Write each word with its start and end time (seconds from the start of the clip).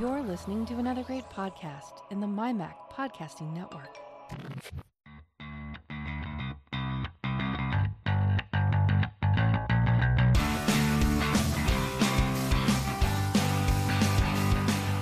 You're 0.00 0.22
listening 0.22 0.64
to 0.64 0.78
another 0.78 1.02
great 1.02 1.28
podcast 1.28 2.00
in 2.10 2.20
the 2.20 2.26
MyMac 2.26 2.72
Podcasting 2.90 3.52
Network. 3.52 3.98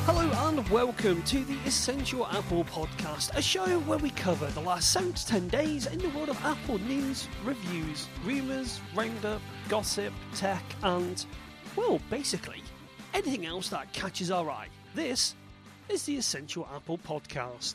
Hello 0.05 0.48
and 0.48 0.69
welcome 0.69 1.23
to 1.23 1.45
the 1.45 1.59
Essential 1.65 2.27
Apple 2.27 2.65
Podcast, 2.65 3.37
a 3.37 3.41
show 3.41 3.79
where 3.83 3.99
we 3.99 4.11
cover 4.11 4.46
the 4.46 4.61
last 4.61 4.91
7 4.91 5.12
to 5.12 5.27
10 5.29 5.46
days 5.46 5.87
in 5.87 6.01
the 6.01 6.09
world 6.09 6.29
of 6.29 6.45
Apple 6.45 6.79
news, 6.80 7.29
reviews, 7.45 8.09
rumours, 8.25 8.80
roundup, 8.96 9.43
gossip, 9.69 10.12
tech, 10.35 10.65
and, 10.83 11.25
well, 11.77 12.01
basically, 12.11 12.65
anything 13.15 13.46
else 13.46 13.69
that 13.69 13.93
catches 13.93 14.33
our 14.33 14.51
eye. 14.51 14.67
This 14.99 15.37
is 15.89 16.03
the 16.03 16.17
Essential 16.17 16.68
Apple 16.75 16.99
Podcast. 16.99 17.75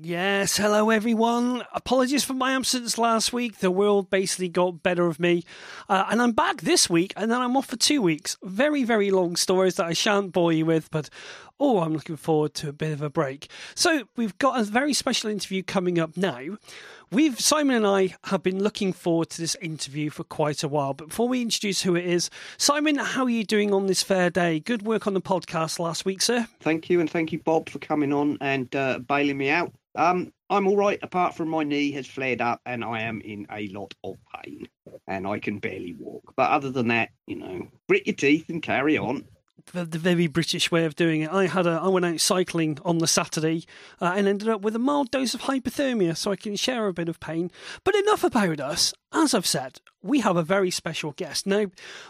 Yes, 0.00 0.56
hello 0.56 0.90
everyone. 0.90 1.64
Apologies 1.74 2.22
for 2.22 2.34
my 2.34 2.52
absence 2.54 2.96
last 2.96 3.32
week. 3.32 3.58
The 3.58 3.72
world 3.72 4.10
basically 4.10 4.48
got 4.48 4.84
better 4.84 5.08
of 5.08 5.18
me. 5.18 5.42
Uh, 5.88 6.04
and 6.08 6.22
I'm 6.22 6.30
back 6.30 6.60
this 6.60 6.88
week 6.88 7.12
and 7.16 7.32
then 7.32 7.40
I'm 7.40 7.56
off 7.56 7.66
for 7.66 7.76
two 7.76 8.00
weeks. 8.00 8.36
Very, 8.44 8.84
very 8.84 9.10
long 9.10 9.34
stories 9.34 9.74
that 9.74 9.86
I 9.86 9.92
shan't 9.92 10.30
bore 10.30 10.52
you 10.52 10.66
with, 10.66 10.88
but 10.92 11.10
oh, 11.58 11.80
I'm 11.80 11.94
looking 11.94 12.16
forward 12.16 12.54
to 12.54 12.68
a 12.68 12.72
bit 12.72 12.92
of 12.92 13.02
a 13.02 13.10
break. 13.10 13.50
So 13.74 14.04
we've 14.14 14.38
got 14.38 14.60
a 14.60 14.62
very 14.62 14.94
special 14.94 15.30
interview 15.30 15.64
coming 15.64 15.98
up 15.98 16.16
now. 16.16 16.58
We've 17.12 17.38
Simon 17.38 17.76
and 17.76 17.86
I 17.86 18.14
have 18.24 18.42
been 18.42 18.62
looking 18.62 18.94
forward 18.94 19.28
to 19.30 19.40
this 19.42 19.54
interview 19.56 20.08
for 20.08 20.24
quite 20.24 20.62
a 20.62 20.68
while. 20.68 20.94
But 20.94 21.08
before 21.08 21.28
we 21.28 21.42
introduce 21.42 21.82
who 21.82 21.94
it 21.94 22.06
is, 22.06 22.30
Simon, 22.56 22.96
how 22.96 23.24
are 23.24 23.30
you 23.30 23.44
doing 23.44 23.74
on 23.74 23.86
this 23.86 24.02
fair 24.02 24.30
day? 24.30 24.60
Good 24.60 24.80
work 24.80 25.06
on 25.06 25.12
the 25.12 25.20
podcast 25.20 25.78
last 25.78 26.06
week, 26.06 26.22
sir. 26.22 26.48
Thank 26.60 26.88
you, 26.88 27.00
and 27.00 27.10
thank 27.10 27.30
you, 27.30 27.38
Bob, 27.38 27.68
for 27.68 27.80
coming 27.80 28.14
on 28.14 28.38
and 28.40 28.74
uh, 28.74 29.00
bailing 29.00 29.36
me 29.36 29.50
out. 29.50 29.74
Um, 29.94 30.32
I'm 30.48 30.66
all 30.66 30.76
right, 30.76 30.98
apart 31.02 31.34
from 31.34 31.50
my 31.50 31.64
knee 31.64 31.92
has 31.92 32.06
flared 32.06 32.40
up 32.40 32.62
and 32.64 32.82
I 32.82 33.02
am 33.02 33.20
in 33.20 33.46
a 33.52 33.68
lot 33.68 33.92
of 34.02 34.16
pain 34.42 34.66
and 35.06 35.26
I 35.26 35.38
can 35.38 35.58
barely 35.58 35.94
walk. 35.98 36.32
But 36.34 36.50
other 36.50 36.70
than 36.70 36.88
that, 36.88 37.10
you 37.26 37.36
know, 37.36 37.68
grit 37.90 38.06
your 38.06 38.16
teeth 38.16 38.48
and 38.48 38.62
carry 38.62 38.96
on 38.96 39.26
the, 39.66 39.84
the, 39.84 39.98
very 39.98 40.26
British 40.26 40.70
way 40.70 40.84
of 40.84 40.96
doing 40.96 41.22
it. 41.22 41.30
I 41.30 41.46
had 41.46 41.66
a 41.66 41.80
I 41.82 41.88
went 41.88 42.06
out 42.06 42.20
cycling 42.20 42.78
on 42.84 42.98
the 42.98 43.06
Saturday 43.06 43.64
uh, 44.00 44.14
and 44.16 44.26
ended 44.26 44.48
up 44.48 44.62
with 44.62 44.76
a 44.76 44.78
mild 44.78 45.10
dose 45.10 45.34
of 45.34 45.42
hypothermia, 45.42 46.16
so 46.16 46.30
I 46.32 46.36
can 46.36 46.56
share 46.56 46.86
a 46.86 46.92
bit 46.92 47.08
of 47.08 47.20
pain. 47.20 47.50
But 47.84 47.94
enough 47.94 48.24
about 48.24 48.60
us. 48.60 48.94
As 49.14 49.34
I've 49.34 49.46
said, 49.46 49.80
we 50.02 50.20
have 50.20 50.36
a 50.36 50.42
very 50.42 50.70
special 50.70 51.12
guest 51.12 51.46
now. 51.46 51.66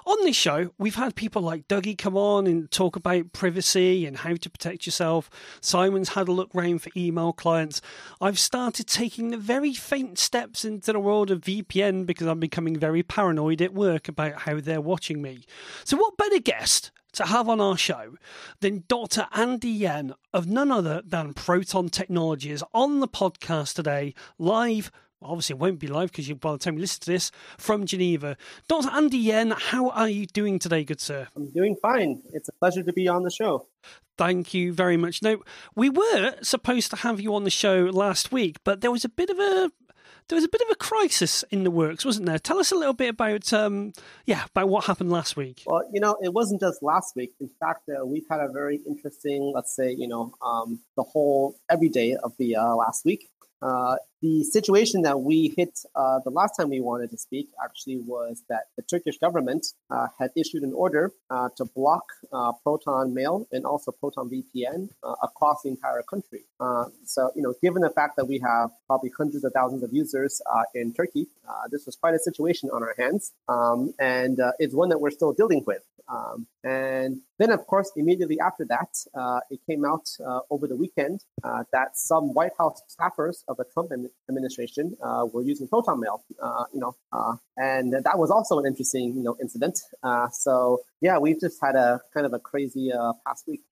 On 0.06 0.24
this 0.24 0.36
show, 0.36 0.70
we've 0.78 0.94
had 0.94 1.16
people 1.16 1.42
like 1.42 1.66
Dougie 1.66 1.98
come 1.98 2.16
on 2.16 2.46
and 2.46 2.70
talk 2.70 2.94
about 2.94 3.32
privacy 3.32 4.06
and 4.06 4.18
how 4.18 4.34
to 4.34 4.50
protect 4.50 4.86
yourself. 4.86 5.28
Simon's 5.60 6.10
had 6.10 6.28
a 6.28 6.32
look 6.32 6.50
round 6.54 6.80
for 6.80 6.90
email 6.96 7.32
clients. 7.32 7.82
I've 8.20 8.38
started 8.38 8.86
taking 8.86 9.30
the 9.30 9.36
very 9.36 9.74
faint 9.74 10.18
steps 10.18 10.64
into 10.64 10.92
the 10.92 11.00
world 11.00 11.32
of 11.32 11.40
VPN 11.40 12.06
because 12.06 12.28
I'm 12.28 12.40
becoming 12.40 12.78
very 12.78 13.02
paranoid 13.02 13.60
at 13.60 13.74
work 13.74 14.06
about 14.06 14.42
how 14.42 14.60
they're 14.60 14.80
watching 14.80 15.20
me. 15.20 15.44
So, 15.84 15.96
what 15.96 16.16
better 16.16 16.38
guest 16.38 16.92
to 17.14 17.26
have 17.26 17.48
on 17.48 17.60
our 17.60 17.76
show 17.76 18.14
than 18.60 18.84
Dr. 18.88 19.26
Andy 19.32 19.68
Yen 19.68 20.14
of 20.32 20.46
none 20.46 20.70
other 20.70 21.02
than 21.04 21.34
Proton 21.34 21.88
Technologies 21.88 22.62
on 22.72 23.00
the 23.00 23.08
podcast 23.08 23.74
today, 23.74 24.14
live. 24.38 24.90
Obviously, 25.24 25.54
it 25.54 25.58
won't 25.58 25.78
be 25.78 25.86
live 25.86 26.10
because 26.12 26.32
by 26.34 26.52
the 26.52 26.58
time 26.58 26.74
you 26.74 26.80
listen 26.80 27.00
to 27.00 27.10
this 27.10 27.30
from 27.58 27.86
Geneva. 27.86 28.36
Dr. 28.68 28.90
Andy 28.90 29.18
Yen, 29.18 29.52
how 29.56 29.90
are 29.90 30.08
you 30.08 30.26
doing 30.26 30.58
today, 30.58 30.84
good 30.84 31.00
sir? 31.00 31.28
I'm 31.36 31.50
doing 31.50 31.76
fine. 31.80 32.22
It's 32.32 32.48
a 32.48 32.52
pleasure 32.52 32.82
to 32.82 32.92
be 32.92 33.08
on 33.08 33.22
the 33.22 33.30
show. 33.30 33.66
Thank 34.18 34.54
you 34.54 34.72
very 34.72 34.96
much. 34.96 35.22
Now, 35.22 35.38
we 35.74 35.88
were 35.88 36.34
supposed 36.42 36.90
to 36.90 36.96
have 36.96 37.20
you 37.20 37.34
on 37.34 37.44
the 37.44 37.50
show 37.50 37.84
last 37.92 38.30
week, 38.30 38.58
but 38.64 38.80
there 38.80 38.90
was 38.90 39.04
a 39.04 39.08
bit 39.08 39.30
of 39.30 39.38
a 39.38 39.70
there 40.28 40.36
was 40.36 40.44
a 40.44 40.48
bit 40.48 40.60
of 40.62 40.68
a 40.70 40.76
crisis 40.76 41.44
in 41.50 41.64
the 41.64 41.70
works, 41.70 42.04
wasn't 42.04 42.26
there? 42.26 42.38
Tell 42.38 42.58
us 42.58 42.72
a 42.72 42.76
little 42.76 42.94
bit 42.94 43.10
about, 43.10 43.52
um, 43.52 43.92
yeah, 44.24 44.44
about 44.46 44.68
what 44.68 44.84
happened 44.84 45.10
last 45.10 45.36
week. 45.36 45.62
Well, 45.66 45.82
you 45.92 46.00
know, 46.00 46.16
it 46.22 46.32
wasn't 46.32 46.60
just 46.60 46.82
last 46.82 47.16
week. 47.16 47.32
In 47.40 47.50
fact, 47.60 47.88
uh, 47.88 48.06
we've 48.06 48.26
had 48.30 48.40
a 48.40 48.48
very 48.52 48.80
interesting, 48.86 49.52
let's 49.54 49.74
say, 49.74 49.92
you 49.92 50.08
know, 50.08 50.32
um, 50.40 50.80
the 50.96 51.02
whole 51.02 51.56
every 51.70 51.88
day 51.88 52.16
of 52.22 52.32
the 52.38 52.56
uh, 52.56 52.74
last 52.74 53.04
week. 53.04 53.28
Uh, 53.60 53.96
the 54.22 54.44
situation 54.44 55.02
that 55.02 55.20
we 55.20 55.52
hit 55.56 55.80
uh, 55.96 56.20
the 56.24 56.30
last 56.30 56.56
time 56.56 56.70
we 56.70 56.80
wanted 56.80 57.10
to 57.10 57.18
speak 57.18 57.48
actually 57.62 57.98
was 57.98 58.44
that 58.48 58.68
the 58.76 58.82
Turkish 58.82 59.18
government 59.18 59.66
uh, 59.90 60.06
had 60.18 60.30
issued 60.36 60.62
an 60.62 60.72
order 60.72 61.10
uh, 61.28 61.48
to 61.56 61.64
block 61.64 62.04
uh, 62.32 62.52
Proton 62.62 63.12
Mail 63.12 63.48
and 63.50 63.66
also 63.66 63.90
Proton 63.90 64.30
VPN 64.30 64.88
uh, 65.02 65.14
across 65.24 65.62
the 65.62 65.70
entire 65.70 66.02
country. 66.02 66.44
so, 67.04 67.32
you 67.34 67.42
know, 67.42 67.52
given 67.60 67.82
the 67.82 67.90
fact 67.90 68.16
that 68.16 68.26
we 68.26 68.38
have 68.38 68.70
probably 68.86 69.10
hundreds 69.18 69.44
of 69.44 69.52
thousands 69.52 69.82
of 69.82 69.92
users 69.92 70.40
in 70.74 70.94
Turkey, 70.94 71.26
this 71.70 71.84
was 71.84 71.96
quite 71.96 72.14
a 72.14 72.18
situation 72.18 72.70
on 72.72 72.82
our 72.82 72.94
hands, 72.96 73.32
um, 73.48 73.92
and 73.98 74.38
it's 74.58 74.74
one 74.74 74.88
that 74.88 75.00
we're 75.00 75.10
still 75.10 75.32
dealing 75.32 75.64
with. 75.66 75.82
Um, 76.08 76.46
and 76.64 77.20
then, 77.38 77.50
of 77.50 77.66
course, 77.66 77.90
immediately 77.96 78.38
after 78.40 78.64
that, 78.66 78.90
it 79.50 79.60
came 79.66 79.84
out 79.84 80.08
over 80.50 80.66
the 80.68 80.76
weekend 80.76 81.24
that 81.42 81.96
some 81.96 82.32
White 82.34 82.52
House 82.58 82.82
staffers 82.88 83.42
of 83.48 83.56
the 83.56 83.64
Trump 83.64 83.90
administration 83.92 84.11
uh, 85.02 85.26
were 85.32 85.42
using 85.42 85.68
Proton 85.68 86.00
Mail, 86.00 86.24
uh, 86.42 86.64
you 86.72 86.80
know, 86.80 86.94
uh, 87.12 87.34
and 87.56 87.92
that 87.92 88.18
was 88.18 88.30
also 88.30 88.58
an 88.58 88.66
interesting, 88.66 89.14
you 89.16 89.22
know, 89.22 89.36
incident. 89.40 89.78
Uh, 90.02 90.28
so 90.30 90.80
yeah, 91.00 91.18
we've 91.18 91.40
just 91.40 91.58
had 91.62 91.76
a 91.76 92.00
kind 92.14 92.26
of 92.26 92.32
a 92.32 92.38
crazy 92.38 92.92
uh, 92.92 93.12
past 93.26 93.44
week. 93.46 93.62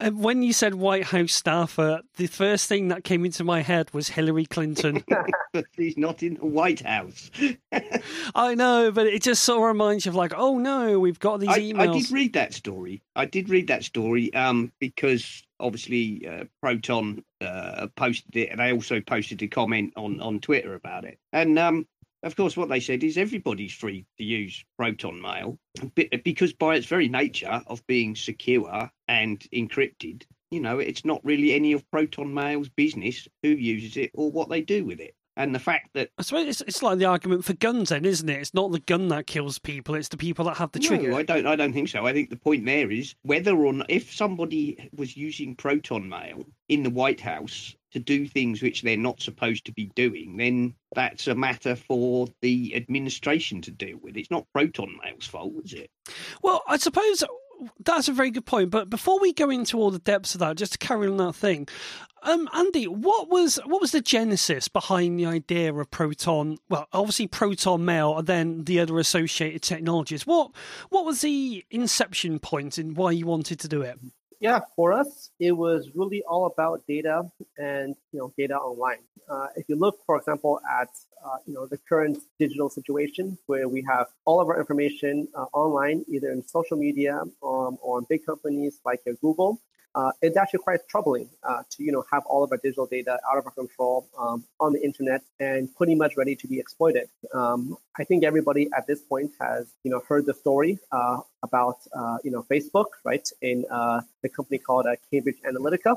When 0.00 0.42
you 0.42 0.52
said 0.52 0.74
White 0.74 1.04
House 1.04 1.32
staffer, 1.32 2.02
the 2.16 2.26
first 2.26 2.68
thing 2.68 2.88
that 2.88 3.04
came 3.04 3.24
into 3.24 3.44
my 3.44 3.62
head 3.62 3.92
was 3.92 4.08
Hillary 4.08 4.46
Clinton. 4.46 5.04
He's 5.76 5.96
not 5.96 6.22
in 6.22 6.34
the 6.34 6.46
White 6.46 6.80
House. 6.80 7.30
I 8.34 8.54
know, 8.54 8.90
but 8.90 9.06
it 9.06 9.22
just 9.22 9.44
sort 9.44 9.58
of 9.58 9.68
reminds 9.68 10.04
you 10.04 10.10
of 10.10 10.16
like, 10.16 10.32
oh 10.36 10.58
no, 10.58 10.98
we've 10.98 11.20
got 11.20 11.40
these 11.40 11.48
I, 11.48 11.60
emails. 11.60 11.88
I 11.88 11.98
did 11.98 12.10
read 12.10 12.32
that 12.34 12.54
story. 12.54 13.02
I 13.14 13.24
did 13.24 13.48
read 13.48 13.68
that 13.68 13.84
story 13.84 14.34
um, 14.34 14.72
because 14.80 15.42
obviously 15.60 16.26
uh, 16.28 16.44
Proton 16.60 17.24
uh, 17.40 17.86
posted 17.96 18.36
it, 18.36 18.50
and 18.50 18.60
I 18.60 18.72
also 18.72 19.00
posted 19.00 19.42
a 19.42 19.48
comment 19.48 19.92
on 19.96 20.20
on 20.20 20.40
Twitter 20.40 20.74
about 20.74 21.04
it. 21.04 21.18
And 21.32 21.58
um, 21.58 21.86
of 22.24 22.36
course, 22.36 22.56
what 22.56 22.68
they 22.68 22.80
said 22.80 23.04
is 23.04 23.18
everybody's 23.18 23.72
free 23.72 24.06
to 24.18 24.24
use 24.24 24.64
Proton 24.78 25.20
Mail 25.20 25.58
because 26.24 26.52
by 26.52 26.74
its 26.76 26.86
very 26.86 27.08
nature 27.08 27.62
of 27.66 27.86
being 27.86 28.16
secure 28.16 28.90
and 29.06 29.40
encrypted, 29.52 30.24
you 30.50 30.60
know, 30.60 30.78
it's 30.78 31.04
not 31.04 31.24
really 31.24 31.52
any 31.52 31.72
of 31.72 31.88
Proton 31.90 32.32
Mail's 32.32 32.68
business 32.70 33.28
who 33.42 33.50
uses 33.50 33.96
it 33.96 34.10
or 34.14 34.30
what 34.30 34.48
they 34.48 34.62
do 34.62 34.84
with 34.84 35.00
it. 35.00 35.14
And 35.36 35.54
the 35.54 35.58
fact 35.58 35.90
that 35.94 36.10
I 36.16 36.22
suppose 36.22 36.46
it's, 36.46 36.60
it's 36.60 36.82
like 36.82 36.98
the 36.98 37.06
argument 37.06 37.44
for 37.44 37.54
guns, 37.54 37.88
then, 37.88 38.04
isn't 38.04 38.28
it? 38.28 38.40
It's 38.40 38.54
not 38.54 38.70
the 38.70 38.78
gun 38.78 39.08
that 39.08 39.26
kills 39.26 39.58
people; 39.58 39.96
it's 39.96 40.08
the 40.08 40.16
people 40.16 40.44
that 40.44 40.56
have 40.58 40.70
the 40.70 40.78
trigger. 40.78 41.10
No, 41.10 41.16
I 41.16 41.24
don't. 41.24 41.46
I 41.46 41.56
don't 41.56 41.72
think 41.72 41.88
so. 41.88 42.06
I 42.06 42.12
think 42.12 42.30
the 42.30 42.36
point 42.36 42.64
there 42.64 42.88
is 42.88 43.16
whether 43.22 43.56
or 43.56 43.72
not 43.72 43.90
if 43.90 44.14
somebody 44.14 44.90
was 44.96 45.16
using 45.16 45.56
proton 45.56 46.08
mail 46.08 46.44
in 46.68 46.84
the 46.84 46.90
White 46.90 47.20
House 47.20 47.74
to 47.94 48.00
do 48.00 48.26
things 48.26 48.60
which 48.60 48.82
they're 48.82 48.96
not 48.96 49.22
supposed 49.22 49.64
to 49.66 49.72
be 49.72 49.86
doing, 49.94 50.36
then 50.36 50.74
that's 50.94 51.26
a 51.26 51.34
matter 51.34 51.74
for 51.74 52.28
the 52.42 52.74
administration 52.76 53.62
to 53.62 53.70
deal 53.70 53.98
with. 54.02 54.16
It's 54.16 54.30
not 54.30 54.46
proton 54.52 54.98
mail's 55.02 55.26
fault, 55.26 55.54
is 55.64 55.72
it? 55.72 55.90
Well, 56.42 56.62
I 56.68 56.76
suppose 56.76 57.24
that's 57.84 58.08
a 58.08 58.12
very 58.12 58.30
good 58.30 58.46
point. 58.46 58.70
But 58.70 58.90
before 58.90 59.20
we 59.20 59.32
go 59.32 59.50
into 59.50 59.78
all 59.78 59.90
the 59.90 59.98
depths 59.98 60.34
of 60.34 60.40
that, 60.40 60.56
just 60.56 60.72
to 60.72 60.78
carry 60.78 61.06
on 61.06 61.16
that 61.18 61.34
thing, 61.34 61.68
um, 62.24 62.48
Andy, 62.54 62.86
what 62.86 63.28
was 63.28 63.60
what 63.66 63.80
was 63.80 63.92
the 63.92 64.00
genesis 64.00 64.68
behind 64.68 65.18
the 65.18 65.26
idea 65.26 65.72
of 65.72 65.90
Proton? 65.90 66.58
Well, 66.68 66.88
obviously 66.92 67.26
Proton 67.26 67.84
Mail, 67.84 68.18
and 68.18 68.26
then 68.26 68.64
the 68.64 68.80
other 68.80 68.98
associated 68.98 69.62
technologies. 69.62 70.26
What 70.26 70.50
what 70.88 71.04
was 71.04 71.20
the 71.20 71.64
inception 71.70 72.38
point 72.38 72.78
and 72.78 72.96
why 72.96 73.12
you 73.12 73.26
wanted 73.26 73.60
to 73.60 73.68
do 73.68 73.82
it? 73.82 73.98
Yeah, 74.40 74.60
for 74.76 74.92
us, 74.92 75.30
it 75.38 75.52
was 75.52 75.90
really 75.94 76.22
all 76.24 76.46
about 76.46 76.82
data 76.86 77.30
and 77.56 77.94
you 78.12 78.18
know 78.18 78.32
data 78.36 78.56
online. 78.56 78.98
Uh, 79.28 79.46
if 79.56 79.68
you 79.68 79.76
look, 79.76 80.00
for 80.04 80.16
example, 80.18 80.60
at 80.80 80.88
uh, 81.24 81.38
you 81.46 81.54
know 81.54 81.66
the 81.66 81.78
current 81.78 82.18
digital 82.38 82.68
situation 82.68 83.38
where 83.46 83.68
we 83.68 83.82
have 83.88 84.08
all 84.24 84.40
of 84.40 84.48
our 84.48 84.58
information 84.58 85.28
uh, 85.34 85.46
online, 85.52 86.04
either 86.08 86.30
in 86.30 86.46
social 86.46 86.76
media 86.76 87.20
um, 87.42 87.78
or 87.80 87.98
on 87.98 88.06
big 88.08 88.26
companies 88.26 88.80
like 88.84 89.00
Google, 89.22 89.60
uh, 89.94 90.12
it's 90.22 90.36
actually 90.36 90.60
quite 90.60 90.80
troubling 90.88 91.28
uh, 91.42 91.62
to 91.70 91.84
you 91.84 91.92
know 91.92 92.04
have 92.12 92.24
all 92.26 92.42
of 92.42 92.50
our 92.52 92.58
digital 92.58 92.86
data 92.86 93.18
out 93.30 93.38
of 93.38 93.46
our 93.46 93.52
control 93.52 94.08
um, 94.18 94.44
on 94.60 94.72
the 94.72 94.82
internet 94.82 95.22
and 95.40 95.74
pretty 95.76 95.94
much 95.94 96.16
ready 96.16 96.34
to 96.34 96.46
be 96.48 96.58
exploited. 96.58 97.08
Um, 97.32 97.76
I 97.98 98.04
think 98.04 98.24
everybody 98.24 98.68
at 98.76 98.86
this 98.86 99.00
point 99.02 99.32
has 99.40 99.72
you 99.84 99.90
know 99.90 100.02
heard 100.08 100.26
the 100.26 100.34
story 100.34 100.78
uh, 100.92 101.20
about 101.42 101.78
uh, 101.96 102.18
you 102.24 102.30
know 102.30 102.44
Facebook, 102.50 102.86
right? 103.04 103.26
In 103.42 103.64
uh, 103.70 104.00
the 104.22 104.28
company 104.28 104.58
called 104.58 104.86
uh, 104.86 104.96
Cambridge 105.10 105.38
Analytica, 105.46 105.96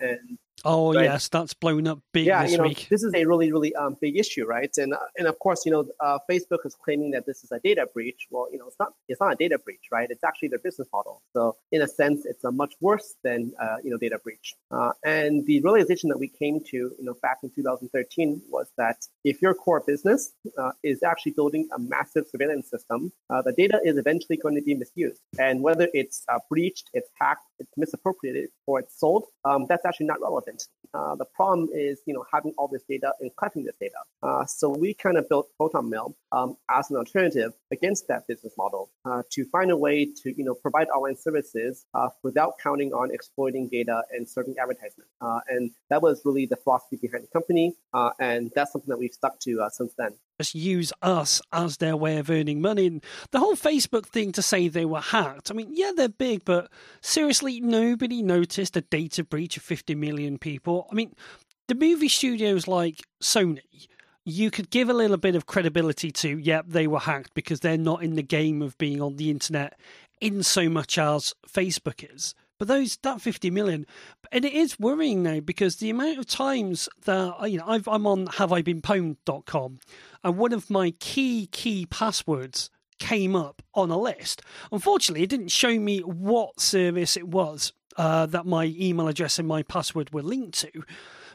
and 0.00 0.38
Oh 0.64 0.94
Right. 0.94 1.04
yes, 1.04 1.28
that's 1.28 1.54
blown 1.54 1.86
up 1.86 2.00
big 2.12 2.26
yeah, 2.26 2.42
this 2.42 2.52
you 2.52 2.58
know, 2.58 2.64
week. 2.64 2.88
this 2.90 3.02
is 3.02 3.12
a 3.14 3.24
really, 3.24 3.52
really 3.52 3.74
um, 3.74 3.96
big 4.00 4.16
issue, 4.16 4.46
right? 4.46 4.70
And 4.78 4.94
uh, 4.94 4.98
and 5.16 5.28
of 5.28 5.38
course, 5.38 5.66
you 5.66 5.72
know, 5.72 5.86
uh, 6.00 6.18
Facebook 6.30 6.64
is 6.64 6.74
claiming 6.74 7.10
that 7.12 7.26
this 7.26 7.44
is 7.44 7.52
a 7.52 7.60
data 7.60 7.86
breach. 7.92 8.26
Well, 8.30 8.48
you 8.50 8.58
know, 8.58 8.66
it's 8.66 8.78
not. 8.78 8.94
It's 9.08 9.20
not 9.20 9.32
a 9.32 9.36
data 9.36 9.58
breach, 9.58 9.86
right? 9.92 10.10
It's 10.10 10.24
actually 10.24 10.48
their 10.48 10.58
business 10.58 10.88
model. 10.92 11.22
So 11.34 11.56
in 11.72 11.82
a 11.82 11.88
sense, 11.88 12.24
it's 12.24 12.44
a 12.44 12.50
much 12.50 12.74
worse 12.80 13.14
than 13.22 13.52
uh, 13.60 13.76
you 13.84 13.90
know 13.90 13.98
data 13.98 14.18
breach. 14.22 14.54
Uh, 14.70 14.92
and 15.04 15.44
the 15.46 15.60
realization 15.60 16.08
that 16.08 16.18
we 16.18 16.28
came 16.28 16.60
to, 16.60 16.76
you 16.76 16.96
know, 17.00 17.14
back 17.22 17.38
in 17.42 17.50
2013 17.50 18.42
was 18.48 18.66
that 18.76 19.06
if 19.24 19.42
your 19.42 19.54
core 19.54 19.82
business 19.86 20.32
uh, 20.58 20.72
is 20.82 21.02
actually 21.02 21.32
building 21.32 21.68
a 21.74 21.78
massive 21.78 22.26
surveillance 22.30 22.68
system, 22.70 23.12
uh, 23.30 23.42
the 23.42 23.52
data 23.52 23.80
is 23.84 23.98
eventually 23.98 24.36
going 24.36 24.54
to 24.54 24.62
be 24.62 24.74
misused. 24.74 25.20
And 25.38 25.62
whether 25.62 25.88
it's 25.92 26.24
uh, 26.28 26.38
breached, 26.48 26.90
it's 26.94 27.08
hacked, 27.20 27.46
it's 27.58 27.70
misappropriated, 27.76 28.48
or 28.66 28.80
it's 28.80 28.98
sold, 28.98 29.24
um, 29.44 29.66
that's 29.68 29.84
actually 29.84 30.06
not 30.06 30.20
relevant. 30.20 30.45
Uh, 30.94 31.14
the 31.16 31.24
problem 31.24 31.68
is, 31.74 32.00
you 32.06 32.14
know, 32.14 32.24
having 32.32 32.52
all 32.56 32.68
this 32.68 32.82
data 32.88 33.12
and 33.20 33.30
collecting 33.36 33.64
this 33.64 33.76
data. 33.80 33.96
Uh, 34.22 34.44
so 34.46 34.68
we 34.70 34.94
kind 34.94 35.16
of 35.16 35.28
built 35.28 35.48
Proton 35.56 35.90
Mail 35.90 36.16
um, 36.36 36.56
as 36.70 36.90
an 36.90 36.96
alternative 36.96 37.52
against 37.72 38.08
that 38.08 38.26
business 38.26 38.52
model 38.58 38.90
uh, 39.04 39.22
to 39.30 39.44
find 39.46 39.70
a 39.70 39.76
way 39.76 40.04
to, 40.04 40.36
you 40.36 40.44
know, 40.44 40.54
provide 40.54 40.88
online 40.88 41.16
services 41.16 41.86
uh, 41.94 42.08
without 42.22 42.54
counting 42.62 42.92
on 42.92 43.10
exploiting 43.10 43.68
data 43.68 44.02
and 44.12 44.28
serving 44.28 44.54
advertisement. 44.60 45.08
Uh, 45.20 45.40
and 45.48 45.70
that 45.88 46.02
was 46.02 46.20
really 46.24 46.46
the 46.46 46.56
philosophy 46.56 46.98
behind 47.00 47.24
the 47.24 47.28
company, 47.28 47.74
uh, 47.94 48.10
and 48.20 48.52
that's 48.54 48.72
something 48.72 48.88
that 48.88 48.98
we've 48.98 49.12
stuck 49.12 49.40
to 49.40 49.62
uh, 49.62 49.70
since 49.70 49.92
then. 49.96 50.12
just 50.38 50.54
use 50.54 50.92
us 51.00 51.40
as 51.52 51.78
their 51.78 51.96
way 51.96 52.18
of 52.18 52.28
earning 52.28 52.60
money. 52.60 52.86
And 52.86 53.04
the 53.30 53.40
whole 53.40 53.56
Facebook 53.56 54.06
thing 54.06 54.32
to 54.32 54.42
say 54.42 54.68
they 54.68 54.84
were 54.84 55.00
hacked. 55.00 55.50
I 55.50 55.54
mean, 55.54 55.70
yeah, 55.70 55.92
they're 55.96 56.08
big, 56.08 56.44
but 56.44 56.70
seriously, 57.00 57.60
nobody 57.60 58.22
noticed 58.22 58.76
a 58.76 58.82
data 58.82 59.24
breach 59.24 59.56
of 59.56 59.62
50 59.62 59.94
million 59.94 60.38
people. 60.38 60.86
I 60.90 60.94
mean, 60.94 61.14
the 61.68 61.74
movie 61.74 62.08
studios 62.08 62.68
like 62.68 63.02
Sony, 63.22 63.88
you 64.26 64.50
could 64.50 64.70
give 64.70 64.90
a 64.90 64.94
little 64.94 65.16
bit 65.16 65.36
of 65.36 65.46
credibility 65.46 66.10
to, 66.10 66.36
yep, 66.36 66.64
they 66.66 66.88
were 66.88 66.98
hacked 66.98 67.32
because 67.32 67.60
they're 67.60 67.78
not 67.78 68.02
in 68.02 68.16
the 68.16 68.22
game 68.24 68.60
of 68.60 68.76
being 68.76 69.00
on 69.00 69.16
the 69.16 69.30
internet 69.30 69.78
in 70.20 70.42
so 70.42 70.68
much 70.68 70.98
as 70.98 71.32
Facebook 71.48 72.04
is. 72.12 72.34
But 72.58 72.66
those 72.66 72.96
that 73.02 73.20
50 73.20 73.50
million, 73.50 73.86
and 74.32 74.44
it 74.44 74.52
is 74.52 74.80
worrying 74.80 75.22
now 75.22 75.38
because 75.38 75.76
the 75.76 75.90
amount 75.90 76.18
of 76.18 76.26
times 76.26 76.88
that 77.04 77.50
you 77.50 77.58
know 77.58 77.66
I've, 77.68 77.86
I'm 77.86 78.06
on 78.06 78.26
haveibeenpwned.com, 78.26 79.78
and 80.24 80.38
one 80.38 80.52
of 80.52 80.70
my 80.70 80.92
key 80.98 81.48
key 81.52 81.86
passwords 81.86 82.70
came 82.98 83.36
up 83.36 83.62
on 83.74 83.90
a 83.90 83.98
list. 83.98 84.40
Unfortunately, 84.72 85.22
it 85.22 85.30
didn't 85.30 85.48
show 85.48 85.78
me 85.78 86.00
what 86.00 86.58
service 86.58 87.16
it 87.16 87.28
was 87.28 87.74
uh, 87.98 88.26
that 88.26 88.46
my 88.46 88.74
email 88.78 89.06
address 89.06 89.38
and 89.38 89.46
my 89.46 89.62
password 89.62 90.12
were 90.12 90.22
linked 90.22 90.58
to. 90.60 90.82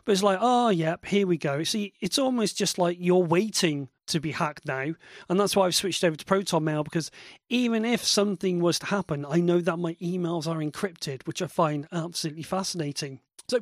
But 0.05 0.13
it's 0.13 0.23
like, 0.23 0.39
oh, 0.41 0.69
yep, 0.69 1.05
here 1.05 1.27
we 1.27 1.37
go. 1.37 1.63
See, 1.63 1.93
it's 2.01 2.19
almost 2.19 2.57
just 2.57 2.77
like 2.77 2.97
you're 2.99 3.17
waiting 3.17 3.89
to 4.07 4.19
be 4.19 4.31
hacked 4.31 4.65
now. 4.65 4.93
And 5.29 5.39
that's 5.39 5.55
why 5.55 5.65
I've 5.65 5.75
switched 5.75 6.03
over 6.03 6.15
to 6.15 6.25
Proton 6.25 6.63
Mail 6.63 6.83
because 6.83 7.11
even 7.49 7.85
if 7.85 8.03
something 8.03 8.59
was 8.59 8.79
to 8.79 8.87
happen, 8.87 9.25
I 9.27 9.39
know 9.39 9.61
that 9.61 9.77
my 9.77 9.95
emails 9.95 10.47
are 10.47 10.57
encrypted, 10.57 11.25
which 11.25 11.41
I 11.41 11.47
find 11.47 11.87
absolutely 11.91 12.43
fascinating. 12.43 13.19
So 13.49 13.59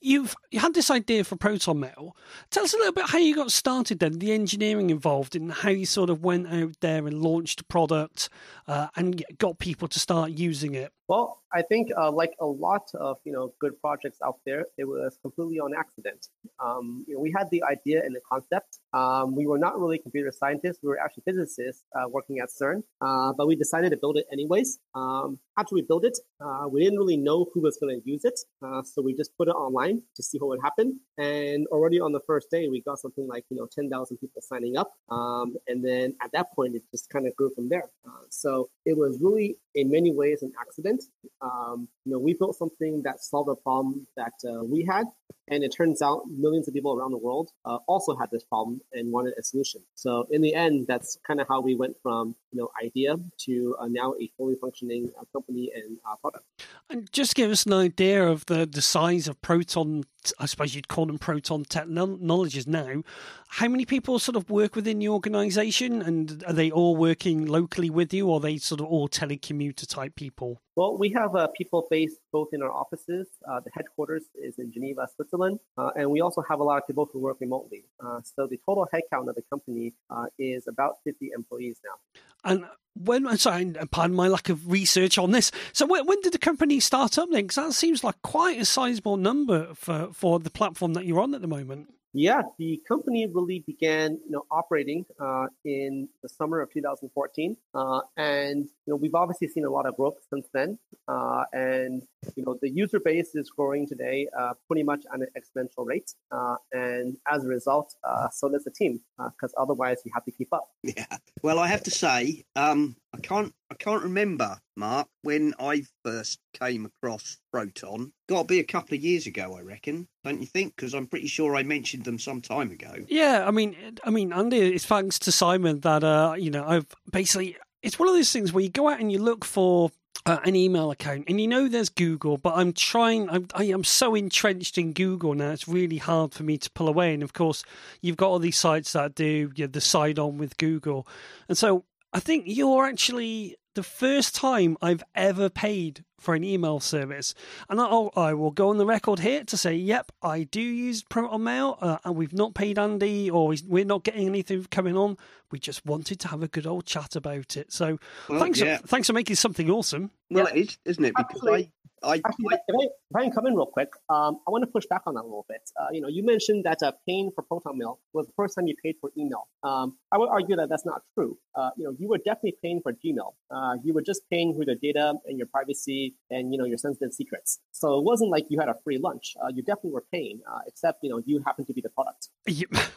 you've 0.00 0.36
you 0.50 0.60
had 0.60 0.74
this 0.74 0.90
idea 0.90 1.24
for 1.24 1.36
Proton 1.36 1.80
Mail. 1.80 2.16
Tell 2.50 2.64
us 2.64 2.74
a 2.74 2.76
little 2.76 2.92
bit 2.92 3.08
how 3.08 3.18
you 3.18 3.34
got 3.34 3.50
started 3.50 3.98
then, 3.98 4.18
the 4.18 4.32
engineering 4.32 4.90
involved, 4.90 5.34
and 5.34 5.50
how 5.50 5.70
you 5.70 5.86
sort 5.86 6.10
of 6.10 6.22
went 6.22 6.46
out 6.46 6.74
there 6.80 7.06
and 7.06 7.20
launched 7.20 7.60
a 7.60 7.64
product 7.64 8.28
uh, 8.68 8.88
and 8.94 9.24
got 9.38 9.58
people 9.58 9.88
to 9.88 9.98
start 9.98 10.30
using 10.30 10.74
it. 10.74 10.92
Well, 11.08 11.40
I 11.52 11.62
think 11.62 11.88
uh, 11.98 12.10
like 12.10 12.32
a 12.40 12.46
lot 12.46 12.88
of 12.94 13.18
you 13.24 13.32
know 13.32 13.52
good 13.60 13.78
projects 13.80 14.18
out 14.24 14.38
there, 14.46 14.66
it 14.78 14.84
was 14.84 15.18
completely 15.20 15.58
on 15.58 15.72
accident. 15.76 16.28
Um, 16.64 17.04
you 17.06 17.14
know, 17.14 17.20
we 17.20 17.32
had 17.36 17.50
the 17.50 17.62
idea 17.64 18.02
and 18.04 18.14
the 18.14 18.20
concept. 18.30 18.78
Um, 18.94 19.34
we 19.34 19.46
were 19.46 19.58
not 19.58 19.78
really 19.78 19.98
computer 19.98 20.30
scientists; 20.32 20.78
we 20.82 20.88
were 20.88 20.98
actually 20.98 21.24
physicists 21.26 21.84
uh, 21.96 22.08
working 22.08 22.38
at 22.38 22.48
CERN. 22.48 22.82
Uh, 23.00 23.32
but 23.36 23.46
we 23.46 23.56
decided 23.56 23.90
to 23.90 23.96
build 23.98 24.16
it 24.16 24.26
anyways. 24.32 24.78
Um, 24.94 25.38
after 25.58 25.74
we 25.74 25.82
built 25.82 26.04
it, 26.04 26.16
uh, 26.40 26.66
we 26.70 26.82
didn't 26.82 26.98
really 26.98 27.18
know 27.18 27.46
who 27.52 27.60
was 27.60 27.76
going 27.78 28.00
to 28.00 28.10
use 28.10 28.24
it, 28.24 28.38
uh, 28.64 28.82
so 28.82 29.02
we 29.02 29.14
just 29.14 29.36
put 29.36 29.48
it 29.48 29.52
online 29.52 30.02
to 30.16 30.22
see 30.22 30.38
what 30.38 30.48
would 30.48 30.60
happen. 30.62 31.00
And 31.18 31.66
already 31.66 32.00
on 32.00 32.12
the 32.12 32.20
first 32.26 32.48
day, 32.50 32.68
we 32.68 32.80
got 32.80 32.98
something 33.00 33.26
like 33.26 33.44
you 33.50 33.56
know 33.58 33.66
ten 33.70 33.90
thousand 33.90 34.18
people 34.18 34.40
signing 34.40 34.76
up. 34.78 34.92
Um, 35.10 35.56
and 35.66 35.84
then 35.84 36.14
at 36.22 36.30
that 36.32 36.52
point, 36.54 36.74
it 36.76 36.82
just 36.90 37.10
kind 37.10 37.26
of 37.26 37.34
grew 37.36 37.50
from 37.54 37.68
there. 37.68 37.90
Uh, 38.06 38.24
so 38.30 38.70
it 38.86 38.96
was 38.96 39.18
really, 39.20 39.56
in 39.74 39.90
many 39.90 40.12
ways, 40.12 40.42
an 40.42 40.52
accident. 40.60 41.04
Um, 41.40 41.88
you 42.04 42.12
know, 42.12 42.18
we 42.18 42.34
built 42.34 42.56
something 42.56 43.02
that 43.02 43.22
solved 43.22 43.50
a 43.50 43.54
problem 43.54 44.06
that 44.16 44.34
uh, 44.46 44.62
we 44.64 44.84
had, 44.84 45.06
and 45.48 45.64
it 45.64 45.70
turns 45.76 46.02
out 46.02 46.22
millions 46.28 46.68
of 46.68 46.74
people 46.74 46.96
around 46.96 47.10
the 47.10 47.18
world 47.18 47.50
uh, 47.64 47.78
also 47.86 48.16
had 48.16 48.30
this 48.30 48.44
problem 48.44 48.80
and 48.92 49.12
wanted 49.12 49.34
a 49.38 49.42
solution. 49.42 49.82
So 49.94 50.26
in 50.30 50.40
the 50.40 50.54
end, 50.54 50.86
that's 50.86 51.18
kind 51.26 51.40
of 51.40 51.48
how 51.48 51.60
we 51.60 51.74
went 51.74 51.96
from 52.02 52.36
you 52.52 52.60
know 52.60 52.70
idea 52.84 53.16
to 53.46 53.76
uh, 53.78 53.86
now 53.88 54.14
a 54.20 54.30
fully 54.36 54.54
functioning 54.60 55.10
uh, 55.18 55.24
company 55.32 55.70
and 55.74 55.98
uh, 56.08 56.16
product. 56.16 56.44
And 56.90 57.10
just 57.12 57.34
give 57.34 57.50
us 57.50 57.66
an 57.66 57.72
idea 57.72 58.26
of 58.26 58.46
the, 58.46 58.66
the 58.66 58.82
size 58.82 59.26
of 59.26 59.40
Proton, 59.40 60.04
I 60.38 60.46
suppose 60.46 60.74
you'd 60.74 60.88
call 60.88 61.06
them 61.06 61.18
Proton 61.18 61.64
technologies 61.64 62.66
now. 62.66 63.02
How 63.48 63.68
many 63.68 63.84
people 63.84 64.18
sort 64.18 64.36
of 64.36 64.50
work 64.50 64.76
within 64.76 64.98
the 64.98 65.08
organization 65.08 66.02
and 66.02 66.44
are 66.46 66.52
they 66.52 66.70
all 66.70 66.96
working 66.96 67.46
locally 67.46 67.90
with 67.90 68.12
you 68.12 68.28
or 68.28 68.36
are 68.36 68.40
they 68.40 68.58
sort 68.58 68.80
of 68.80 68.86
all 68.86 69.08
telecommuter 69.08 69.86
type 69.86 70.14
people? 70.14 70.60
Well, 70.74 70.96
we 70.96 71.10
have 71.10 71.36
uh, 71.36 71.48
people 71.48 71.86
based 71.90 72.16
both 72.32 72.48
in 72.52 72.62
our 72.62 72.72
offices. 72.72 73.26
Uh, 73.46 73.60
the 73.60 73.70
headquarters 73.74 74.24
is 74.34 74.58
in 74.58 74.72
Geneva, 74.72 75.06
Switzerland, 75.14 75.60
uh, 75.76 75.90
and 75.94 76.10
we 76.10 76.22
also 76.22 76.42
have 76.48 76.60
a 76.60 76.62
lot 76.62 76.78
of 76.78 76.86
people 76.86 77.08
who 77.12 77.18
work 77.18 77.36
remotely. 77.40 77.84
Uh, 78.02 78.20
so 78.22 78.46
the 78.46 78.58
total 78.64 78.88
headcount 78.92 79.28
of 79.28 79.34
the 79.34 79.42
company 79.50 79.92
uh, 80.08 80.26
is 80.38 80.66
about 80.66 80.96
50 81.04 81.30
employees 81.36 81.76
now. 81.84 82.20
And 82.50 82.64
when, 82.94 83.36
sorry, 83.36 83.74
pardon 83.90 84.16
my 84.16 84.28
lack 84.28 84.48
of 84.48 84.70
research 84.70 85.18
on 85.18 85.32
this. 85.32 85.50
So 85.74 85.84
when, 85.84 86.06
when 86.06 86.20
did 86.22 86.32
the 86.32 86.38
company 86.38 86.80
start 86.80 87.18
up 87.18 87.28
then? 87.30 87.42
Because 87.42 87.56
that 87.56 87.72
seems 87.74 88.02
like 88.02 88.22
quite 88.22 88.58
a 88.58 88.64
sizable 88.64 89.18
number 89.18 89.74
for, 89.74 90.08
for 90.12 90.38
the 90.38 90.50
platform 90.50 90.94
that 90.94 91.04
you're 91.04 91.20
on 91.20 91.34
at 91.34 91.42
the 91.42 91.48
moment. 91.48 91.88
Yeah, 92.14 92.42
the 92.58 92.80
company 92.86 93.26
really 93.26 93.60
began, 93.66 94.18
you 94.24 94.32
know, 94.32 94.44
operating 94.50 95.06
uh, 95.18 95.46
in 95.64 96.08
the 96.22 96.28
summer 96.28 96.60
of 96.60 96.70
2014, 96.70 97.56
uh, 97.74 98.00
and 98.18 98.64
you 98.64 98.92
know 98.92 98.96
we've 98.96 99.14
obviously 99.14 99.48
seen 99.48 99.64
a 99.64 99.70
lot 99.70 99.86
of 99.86 99.96
growth 99.96 100.16
since 100.30 100.46
then. 100.52 100.78
Uh, 101.08 101.44
and 101.54 102.02
you 102.36 102.44
know 102.44 102.58
the 102.60 102.68
user 102.68 103.00
base 103.00 103.34
is 103.34 103.50
growing 103.50 103.88
today 103.88 104.28
uh, 104.38 104.52
pretty 104.66 104.82
much 104.82 105.04
at 105.12 105.20
an 105.20 105.26
exponential 105.38 105.86
rate, 105.86 106.12
uh, 106.30 106.56
and 106.72 107.16
as 107.30 107.44
a 107.44 107.48
result, 107.48 107.94
uh, 108.04 108.28
so 108.30 108.48
does 108.50 108.64
the 108.64 108.70
team, 108.70 109.00
because 109.16 109.54
otherwise 109.56 110.02
you 110.04 110.10
have 110.14 110.24
to 110.24 110.32
keep 110.32 110.52
up. 110.52 110.68
Yeah. 110.82 111.06
Well, 111.42 111.58
I 111.58 111.68
have 111.68 111.84
to 111.84 111.90
say, 111.90 112.44
um, 112.56 112.96
I 113.14 113.18
can't, 113.20 113.52
I 113.70 113.74
can't 113.74 114.02
remember, 114.02 114.58
Mark, 114.76 115.08
when 115.22 115.54
I 115.58 115.84
first 116.04 116.38
came 116.58 116.86
across 116.86 117.38
Proton. 117.52 118.12
Got 118.28 118.42
to 118.42 118.44
be 118.48 118.60
a 118.60 118.64
couple 118.64 118.96
of 118.96 119.02
years 119.02 119.26
ago, 119.26 119.56
I 119.56 119.60
reckon. 119.60 120.08
Don't 120.24 120.40
you 120.40 120.46
think? 120.46 120.74
Because 120.76 120.94
I'm 120.94 121.06
pretty 121.06 121.26
sure 121.26 121.54
I 121.54 121.62
mentioned 121.62 122.04
them 122.04 122.18
some 122.18 122.40
time 122.40 122.70
ago. 122.70 122.94
Yeah, 123.08 123.44
I 123.46 123.50
mean, 123.50 123.76
I 124.04 124.10
mean, 124.10 124.32
Andy, 124.32 124.58
it's 124.58 124.86
thanks 124.86 125.18
to 125.20 125.32
Simon 125.32 125.80
that 125.80 126.02
uh, 126.02 126.34
you 126.38 126.50
know 126.50 126.64
I've 126.66 126.86
basically. 127.10 127.56
It's 127.82 127.98
one 127.98 128.08
of 128.08 128.14
those 128.14 128.30
things 128.30 128.52
where 128.52 128.62
you 128.62 128.70
go 128.70 128.88
out 128.88 129.00
and 129.00 129.10
you 129.10 129.18
look 129.18 129.44
for 129.44 129.90
uh, 130.24 130.38
an 130.44 130.54
email 130.54 130.90
account, 130.90 131.24
and 131.28 131.40
you 131.40 131.48
know 131.48 131.68
there's 131.68 131.88
Google, 131.88 132.38
but 132.38 132.56
I'm 132.56 132.72
trying. 132.72 133.28
I'm, 133.28 133.48
I 133.54 133.64
am 133.64 133.84
so 133.84 134.14
entrenched 134.14 134.78
in 134.78 134.92
Google 134.92 135.34
now; 135.34 135.50
it's 135.50 135.66
really 135.66 135.98
hard 135.98 136.32
for 136.32 136.44
me 136.44 136.58
to 136.58 136.70
pull 136.70 136.88
away. 136.88 137.12
And 137.12 137.22
of 137.22 137.32
course, 137.32 137.64
you've 138.00 138.16
got 138.16 138.28
all 138.28 138.38
these 138.38 138.56
sites 138.56 138.92
that 138.92 139.14
do 139.14 139.52
you 139.54 139.64
know, 139.64 139.66
the 139.66 139.80
side 139.80 140.18
on 140.18 140.38
with 140.38 140.56
Google, 140.58 141.06
and 141.48 141.58
so 141.58 141.84
I 142.12 142.20
think 142.20 142.44
you're 142.46 142.84
actually 142.84 143.56
the 143.74 143.82
first 143.82 144.34
time 144.34 144.76
I've 144.82 145.02
ever 145.14 145.48
paid 145.48 146.04
for 146.20 146.34
an 146.34 146.44
email 146.44 146.78
service. 146.78 147.34
And 147.70 147.80
I'll, 147.80 148.10
I 148.14 148.34
will 148.34 148.50
go 148.50 148.68
on 148.68 148.76
the 148.76 148.84
record 148.84 149.20
here 149.20 149.44
to 149.44 149.56
say, 149.56 149.74
yep, 149.74 150.12
I 150.22 150.42
do 150.44 150.60
use 150.60 151.02
Proton 151.02 151.42
Mail, 151.42 151.78
uh, 151.80 151.96
and 152.04 152.14
we've 152.14 152.34
not 152.34 152.54
paid 152.54 152.78
Andy, 152.78 153.30
or 153.30 153.54
we're 153.66 153.86
not 153.86 154.04
getting 154.04 154.26
anything 154.28 154.66
coming 154.70 154.96
on. 154.96 155.16
We 155.50 155.58
just 155.58 155.84
wanted 155.86 156.20
to 156.20 156.28
have 156.28 156.42
a 156.42 156.48
good 156.48 156.66
old 156.66 156.84
chat 156.84 157.16
about 157.16 157.56
it. 157.56 157.72
So 157.72 157.98
Well, 158.28 158.40
thanks, 158.40 158.60
yeah. 158.60 158.76
for, 158.78 158.86
thanks 158.88 159.06
for 159.06 159.14
making 159.14 159.36
something 159.36 159.70
awesome. 159.70 160.10
Well, 160.30 160.44
Yeah. 160.48 160.54
it 160.54 160.68
is, 160.68 160.78
isn't 160.84 161.04
it? 161.06 161.14
Because 161.16 161.36
Absolutely. 161.36 161.72
I, 162.04 162.16
Actually, 162.24 162.46
if, 162.52 162.60
I, 162.68 162.84
if 162.84 163.16
I 163.16 163.22
can 163.22 163.32
come 163.32 163.46
in 163.46 163.54
real 163.54 163.66
quick, 163.66 163.90
um, 164.08 164.38
I 164.46 164.50
want 164.50 164.62
to 164.62 164.66
push 164.66 164.86
back 164.86 165.02
on 165.06 165.14
that 165.14 165.22
a 165.22 165.24
little 165.24 165.46
bit. 165.48 165.70
Uh, 165.80 165.86
you 165.92 166.00
know, 166.00 166.08
you 166.08 166.24
mentioned 166.24 166.64
that 166.64 166.82
uh, 166.82 166.92
paying 167.06 167.30
for 167.34 167.42
Proton 167.42 167.78
Mail 167.78 167.98
was 168.12 168.26
the 168.26 168.32
first 168.36 168.54
time 168.54 168.66
you 168.66 168.74
paid 168.82 168.96
for 169.00 169.10
email. 169.16 169.48
Um, 169.62 169.96
I 170.10 170.18
would 170.18 170.28
argue 170.28 170.56
that 170.56 170.68
that's 170.68 170.86
not 170.86 171.02
true. 171.14 171.38
Uh, 171.54 171.70
you 171.76 171.84
know, 171.84 171.94
you 171.98 172.08
were 172.08 172.18
definitely 172.18 172.56
paying 172.62 172.80
for 172.82 172.92
Gmail. 172.92 173.34
Uh, 173.50 173.76
you 173.84 173.94
were 173.94 174.02
just 174.02 174.22
paying 174.30 174.54
for 174.54 174.64
the 174.64 174.74
data 174.74 175.14
and 175.26 175.38
your 175.38 175.46
privacy 175.46 176.14
and 176.30 176.52
you 176.52 176.58
know 176.58 176.64
your 176.64 176.78
sensitive 176.78 177.12
secrets. 177.12 177.58
So 177.72 177.98
it 177.98 178.04
wasn't 178.04 178.30
like 178.30 178.46
you 178.48 178.58
had 178.58 178.68
a 178.68 178.74
free 178.84 178.98
lunch. 178.98 179.34
Uh, 179.42 179.48
you 179.54 179.62
definitely 179.62 179.92
were 179.92 180.04
paying, 180.12 180.40
uh, 180.50 180.60
except 180.66 181.00
you 181.02 181.10
know 181.10 181.20
you 181.24 181.42
happen 181.44 181.64
to 181.66 181.72
be 181.72 181.80
the 181.80 181.90
product. 181.90 182.28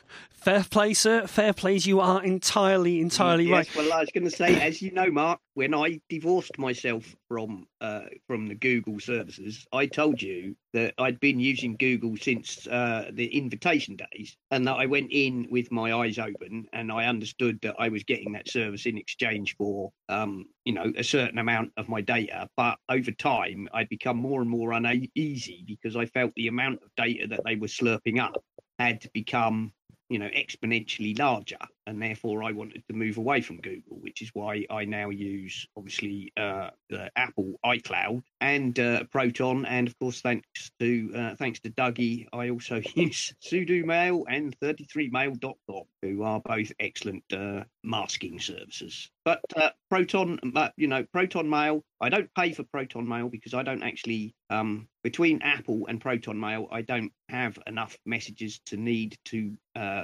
Fair 0.45 0.63
play, 0.63 0.93
sir. 0.93 1.25
Fair 1.25 1.53
plays. 1.53 1.88
You 1.88 2.01
are 2.01 2.24
entirely, 2.24 3.01
entirely 3.01 3.45
yes, 3.45 3.51
right. 3.51 3.75
Well, 3.75 3.93
I 3.93 4.01
was 4.01 4.12
going 4.13 4.25
to 4.25 4.29
say, 4.29 4.62
as 4.62 4.79
you 4.79 4.91
know, 4.91 5.09
Mark, 5.09 5.39
when 5.55 5.74
I 5.74 6.01
divorced 6.07 6.59
myself 6.59 7.15
from 7.27 7.67
uh, 7.82 8.05
from 8.27 8.48
the 8.48 8.55
Google 8.55 9.00
services, 9.00 9.65
I 9.72 9.86
told 9.86 10.22
you 10.22 10.55
that 10.74 10.94
I'd 10.98 11.20
been 11.20 11.39
using 11.39 11.75
Google 11.77 12.17
since 12.17 12.67
uh, 12.67 13.12
the 13.13 13.25
invitation 13.25 13.96
days, 13.96 14.36
and 14.51 14.67
that 14.67 14.75
I 14.75 14.86
went 14.86 15.12
in 15.12 15.48
with 15.50 15.72
my 15.72 15.94
eyes 15.94 16.20
open, 16.20 16.67
and 16.74 16.91
I 16.91 17.05
understood 17.05 17.60
that 17.62 17.75
I 17.79 17.89
was 17.89 18.03
getting 18.03 18.34
that 18.34 18.50
service 18.50 18.86
in 18.86 18.98
exchange 18.98 19.55
for, 19.58 19.91
um, 20.10 20.46
you 20.65 20.74
know, 20.74 20.91
a 20.98 21.03
certain 21.03 21.39
amount 21.39 21.72
of 21.77 21.89
my 21.89 22.01
data. 22.01 22.48
But 22.58 22.77
over 22.89 23.12
time, 23.12 23.67
I'd 23.74 23.89
become 23.89 24.17
more 24.17 24.41
and 24.41 24.50
more 24.50 24.74
uneasy 24.74 25.63
because 25.67 25.96
I 25.96 26.05
felt 26.08 26.34
the 26.36 26.48
amount 26.48 26.84
of 26.84 26.89
data 26.96 27.27
that 27.27 27.41
they 27.46 27.55
were 27.55 27.67
slurping 27.67 28.20
up 28.20 28.44
had 28.79 29.01
to 29.01 29.10
become 29.13 29.72
you 30.10 30.20
know 30.20 30.29
exponentially 30.29 31.17
larger 31.17 31.58
and 31.88 32.01
therefore 32.01 32.44
i 32.44 32.51
wanted 32.51 32.84
to 32.88 32.96
move 32.96 33.18
away 33.18 33.42
from 33.42 33.58
google 33.62 33.98
which 34.01 34.22
is 34.22 34.30
why 34.34 34.65
i 34.70 34.86
now 34.86 35.10
use 35.10 35.68
obviously 35.77 36.32
uh, 36.38 36.70
the 36.89 37.10
apple 37.15 37.60
icloud 37.65 38.22
and 38.46 38.80
uh, 38.80 39.04
proton. 39.06 39.65
And 39.65 39.88
of 39.88 39.98
course 40.00 40.22
thanks 40.22 40.72
to 40.80 41.12
uh, 41.15 41.36
thanks 41.36 41.60
to 41.62 41.70
dougie 41.72 42.27
i 42.32 42.50
also 42.50 42.82
use 42.96 43.34
sudo 43.44 43.84
mail 43.84 44.25
and 44.30 44.56
33mail.com 44.60 45.84
who 46.01 46.24
are 46.24 46.42
both 46.42 46.72
excellent 46.80 47.24
uh, 47.34 47.63
masking 47.84 48.39
services. 48.39 49.10
But 49.24 49.42
uh, 49.56 49.72
proton 49.89 50.39
you 50.77 50.88
know 50.88 51.04
proton 51.12 51.50
mail 51.50 51.84
i 52.01 52.10
don't 52.10 52.30
pay 52.36 52.54
for 52.54 52.63
proton 52.63 53.08
mail 53.08 53.30
because 53.30 53.54
i 53.54 53.63
don't 53.63 53.82
actually 53.82 54.36
um, 54.50 54.88
between 55.04 55.42
apple 55.42 55.88
and 55.88 56.00
proton 56.00 56.39
mail 56.39 56.68
i 56.72 56.82
don't 56.82 57.12
have 57.30 57.58
enough 57.65 57.98
messages 58.06 58.60
to 58.68 58.77
need 58.77 59.18
to 59.25 59.56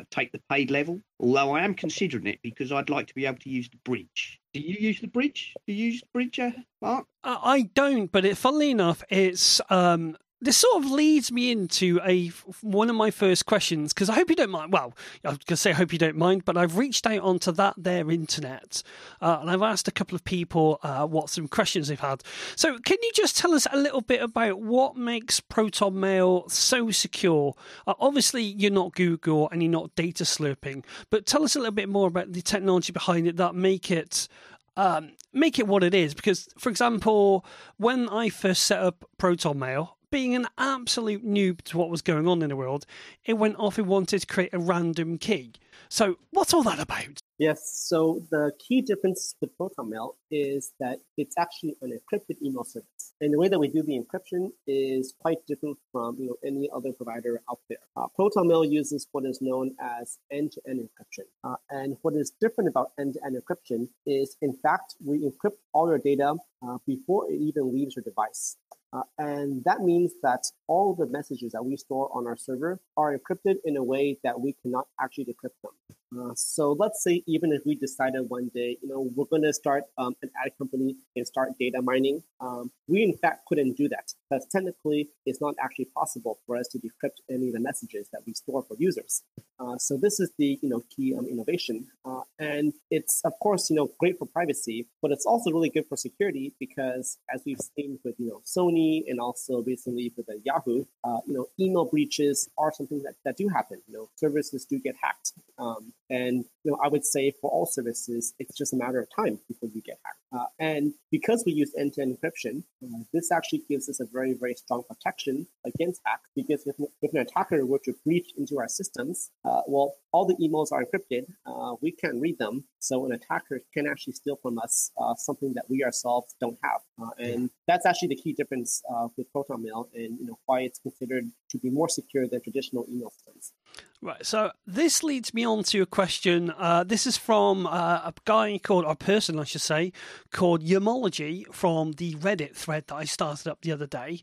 take 0.09 0.31
the 0.31 0.41
paid 0.49 0.71
level. 0.71 0.99
Although 1.19 1.55
i 1.55 1.63
am 1.63 1.70
considering 1.73 2.27
it 2.27 2.39
because 2.41 2.71
i'd 2.71 2.89
like 2.89 3.07
to 3.07 3.15
be 3.15 3.25
able 3.25 3.37
to 3.37 3.49
use 3.49 3.69
the 3.69 3.77
bridge. 3.83 4.39
Do 4.53 4.59
you 4.59 4.75
use 4.79 4.99
the 4.99 5.07
bridge? 5.07 5.53
Do 5.65 5.73
you 5.73 5.85
use 5.85 6.01
the 6.01 6.07
bridge 6.13 6.39
uh, 6.39 6.51
mark? 6.81 7.05
I 7.23 7.69
don't, 7.73 8.11
but 8.11 8.25
it, 8.25 8.37
funnily 8.37 8.71
enough, 8.71 9.03
it's 9.09 9.61
um, 9.69 10.17
this 10.41 10.57
sort 10.57 10.83
of 10.83 10.89
leads 10.89 11.31
me 11.31 11.51
into 11.51 11.99
a 12.03 12.29
one 12.61 12.89
of 12.89 12.95
my 12.95 13.11
first 13.11 13.45
questions 13.45 13.93
because 13.93 14.09
I 14.09 14.15
hope 14.15 14.29
you 14.29 14.35
don't 14.35 14.49
mind. 14.49 14.73
Well, 14.73 14.93
I 15.23 15.29
was 15.29 15.37
going 15.37 15.45
to 15.45 15.57
say 15.57 15.69
I 15.69 15.73
hope 15.73 15.93
you 15.93 15.99
don't 15.99 16.17
mind, 16.17 16.45
but 16.45 16.57
I've 16.57 16.77
reached 16.77 17.05
out 17.05 17.19
onto 17.19 17.51
that 17.51 17.75
their 17.77 18.09
internet 18.09 18.81
uh, 19.21 19.37
and 19.39 19.51
I've 19.51 19.61
asked 19.61 19.87
a 19.87 19.91
couple 19.91 20.15
of 20.15 20.23
people 20.23 20.79
uh, 20.81 21.05
what 21.05 21.29
some 21.29 21.47
questions 21.47 21.87
they've 21.87 21.99
had. 21.99 22.23
So, 22.55 22.79
can 22.79 22.97
you 23.03 23.11
just 23.13 23.37
tell 23.37 23.53
us 23.53 23.67
a 23.71 23.77
little 23.77 24.01
bit 24.01 24.21
about 24.21 24.59
what 24.59 24.97
makes 24.97 25.39
Proton 25.39 25.99
Mail 25.99 26.49
so 26.49 26.89
secure? 26.89 27.53
Uh, 27.85 27.93
obviously, 27.99 28.43
you're 28.43 28.71
not 28.71 28.95
Google 28.95 29.47
and 29.51 29.61
you're 29.61 29.71
not 29.71 29.95
data 29.95 30.23
slurping, 30.23 30.83
but 31.11 31.27
tell 31.27 31.43
us 31.43 31.55
a 31.55 31.59
little 31.59 31.71
bit 31.71 31.89
more 31.89 32.07
about 32.07 32.33
the 32.33 32.41
technology 32.41 32.91
behind 32.91 33.27
it 33.27 33.37
that 33.37 33.53
make 33.53 33.91
it 33.91 34.27
um, 34.75 35.11
make 35.33 35.59
it 35.59 35.67
what 35.67 35.83
it 35.83 35.93
is. 35.93 36.13
Because, 36.13 36.49
for 36.57 36.69
example, 36.69 37.45
when 37.77 38.09
I 38.09 38.29
first 38.29 38.63
set 38.63 38.81
up 38.81 39.05
Proton 39.17 39.59
Mail, 39.59 39.97
being 40.11 40.35
an 40.35 40.47
absolute 40.57 41.25
noob 41.25 41.61
to 41.63 41.77
what 41.77 41.89
was 41.89 42.01
going 42.01 42.27
on 42.27 42.41
in 42.41 42.49
the 42.49 42.55
world, 42.55 42.85
it 43.25 43.33
went 43.33 43.55
off 43.57 43.77
and 43.77 43.87
wanted 43.87 44.19
to 44.19 44.27
create 44.27 44.53
a 44.53 44.59
random 44.59 45.17
key. 45.17 45.53
So, 45.89 46.17
what's 46.31 46.53
all 46.53 46.63
that 46.63 46.79
about? 46.79 47.19
Yes. 47.41 47.85
So 47.87 48.21
the 48.29 48.51
key 48.59 48.81
difference 48.81 49.33
with 49.41 49.49
ProtonMail 49.57 50.13
is 50.29 50.73
that 50.79 50.99
it's 51.17 51.35
actually 51.39 51.75
an 51.81 51.91
encrypted 51.97 52.39
email 52.39 52.63
service, 52.63 53.13
and 53.19 53.33
the 53.33 53.39
way 53.39 53.47
that 53.47 53.57
we 53.57 53.67
do 53.67 53.81
the 53.81 53.99
encryption 53.99 54.51
is 54.67 55.15
quite 55.19 55.39
different 55.47 55.79
from 55.91 56.17
you 56.19 56.27
know 56.27 56.35
any 56.45 56.69
other 56.71 56.93
provider 56.93 57.41
out 57.49 57.59
there. 57.67 57.79
Uh, 57.97 58.05
Proton 58.15 58.47
Mail 58.47 58.63
uses 58.63 59.07
what 59.11 59.25
is 59.25 59.39
known 59.41 59.75
as 59.81 60.19
end-to-end 60.31 60.87
encryption, 60.87 61.25
uh, 61.43 61.55
and 61.71 61.97
what 62.03 62.13
is 62.13 62.31
different 62.39 62.69
about 62.69 62.91
end-to-end 62.99 63.35
encryption 63.35 63.89
is, 64.05 64.37
in 64.43 64.53
fact, 64.53 64.95
we 65.03 65.19
encrypt 65.27 65.57
all 65.73 65.89
your 65.89 65.97
data 65.97 66.35
uh, 66.61 66.77
before 66.85 67.29
it 67.31 67.37
even 67.41 67.73
leaves 67.73 67.95
your 67.95 68.03
device. 68.03 68.55
Uh, 68.93 69.03
and 69.17 69.63
that 69.65 69.81
means 69.81 70.13
that 70.21 70.43
all 70.71 70.95
the 70.95 71.05
messages 71.07 71.51
that 71.51 71.65
we 71.65 71.75
store 71.75 72.09
on 72.13 72.25
our 72.25 72.37
server 72.37 72.79
are 72.95 73.17
encrypted 73.17 73.57
in 73.65 73.75
a 73.75 73.83
way 73.83 74.17
that 74.23 74.39
we 74.39 74.55
cannot 74.61 74.87
actually 75.01 75.25
decrypt 75.25 75.59
them. 75.61 75.73
Uh, 76.17 76.33
so 76.35 76.75
let's 76.77 77.03
say 77.03 77.23
even 77.25 77.53
if 77.53 77.61
we 77.65 77.75
decided 77.75 78.29
one 78.29 78.49
day, 78.53 78.77
you 78.81 78.87
know, 78.89 79.09
we're 79.15 79.25
going 79.25 79.41
to 79.41 79.53
start 79.53 79.83
um, 79.97 80.13
an 80.21 80.29
ad 80.45 80.51
company 80.57 80.95
and 81.15 81.25
start 81.25 81.49
data 81.59 81.81
mining, 81.81 82.21
um, 82.41 82.71
we 82.87 83.03
in 83.03 83.13
fact 83.17 83.45
couldn't 83.47 83.77
do 83.77 83.87
that 83.87 84.13
because 84.29 84.45
technically 84.51 85.09
it's 85.25 85.39
not 85.39 85.55
actually 85.63 85.89
possible 85.95 86.39
for 86.45 86.57
us 86.57 86.67
to 86.67 86.79
decrypt 86.79 87.19
any 87.29 87.47
of 87.47 87.53
the 87.53 87.59
messages 87.59 88.07
that 88.11 88.21
we 88.25 88.33
store 88.33 88.63
for 88.63 88.75
users. 88.77 89.23
Uh, 89.59 89.77
so 89.77 89.97
this 89.97 90.19
is 90.19 90.31
the 90.37 90.59
you 90.61 90.69
know 90.69 90.81
key 90.93 91.15
um, 91.17 91.27
innovation, 91.27 91.87
uh, 92.03 92.21
and 92.39 92.73
it's 92.89 93.21
of 93.23 93.33
course 93.41 93.69
you 93.69 93.75
know 93.75 93.89
great 93.99 94.17
for 94.17 94.25
privacy, 94.25 94.87
but 95.01 95.11
it's 95.11 95.25
also 95.25 95.51
really 95.51 95.69
good 95.69 95.85
for 95.87 95.95
security 95.95 96.53
because 96.59 97.17
as 97.33 97.41
we've 97.45 97.61
seen 97.75 97.99
with 98.03 98.15
you 98.17 98.27
know 98.27 98.41
Sony 98.45 99.03
and 99.07 99.19
also 99.19 99.61
recently 99.63 100.11
with 100.17 100.25
the 100.25 100.41
Yahoo, 100.43 100.60
uh, 100.67 101.19
you 101.27 101.33
know 101.33 101.47
email 101.59 101.85
breaches 101.85 102.49
are 102.57 102.71
something 102.71 103.01
that, 103.03 103.15
that 103.25 103.37
do 103.37 103.47
happen. 103.47 103.81
You 103.87 103.93
know 103.93 104.09
services 104.15 104.65
do 104.65 104.79
get 104.79 104.95
hacked. 105.01 105.33
Um, 105.57 105.93
and 106.09 106.45
you 106.63 106.71
know, 106.71 106.77
I 106.83 106.87
would 106.87 107.05
say 107.05 107.33
for 107.39 107.49
all 107.49 107.65
services, 107.65 108.33
it's 108.39 108.57
just 108.57 108.73
a 108.73 108.77
matter 108.77 108.99
of 108.99 109.07
time 109.15 109.39
before 109.47 109.69
you 109.73 109.81
get 109.81 109.99
hacked. 110.03 110.17
Uh, 110.33 110.47
and 110.59 110.93
because 111.11 111.43
we 111.45 111.51
use 111.51 111.73
end-to-end 111.77 112.17
encryption, 112.17 112.63
uh, 112.83 113.03
this 113.13 113.31
actually 113.31 113.63
gives 113.69 113.89
us 113.89 113.99
a 113.99 114.05
very, 114.05 114.33
very 114.33 114.55
strong 114.55 114.83
protection 114.87 115.47
against 115.65 116.01
hacks. 116.05 116.29
Because 116.35 116.65
if, 116.65 116.75
if 117.01 117.13
an 117.13 117.19
attacker 117.19 117.65
were 117.65 117.79
to 117.85 117.93
breach 118.05 118.31
into 118.37 118.57
our 118.59 118.67
systems, 118.67 119.31
uh, 119.45 119.61
well, 119.67 119.95
all 120.11 120.25
the 120.25 120.35
emails 120.35 120.71
are 120.71 120.83
encrypted. 120.83 121.25
Uh, 121.45 121.75
we 121.81 121.91
can't 121.91 122.19
read 122.21 122.37
them, 122.37 122.63
so 122.79 123.05
an 123.05 123.11
attacker 123.13 123.61
can 123.73 123.87
actually 123.87 124.13
steal 124.13 124.37
from 124.41 124.59
us 124.59 124.91
something 125.17 125.53
that 125.53 125.65
we 125.69 125.83
ourselves 125.83 126.35
don't 126.41 126.57
have. 126.63 126.81
And 127.17 127.49
that's 127.67 127.85
actually 127.85 128.09
the 128.09 128.15
key 128.15 128.33
difference 128.33 128.81
with 129.15 129.31
Proton 129.31 129.63
Mail, 129.63 129.89
and 129.93 130.19
you 130.19 130.25
know 130.25 130.37
why 130.51 130.61
it's 130.61 130.79
considered 130.79 131.25
to 131.49 131.57
be 131.57 131.69
more 131.69 131.87
secure 131.87 132.27
than 132.27 132.41
traditional 132.41 132.85
email 132.89 133.09
systems. 133.11 133.53
Right, 134.01 134.25
so 134.25 134.51
this 134.67 135.01
leads 135.01 135.33
me 135.33 135.45
on 135.45 135.63
to 135.65 135.81
a 135.81 135.85
question. 135.85 136.51
Uh, 136.57 136.83
this 136.83 137.07
is 137.07 137.17
from 137.17 137.67
uh, 137.67 138.11
a 138.11 138.13
guy 138.25 138.59
called, 138.61 138.83
or 138.85 138.91
a 138.91 138.95
person, 138.95 139.39
I 139.39 139.45
should 139.45 139.61
say, 139.61 139.93
called 140.31 140.61
Yamology 140.61 141.45
from 141.53 141.93
the 141.93 142.15
Reddit 142.15 142.55
thread 142.55 142.83
that 142.87 142.95
I 142.95 143.05
started 143.05 143.47
up 143.47 143.61
the 143.61 143.71
other 143.71 143.87
day. 143.87 144.21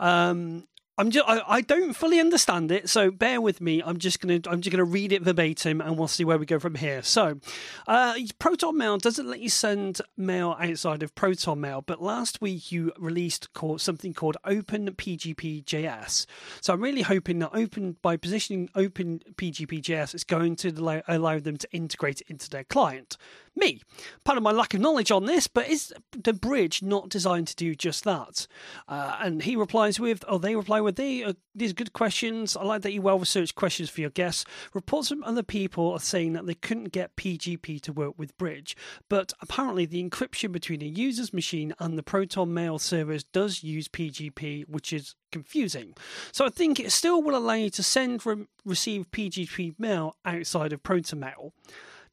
Um, 0.00 0.66
I'm 0.98 1.10
just, 1.10 1.28
I, 1.28 1.42
I 1.46 1.60
don't 1.60 1.92
fully 1.92 2.18
understand 2.18 2.72
it, 2.72 2.88
so 2.88 3.12
bear 3.12 3.40
with 3.40 3.60
me. 3.60 3.80
I'm 3.84 3.98
just 3.98 4.20
gonna 4.20 4.40
I'm 4.48 4.60
just 4.60 4.72
gonna 4.72 4.84
read 4.84 5.12
it 5.12 5.22
verbatim, 5.22 5.80
and 5.80 5.96
we'll 5.96 6.08
see 6.08 6.24
where 6.24 6.38
we 6.38 6.44
go 6.44 6.58
from 6.58 6.74
here. 6.74 7.02
So, 7.02 7.38
uh, 7.86 8.14
Proton 8.40 8.76
Mail 8.76 8.98
doesn't 8.98 9.28
let 9.28 9.38
you 9.38 9.48
send 9.48 10.00
mail 10.16 10.56
outside 10.58 11.04
of 11.04 11.14
Proton 11.14 11.60
Mail, 11.60 11.82
but 11.82 12.02
last 12.02 12.40
week 12.40 12.72
you 12.72 12.92
released 12.98 13.52
called, 13.52 13.80
something 13.80 14.12
called 14.12 14.36
Open. 14.44 14.88
So 14.98 16.72
I'm 16.72 16.80
really 16.82 17.02
hoping 17.02 17.38
that 17.38 17.50
Open 17.54 17.96
by 18.02 18.16
positioning 18.16 18.68
Open 18.74 19.20
PGP.js 19.36 20.14
is 20.14 20.24
going 20.24 20.56
to 20.56 20.70
allow, 20.70 21.02
allow 21.06 21.38
them 21.38 21.56
to 21.58 21.68
integrate 21.72 22.20
it 22.20 22.26
into 22.28 22.50
their 22.50 22.64
client. 22.64 23.16
Me, 23.58 23.80
part 24.24 24.36
of 24.36 24.42
my 24.42 24.52
lack 24.52 24.74
of 24.74 24.80
knowledge 24.80 25.10
on 25.10 25.26
this, 25.26 25.46
but 25.46 25.68
is 25.68 25.92
the 26.12 26.32
bridge 26.32 26.82
not 26.82 27.08
designed 27.08 27.48
to 27.48 27.56
do 27.56 27.74
just 27.74 28.04
that? 28.04 28.46
Uh, 28.86 29.16
and 29.20 29.42
he 29.42 29.56
replies 29.56 29.98
with, 29.98 30.24
or 30.28 30.38
they 30.38 30.54
reply 30.54 30.80
with, 30.80 30.96
they, 30.96 31.24
uh, 31.24 31.32
these 31.54 31.70
are 31.70 31.74
good 31.74 31.92
questions. 31.92 32.56
I 32.56 32.62
like 32.64 32.82
that 32.82 32.92
you 32.92 33.02
well 33.02 33.18
researched 33.18 33.54
questions 33.54 33.90
for 33.90 34.00
your 34.00 34.10
guests. 34.10 34.44
Reports 34.74 35.08
from 35.08 35.24
other 35.24 35.42
people 35.42 35.92
are 35.92 36.00
saying 36.00 36.34
that 36.34 36.46
they 36.46 36.54
couldn't 36.54 36.92
get 36.92 37.16
PGP 37.16 37.80
to 37.82 37.92
work 37.92 38.14
with 38.16 38.36
Bridge, 38.38 38.76
but 39.08 39.32
apparently 39.40 39.86
the 39.86 40.02
encryption 40.02 40.52
between 40.52 40.82
a 40.82 40.86
user's 40.86 41.32
machine 41.32 41.74
and 41.78 41.98
the 41.98 42.02
Proton 42.02 42.52
Mail 42.52 42.78
servers 42.78 43.24
does 43.24 43.62
use 43.62 43.88
PGP, 43.88 44.68
which 44.68 44.92
is 44.92 45.14
confusing. 45.32 45.94
So 46.32 46.46
I 46.46 46.48
think 46.48 46.80
it 46.80 46.92
still 46.92 47.22
will 47.22 47.36
allow 47.36 47.54
you 47.54 47.70
to 47.70 47.82
send 47.82 48.18
and 48.26 48.46
receive 48.64 49.10
PGP 49.10 49.78
mail 49.78 50.16
outside 50.24 50.72
of 50.72 50.82
Proton 50.82 51.20
Mail. 51.20 51.52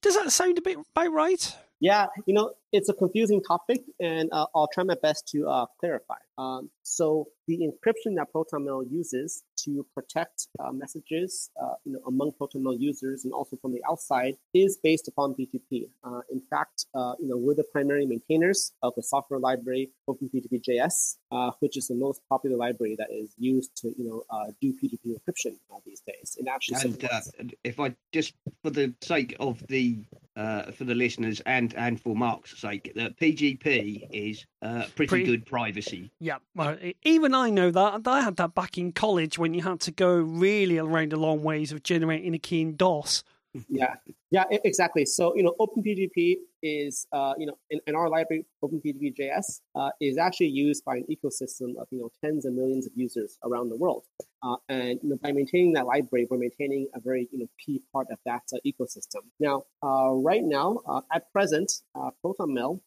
Does 0.02 0.16
that 0.16 0.32
sound 0.32 0.58
a 0.58 0.62
bit 0.62 0.78
about 0.96 1.12
right? 1.12 1.56
Yeah, 1.80 2.08
you 2.25 2.34
know, 2.34 2.54
it's 2.75 2.89
a 2.89 2.94
confusing 2.94 3.41
topic, 3.41 3.82
and 4.01 4.29
uh, 4.34 4.48
I'll 4.53 4.67
try 4.74 4.84
my 4.84 4.98
best 5.01 5.29
to 5.29 5.48
uh, 5.48 5.65
clarify. 5.79 6.17
Um, 6.38 6.70
so 6.84 7.27
the 7.48 7.60
encryption 7.60 8.15
that 8.17 8.27
ProtonMail 8.36 8.91
uses 8.91 9.44
to 9.63 9.86
protect 9.94 10.48
uh, 10.60 10.74
messages, 10.74 11.50
uh, 11.62 11.75
you 11.86 11.94
know, 11.94 12.01
among 12.05 12.34
ProtonMail 12.39 12.77
users 12.77 13.24
and 13.24 13.34
also 13.34 13.55
from 13.62 13.72
the 13.72 13.82
outside 13.89 14.36
is 14.53 14.77
based 14.84 15.08
upon 15.08 15.36
PGP. 15.36 15.88
Uh, 16.03 16.20
in 16.29 16.41
fact, 16.50 16.88
uh, 16.94 17.13
you 17.20 17.29
know, 17.29 17.38
we're 17.38 17.55
the 17.55 17.63
primary 17.72 18.05
maintainers 18.05 18.74
of 18.84 18.94
the 18.98 19.03
software 19.03 19.39
library 19.39 19.91
OpenPGP.js, 20.10 21.15
which 21.60 21.77
is 21.77 21.88
the 21.88 21.96
most 21.96 22.20
popular 22.27 22.58
library 22.58 22.96
that 22.98 23.08
is 23.10 23.34
used 23.38 23.72
to, 23.77 23.94
you 23.98 24.03
know, 24.03 24.24
do 24.62 24.74
PGP 24.74 25.15
encryption 25.15 25.55
these 25.86 26.01
days. 26.01 26.36
And 26.38 26.50
actually, 26.50 26.98
and, 27.39 27.55
if 27.63 27.79
I 27.79 27.96
just, 28.12 28.34
for 28.62 28.70
the 28.70 28.94
sake 29.01 29.38
of 29.39 29.65
the 29.67 30.03
uh, 30.36 30.72
for 30.72 30.84
the 30.84 30.96
listeners 30.96 31.41
and 31.46 31.74
and 31.75 32.01
for 32.01 32.15
Mark's 32.15 32.53
sake 32.65 32.93
that 32.95 33.19
PGP 33.19 34.07
is 34.12 34.45
uh, 34.62 34.86
pretty, 34.95 35.10
pretty, 35.10 35.25
good 35.25 35.45
privacy. 35.45 36.12
Yeah, 36.19 36.38
well, 36.55 36.77
even 37.03 37.34
I 37.34 37.50
know 37.50 37.72
that. 37.72 38.01
I 38.05 38.22
had 38.22 38.38
that 38.38 38.55
back 38.55 38.77
in 38.77 38.91
college 38.91 39.38
when 39.38 39.53
you 39.53 39.62
had 39.62 39.79
to 39.81 39.91
go 39.91 40.13
really 40.15 40.77
around 40.77 41.13
a 41.13 41.17
long 41.17 41.43
ways 41.43 41.72
of 41.72 41.84
generating 41.84 42.34
a 42.34 42.39
key 42.39 42.62
in 42.62 42.75
DOS. 42.75 43.24
Yeah, 43.69 43.95
yeah, 44.31 44.43
exactly. 44.50 45.05
So 45.05 45.36
you 45.36 45.43
know, 45.43 45.55
OpenPGP 45.60 46.38
is 46.65 47.05
uh, 47.13 47.34
you 47.38 47.45
know 47.45 47.57
in, 47.69 47.79
in 47.86 47.95
our 47.95 48.10
library 48.10 48.43
OpenPGP.js 48.63 49.62
uh, 49.75 49.91
is 50.01 50.17
actually 50.17 50.48
used 50.48 50.84
by 50.84 50.95
an 50.95 51.05
ecosystem 51.10 51.77
of 51.79 51.88
you 51.91 52.00
know 52.00 52.10
tens 52.24 52.45
of 52.45 52.53
millions 52.53 52.88
of 52.88 52.91
users 52.95 53.38
around 53.43 53.69
the 53.69 53.77
world, 53.77 54.03
uh, 54.41 54.55
and 54.67 55.00
you 55.03 55.10
know, 55.10 55.17
by 55.22 55.31
maintaining 55.31 55.74
that 55.74 55.86
library, 55.86 56.27
we're 56.29 56.39
maintaining 56.39 56.88
a 56.95 57.00
very 57.00 57.29
you 57.31 57.39
know 57.39 57.48
key 57.63 57.81
part 57.93 58.07
of 58.12 58.17
that 58.25 58.41
uh, 58.53 58.57
ecosystem. 58.65 59.22
Now, 59.39 59.63
uh, 59.84 60.12
right 60.13 60.43
now, 60.43 60.79
uh, 60.89 61.01
at 61.13 61.31
present, 61.31 61.72
ProtonMail 61.95 62.79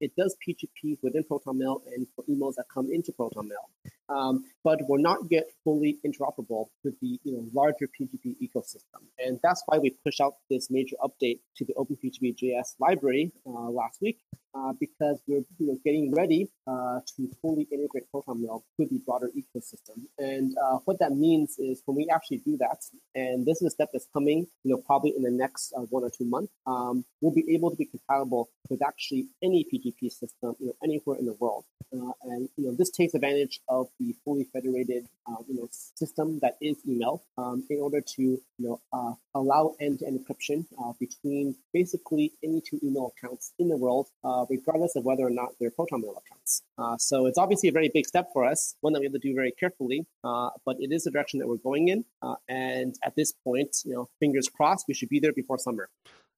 it 0.00 0.12
does 0.16 0.36
PGP 0.46 0.98
within 1.02 1.24
ProtonMail 1.24 1.82
and 1.94 2.06
for 2.14 2.24
emails 2.24 2.54
that 2.56 2.66
come 2.72 2.90
into 2.90 3.12
ProtonMail. 3.12 3.66
Um, 4.08 4.44
but 4.64 4.80
we're 4.88 4.98
not 4.98 5.18
yet 5.30 5.44
fully 5.64 5.98
interoperable 6.04 6.66
with 6.84 6.98
the 7.00 7.18
you 7.24 7.32
know 7.32 7.46
larger 7.54 7.88
PGP 7.88 8.36
ecosystem, 8.42 9.02
and 9.18 9.38
that's 9.42 9.62
why 9.66 9.78
we 9.78 9.90
push 10.04 10.20
out 10.20 10.34
this 10.50 10.70
major 10.70 10.96
update 11.02 11.40
to 11.56 11.64
the 11.64 11.74
OpenPGP 11.74 12.36
JS 12.36 12.74
library 12.78 13.32
uh, 13.46 13.70
last 13.70 14.02
week 14.02 14.18
uh, 14.54 14.72
because 14.78 15.20
we're 15.26 15.44
you 15.58 15.66
know, 15.66 15.78
getting 15.84 16.12
ready 16.12 16.48
uh, 16.66 17.00
to 17.16 17.28
fully 17.40 17.66
integrate 17.72 18.04
ProtonMail 18.14 18.62
to 18.78 18.86
the 18.86 19.00
broader 19.06 19.30
ecosystem. 19.36 20.04
And 20.18 20.56
uh, 20.62 20.78
what 20.84 20.98
that 21.00 21.12
means 21.12 21.56
is 21.58 21.82
when 21.86 21.96
we 21.96 22.08
actually 22.12 22.38
do 22.38 22.56
that, 22.58 22.78
and 23.14 23.46
this 23.46 23.62
is 23.62 23.68
a 23.68 23.70
step 23.70 23.90
that's 23.92 24.08
coming, 24.12 24.46
you 24.64 24.72
know, 24.72 24.82
probably 24.84 25.14
in 25.16 25.22
the 25.22 25.30
next 25.30 25.72
uh, 25.76 25.80
one 25.82 26.04
or 26.04 26.10
two 26.10 26.24
months, 26.24 26.52
um, 26.66 27.04
we'll 27.20 27.34
be 27.34 27.54
able 27.54 27.70
to 27.70 27.76
be 27.76 27.86
compatible 27.86 28.50
with 28.68 28.82
actually 28.82 29.26
any 29.42 29.64
PGP 29.64 30.10
system, 30.10 30.54
you 30.58 30.66
know, 30.66 30.74
anywhere 30.82 31.16
in 31.18 31.26
the 31.26 31.34
world. 31.34 31.64
Uh, 31.92 32.12
and 32.24 32.48
you 32.56 32.66
know, 32.66 32.74
this 32.74 32.90
takes 32.90 33.14
advantage 33.14 33.60
of 33.68 33.88
the 34.00 34.14
fully 34.24 34.44
federated, 34.52 35.06
uh, 35.28 35.36
you 35.48 35.54
know, 35.54 35.68
system 35.70 36.38
that 36.40 36.56
is 36.60 36.76
email 36.88 37.22
um, 37.36 37.64
in 37.68 37.80
order 37.80 38.00
to 38.00 38.22
you 38.22 38.40
know 38.58 38.80
allow 39.34 39.74
end-to-end 39.80 40.20
encryption 40.20 40.64
between 40.98 41.54
basically 41.72 42.32
any 42.42 42.60
two 42.60 42.78
email 42.82 43.12
accounts 43.16 43.52
in 43.58 43.68
the 43.68 43.76
world 43.76 44.08
uh, 44.42 44.46
regardless 44.50 44.96
of 44.96 45.04
whether 45.04 45.26
or 45.26 45.30
not 45.30 45.50
they're 45.60 45.70
ProtonMail 45.70 46.10
accounts. 46.10 46.62
Uh, 46.78 46.96
so 46.98 47.26
it's 47.26 47.38
obviously 47.38 47.68
a 47.68 47.72
very 47.72 47.90
big 47.92 48.06
step 48.06 48.28
for 48.32 48.44
us, 48.44 48.74
one 48.80 48.92
that 48.92 49.00
we 49.00 49.06
have 49.06 49.12
to 49.12 49.18
do 49.18 49.34
very 49.34 49.52
carefully, 49.52 50.06
uh, 50.24 50.50
but 50.64 50.76
it 50.80 50.92
is 50.92 51.04
the 51.04 51.10
direction 51.10 51.38
that 51.38 51.48
we're 51.48 51.56
going 51.56 51.88
in. 51.88 52.04
Uh, 52.20 52.34
and 52.48 52.94
at 53.04 53.14
this 53.16 53.32
point, 53.44 53.76
you 53.84 53.94
know, 53.94 54.08
fingers 54.20 54.48
crossed, 54.48 54.86
we 54.88 54.94
should 54.94 55.08
be 55.08 55.20
there 55.20 55.32
before 55.32 55.58
summer. 55.58 55.88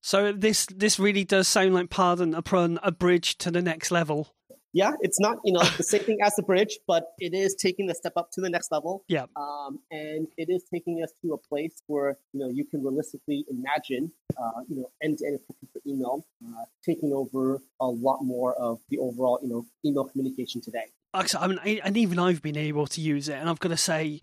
So 0.02 0.32
this 0.32 0.66
this 0.66 0.98
really 0.98 1.24
does 1.24 1.48
sound 1.48 1.72
like 1.72 1.88
pardon 1.88 2.34
upon 2.34 2.78
a 2.82 2.92
bridge 2.92 3.38
to 3.38 3.50
the 3.50 3.62
next 3.62 3.90
level 3.90 4.34
yeah, 4.74 4.92
it's 5.00 5.20
not 5.20 5.38
you 5.44 5.52
know 5.52 5.62
the 5.76 5.82
same 5.82 6.02
thing 6.02 6.18
as 6.20 6.34
the 6.34 6.42
bridge, 6.42 6.78
but 6.86 7.12
it 7.18 7.32
is 7.32 7.54
taking 7.54 7.86
the 7.86 7.94
step 7.94 8.12
up 8.16 8.30
to 8.32 8.40
the 8.40 8.50
next 8.50 8.70
level. 8.72 9.04
Yeah, 9.08 9.26
um, 9.36 9.78
and 9.90 10.26
it 10.36 10.50
is 10.50 10.64
taking 10.72 11.02
us 11.02 11.12
to 11.22 11.32
a 11.32 11.38
place 11.38 11.76
where 11.86 12.18
you 12.32 12.40
know 12.40 12.50
you 12.50 12.64
can 12.64 12.82
realistically 12.82 13.46
imagine 13.48 14.12
uh, 14.36 14.60
you 14.68 14.76
know 14.76 14.90
end-to-end 15.02 15.38
encryption 15.38 15.68
for 15.72 15.80
email 15.86 16.26
uh, 16.44 16.64
taking 16.84 17.12
over 17.12 17.62
a 17.80 17.86
lot 17.86 18.22
more 18.22 18.54
of 18.54 18.80
the 18.90 18.98
overall 18.98 19.38
you 19.42 19.48
know 19.48 19.64
email 19.86 20.04
communication 20.04 20.60
today. 20.60 20.86
I 21.14 21.46
mean, 21.46 21.60
and 21.84 21.96
even 21.96 22.18
I've 22.18 22.42
been 22.42 22.56
able 22.56 22.88
to 22.88 23.00
use 23.00 23.28
it, 23.28 23.34
and 23.34 23.48
I've 23.48 23.60
got 23.60 23.68
to 23.68 23.76
say, 23.76 24.20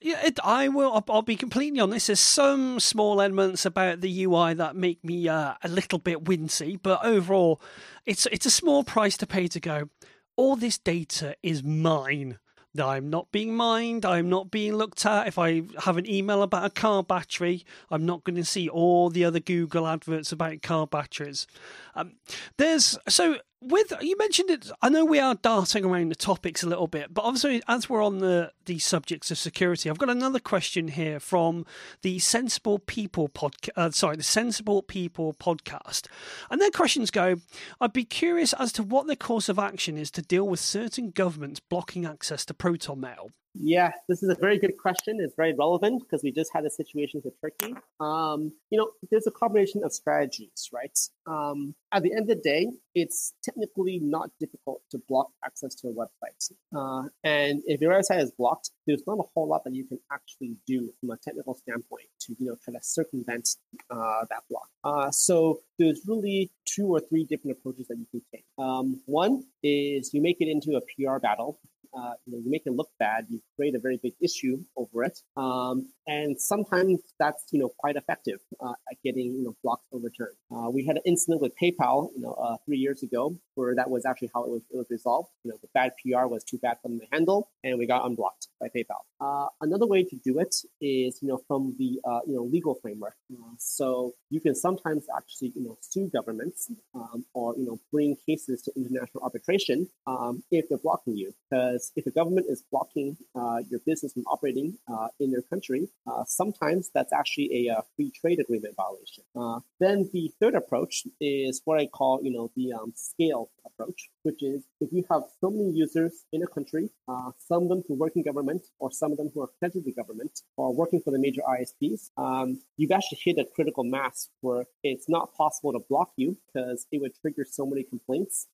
yeah, 0.00 0.24
it, 0.24 0.38
I 0.42 0.68
will. 0.68 0.92
I'll, 0.92 1.04
I'll, 1.08 1.22
be 1.22 1.36
completely 1.36 1.80
honest. 1.80 2.06
There's 2.06 2.20
some 2.20 2.80
small 2.80 3.20
elements 3.20 3.66
about 3.66 4.00
the 4.00 4.24
UI 4.24 4.54
that 4.54 4.74
make 4.74 5.04
me 5.04 5.28
uh, 5.28 5.54
a 5.62 5.68
little 5.68 5.98
bit 5.98 6.24
wincy, 6.24 6.78
but 6.82 7.04
overall, 7.04 7.60
it's 8.06 8.26
it's 8.32 8.46
a 8.46 8.50
small 8.50 8.82
price 8.82 9.16
to 9.18 9.26
pay 9.26 9.46
to 9.48 9.60
go. 9.60 9.90
All 10.36 10.56
this 10.56 10.78
data 10.78 11.36
is 11.42 11.62
mine. 11.62 12.38
I'm 12.78 13.10
not 13.10 13.32
being 13.32 13.56
mined. 13.56 14.06
I'm 14.06 14.28
not 14.28 14.50
being 14.50 14.74
looked 14.74 15.04
at. 15.04 15.26
If 15.26 15.38
I 15.38 15.62
have 15.80 15.96
an 15.96 16.08
email 16.08 16.42
about 16.42 16.64
a 16.64 16.70
car 16.70 17.02
battery, 17.02 17.64
I'm 17.90 18.06
not 18.06 18.22
going 18.22 18.36
to 18.36 18.44
see 18.44 18.68
all 18.68 19.10
the 19.10 19.24
other 19.24 19.40
Google 19.40 19.88
adverts 19.88 20.30
about 20.30 20.62
car 20.62 20.86
batteries. 20.86 21.48
Um, 21.96 22.12
there's 22.58 22.96
so 23.08 23.38
with 23.62 23.92
you 24.00 24.16
mentioned 24.16 24.48
it 24.48 24.70
i 24.80 24.88
know 24.88 25.04
we 25.04 25.18
are 25.18 25.34
darting 25.34 25.84
around 25.84 26.08
the 26.08 26.14
topics 26.14 26.62
a 26.62 26.66
little 26.66 26.86
bit 26.86 27.12
but 27.12 27.22
obviously 27.22 27.62
as 27.68 27.90
we're 27.90 28.02
on 28.02 28.18
the 28.18 28.50
the 28.64 28.78
subjects 28.78 29.30
of 29.30 29.36
security 29.36 29.90
i've 29.90 29.98
got 29.98 30.08
another 30.08 30.38
question 30.38 30.88
here 30.88 31.20
from 31.20 31.66
the 32.00 32.18
sensible 32.18 32.78
people 32.78 33.28
podcast 33.28 33.70
uh, 33.76 33.90
sorry 33.90 34.16
the 34.16 34.22
sensible 34.22 34.82
people 34.82 35.34
podcast. 35.34 36.06
And 36.50 36.60
their 36.60 36.70
questions 36.70 37.10
go 37.10 37.36
i'd 37.82 37.92
be 37.92 38.04
curious 38.04 38.54
as 38.54 38.72
to 38.72 38.82
what 38.82 39.06
the 39.06 39.16
course 39.16 39.50
of 39.50 39.58
action 39.58 39.98
is 39.98 40.10
to 40.12 40.22
deal 40.22 40.48
with 40.48 40.60
certain 40.60 41.10
governments 41.10 41.60
blocking 41.60 42.06
access 42.06 42.46
to 42.46 42.54
proton 42.54 43.00
mail 43.00 43.30
yeah, 43.54 43.92
this 44.08 44.22
is 44.22 44.28
a 44.28 44.34
very 44.34 44.58
good 44.58 44.76
question. 44.78 45.18
It's 45.20 45.34
very 45.34 45.54
relevant 45.54 46.02
because 46.02 46.22
we 46.22 46.30
just 46.30 46.50
had 46.52 46.64
a 46.64 46.70
situation 46.70 47.20
with 47.24 47.34
Turkey. 47.40 47.74
Um, 47.98 48.52
you 48.70 48.78
know, 48.78 48.90
there's 49.10 49.26
a 49.26 49.30
combination 49.30 49.82
of 49.82 49.92
strategies, 49.92 50.70
right? 50.72 50.96
Um, 51.26 51.74
at 51.92 52.02
the 52.02 52.12
end 52.12 52.22
of 52.22 52.28
the 52.28 52.34
day, 52.36 52.70
it's 52.94 53.32
technically 53.42 53.98
not 54.00 54.30
difficult 54.38 54.82
to 54.90 54.98
block 55.08 55.30
access 55.44 55.74
to 55.76 55.88
a 55.88 55.92
website. 55.92 56.52
Uh, 56.74 57.08
and 57.24 57.62
if 57.66 57.80
your 57.80 57.92
website 57.92 58.22
is 58.22 58.30
blocked, 58.30 58.70
there's 58.86 59.02
not 59.06 59.18
a 59.18 59.24
whole 59.34 59.48
lot 59.48 59.64
that 59.64 59.74
you 59.74 59.84
can 59.84 59.98
actually 60.12 60.56
do 60.66 60.90
from 61.00 61.10
a 61.10 61.16
technical 61.16 61.54
standpoint 61.54 62.06
to, 62.20 62.36
you 62.38 62.46
know, 62.46 62.56
kind 62.64 62.76
of 62.76 62.84
circumvent 62.84 63.56
uh, 63.90 64.24
that 64.30 64.42
block. 64.48 64.68
Uh, 64.84 65.10
so 65.10 65.60
there's 65.78 66.02
really 66.06 66.50
two 66.66 66.86
or 66.86 67.00
three 67.00 67.24
different 67.24 67.56
approaches 67.58 67.88
that 67.88 67.98
you 67.98 68.06
can 68.10 68.22
take. 68.32 68.44
Um, 68.58 69.00
one 69.06 69.44
is 69.62 70.14
you 70.14 70.22
make 70.22 70.40
it 70.40 70.48
into 70.48 70.76
a 70.76 70.80
PR 70.80 71.18
battle 71.18 71.58
uh, 71.94 72.12
you 72.26 72.32
know, 72.32 72.38
you 72.44 72.50
make 72.50 72.62
it 72.66 72.72
look 72.72 72.90
bad, 72.98 73.26
you 73.28 73.40
create 73.56 73.74
a 73.74 73.78
very 73.78 73.98
big 74.02 74.14
issue 74.20 74.58
over 74.76 75.04
it, 75.04 75.18
um, 75.36 75.88
and 76.06 76.40
sometimes 76.40 77.00
that's 77.18 77.44
you 77.52 77.60
know 77.60 77.70
quite 77.78 77.96
effective 77.96 78.38
uh, 78.60 78.74
at 78.90 78.96
getting 79.04 79.32
you 79.32 79.44
know 79.44 79.56
blocks 79.62 79.86
overturned. 79.92 80.36
Uh, 80.54 80.70
we 80.70 80.84
had 80.84 80.96
an 80.96 81.02
incident 81.04 81.40
with 81.40 81.52
PayPal, 81.60 82.10
you 82.14 82.22
know, 82.22 82.32
uh, 82.32 82.56
three 82.66 82.78
years 82.78 83.02
ago, 83.02 83.36
where 83.54 83.74
that 83.74 83.90
was 83.90 84.04
actually 84.04 84.30
how 84.34 84.44
it 84.44 84.50
was, 84.50 84.62
it 84.70 84.76
was 84.76 84.86
resolved. 84.90 85.28
You 85.44 85.50
know, 85.50 85.58
the 85.62 85.68
bad 85.74 85.92
PR 86.02 86.26
was 86.26 86.44
too 86.44 86.58
bad 86.58 86.78
for 86.82 86.88
them 86.88 87.00
to 87.00 87.06
handle, 87.12 87.50
and 87.64 87.78
we 87.78 87.86
got 87.86 88.04
unblocked 88.06 88.48
by 88.60 88.68
PayPal. 88.68 89.02
Uh, 89.20 89.48
another 89.60 89.86
way 89.86 90.04
to 90.04 90.16
do 90.24 90.38
it 90.38 90.54
is 90.80 91.18
you 91.22 91.28
know 91.28 91.40
from 91.46 91.74
the 91.78 92.00
uh, 92.04 92.20
you 92.26 92.34
know 92.34 92.44
legal 92.44 92.74
framework. 92.74 93.14
so 93.58 94.12
you 94.30 94.40
can 94.40 94.54
sometimes 94.54 95.06
actually 95.16 95.52
you 95.54 95.62
know 95.62 95.76
sue 95.80 96.08
governments 96.12 96.70
um, 96.94 97.24
or 97.34 97.54
you 97.56 97.64
know 97.66 97.78
bring 97.92 98.16
cases 98.26 98.62
to 98.62 98.72
international 98.76 99.22
arbitration 99.22 99.88
um, 100.06 100.42
if 100.50 100.68
they're 100.68 100.78
blocking 100.78 101.16
you 101.16 101.32
because 101.50 101.79
if 101.96 102.04
the 102.04 102.10
government 102.10 102.46
is 102.48 102.62
blocking 102.70 103.16
uh, 103.34 103.58
your 103.70 103.80
business 103.86 104.12
from 104.12 104.24
operating 104.26 104.78
uh, 104.92 105.08
in 105.18 105.30
their 105.30 105.42
country, 105.42 105.88
uh, 106.06 106.24
sometimes 106.26 106.90
that's 106.94 107.12
actually 107.12 107.48
a, 107.68 107.74
uh, 107.76 107.82
free 107.96 108.10
trade 108.20 108.38
agreement 108.40 108.74
violation. 108.76 109.24
Uh, 109.34 109.60
then 109.78 110.08
the 110.12 110.30
third 110.40 110.54
approach 110.54 111.04
is 111.20 111.62
what 111.64 111.80
I 111.80 111.86
call, 111.86 112.20
you 112.22 112.32
know, 112.32 112.50
the 112.56 112.72
um, 112.72 112.92
scale 112.94 113.50
approach, 113.64 114.10
which 114.22 114.42
is 114.42 114.64
if 114.80 114.90
you 114.92 115.04
have 115.10 115.22
so 115.40 115.50
many 115.50 115.70
users 115.70 116.24
in 116.32 116.42
a 116.42 116.46
country, 116.46 116.90
uh, 117.08 117.30
some 117.38 117.64
of 117.64 117.68
them 117.68 117.82
who 117.86 117.94
work 117.94 118.12
in 118.16 118.22
government 118.22 118.62
or 118.78 118.90
some 118.92 119.12
of 119.12 119.18
them 119.18 119.30
who 119.32 119.42
are 119.42 119.50
connected 119.58 119.84
to 119.84 119.92
government 119.92 120.40
or 120.56 120.74
working 120.74 121.00
for 121.00 121.10
the 121.10 121.18
major 121.18 121.42
ISPs, 121.48 122.10
um, 122.16 122.60
you've 122.76 122.92
actually 122.92 123.18
hit 123.24 123.38
a 123.38 123.44
critical 123.44 123.84
mass 123.84 124.28
where 124.40 124.64
it's 124.82 125.08
not 125.08 125.34
possible 125.34 125.72
to 125.72 125.80
block 125.88 126.10
you 126.16 126.36
because 126.52 126.86
it 126.92 127.00
would 127.00 127.12
trigger 127.20 127.44
so 127.48 127.64
many 127.64 127.82
complaints 127.82 128.46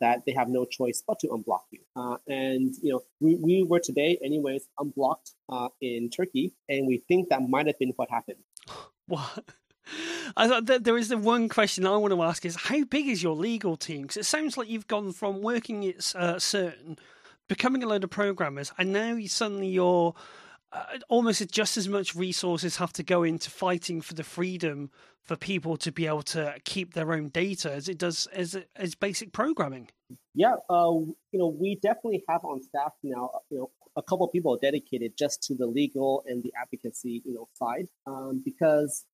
that 0.00 0.22
they 0.26 0.32
have 0.32 0.48
no 0.48 0.64
choice 0.64 1.02
but 1.06 1.18
to 1.18 1.28
unblock 1.28 1.62
you. 1.70 1.80
and 2.26 2.54
and 2.54 2.74
you 2.82 2.92
know, 2.92 3.00
we, 3.20 3.36
we 3.36 3.62
were 3.62 3.80
today, 3.80 4.18
anyways, 4.24 4.68
unblocked 4.78 5.32
uh, 5.48 5.68
in 5.80 6.10
Turkey, 6.10 6.54
and 6.68 6.86
we 6.86 7.02
think 7.08 7.28
that 7.28 7.42
might 7.48 7.66
have 7.66 7.78
been 7.78 7.92
what 7.96 8.10
happened. 8.10 8.38
What? 9.06 9.44
I 10.36 10.48
thought 10.48 10.66
that 10.66 10.84
there 10.84 10.98
is 10.98 11.08
the 11.08 11.18
one 11.18 11.48
question 11.48 11.86
I 11.86 11.96
want 11.96 12.12
to 12.12 12.22
ask 12.22 12.44
is 12.44 12.56
how 12.56 12.84
big 12.84 13.08
is 13.08 13.22
your 13.22 13.36
legal 13.36 13.76
team? 13.76 14.02
Because 14.02 14.16
it 14.18 14.24
sounds 14.24 14.56
like 14.56 14.68
you've 14.68 14.86
gone 14.86 15.12
from 15.12 15.42
working 15.42 15.86
at 15.86 16.12
uh, 16.14 16.34
CERN, 16.36 16.98
becoming 17.48 17.82
a 17.82 17.86
load 17.86 18.04
of 18.04 18.10
programmers, 18.10 18.72
and 18.78 18.92
now 18.92 19.14
you, 19.14 19.28
suddenly 19.28 19.68
you're 19.68 20.14
uh, 20.72 20.84
almost 21.08 21.50
just 21.50 21.76
as 21.76 21.88
much 21.88 22.14
resources 22.14 22.76
have 22.76 22.92
to 22.94 23.02
go 23.02 23.22
into 23.22 23.50
fighting 23.50 24.00
for 24.00 24.14
the 24.14 24.24
freedom 24.24 24.90
for 25.22 25.36
people 25.36 25.76
to 25.78 25.90
be 25.90 26.06
able 26.06 26.22
to 26.22 26.54
keep 26.64 26.94
their 26.94 27.12
own 27.12 27.28
data 27.28 27.72
as 27.72 27.88
it 27.88 27.96
does 27.96 28.26
as 28.32 28.56
as 28.76 28.94
basic 28.94 29.32
programming. 29.32 29.88
Yeah, 30.34 30.56
uh, 30.68 30.90
you 30.90 31.38
know, 31.38 31.48
we 31.48 31.76
definitely 31.76 32.24
have 32.28 32.44
on 32.44 32.62
staff 32.62 32.92
now, 33.02 33.30
you 33.50 33.58
know, 33.58 33.70
a 33.96 34.02
couple 34.02 34.26
people 34.28 34.58
dedicated 34.60 35.16
just 35.16 35.42
to 35.44 35.54
the 35.54 35.66
legal 35.66 36.24
and 36.26 36.42
the 36.42 36.52
advocacy, 36.60 37.22
you 37.24 37.34
know, 37.34 37.48
side, 37.54 37.86
um, 38.06 38.42
because 38.44 39.04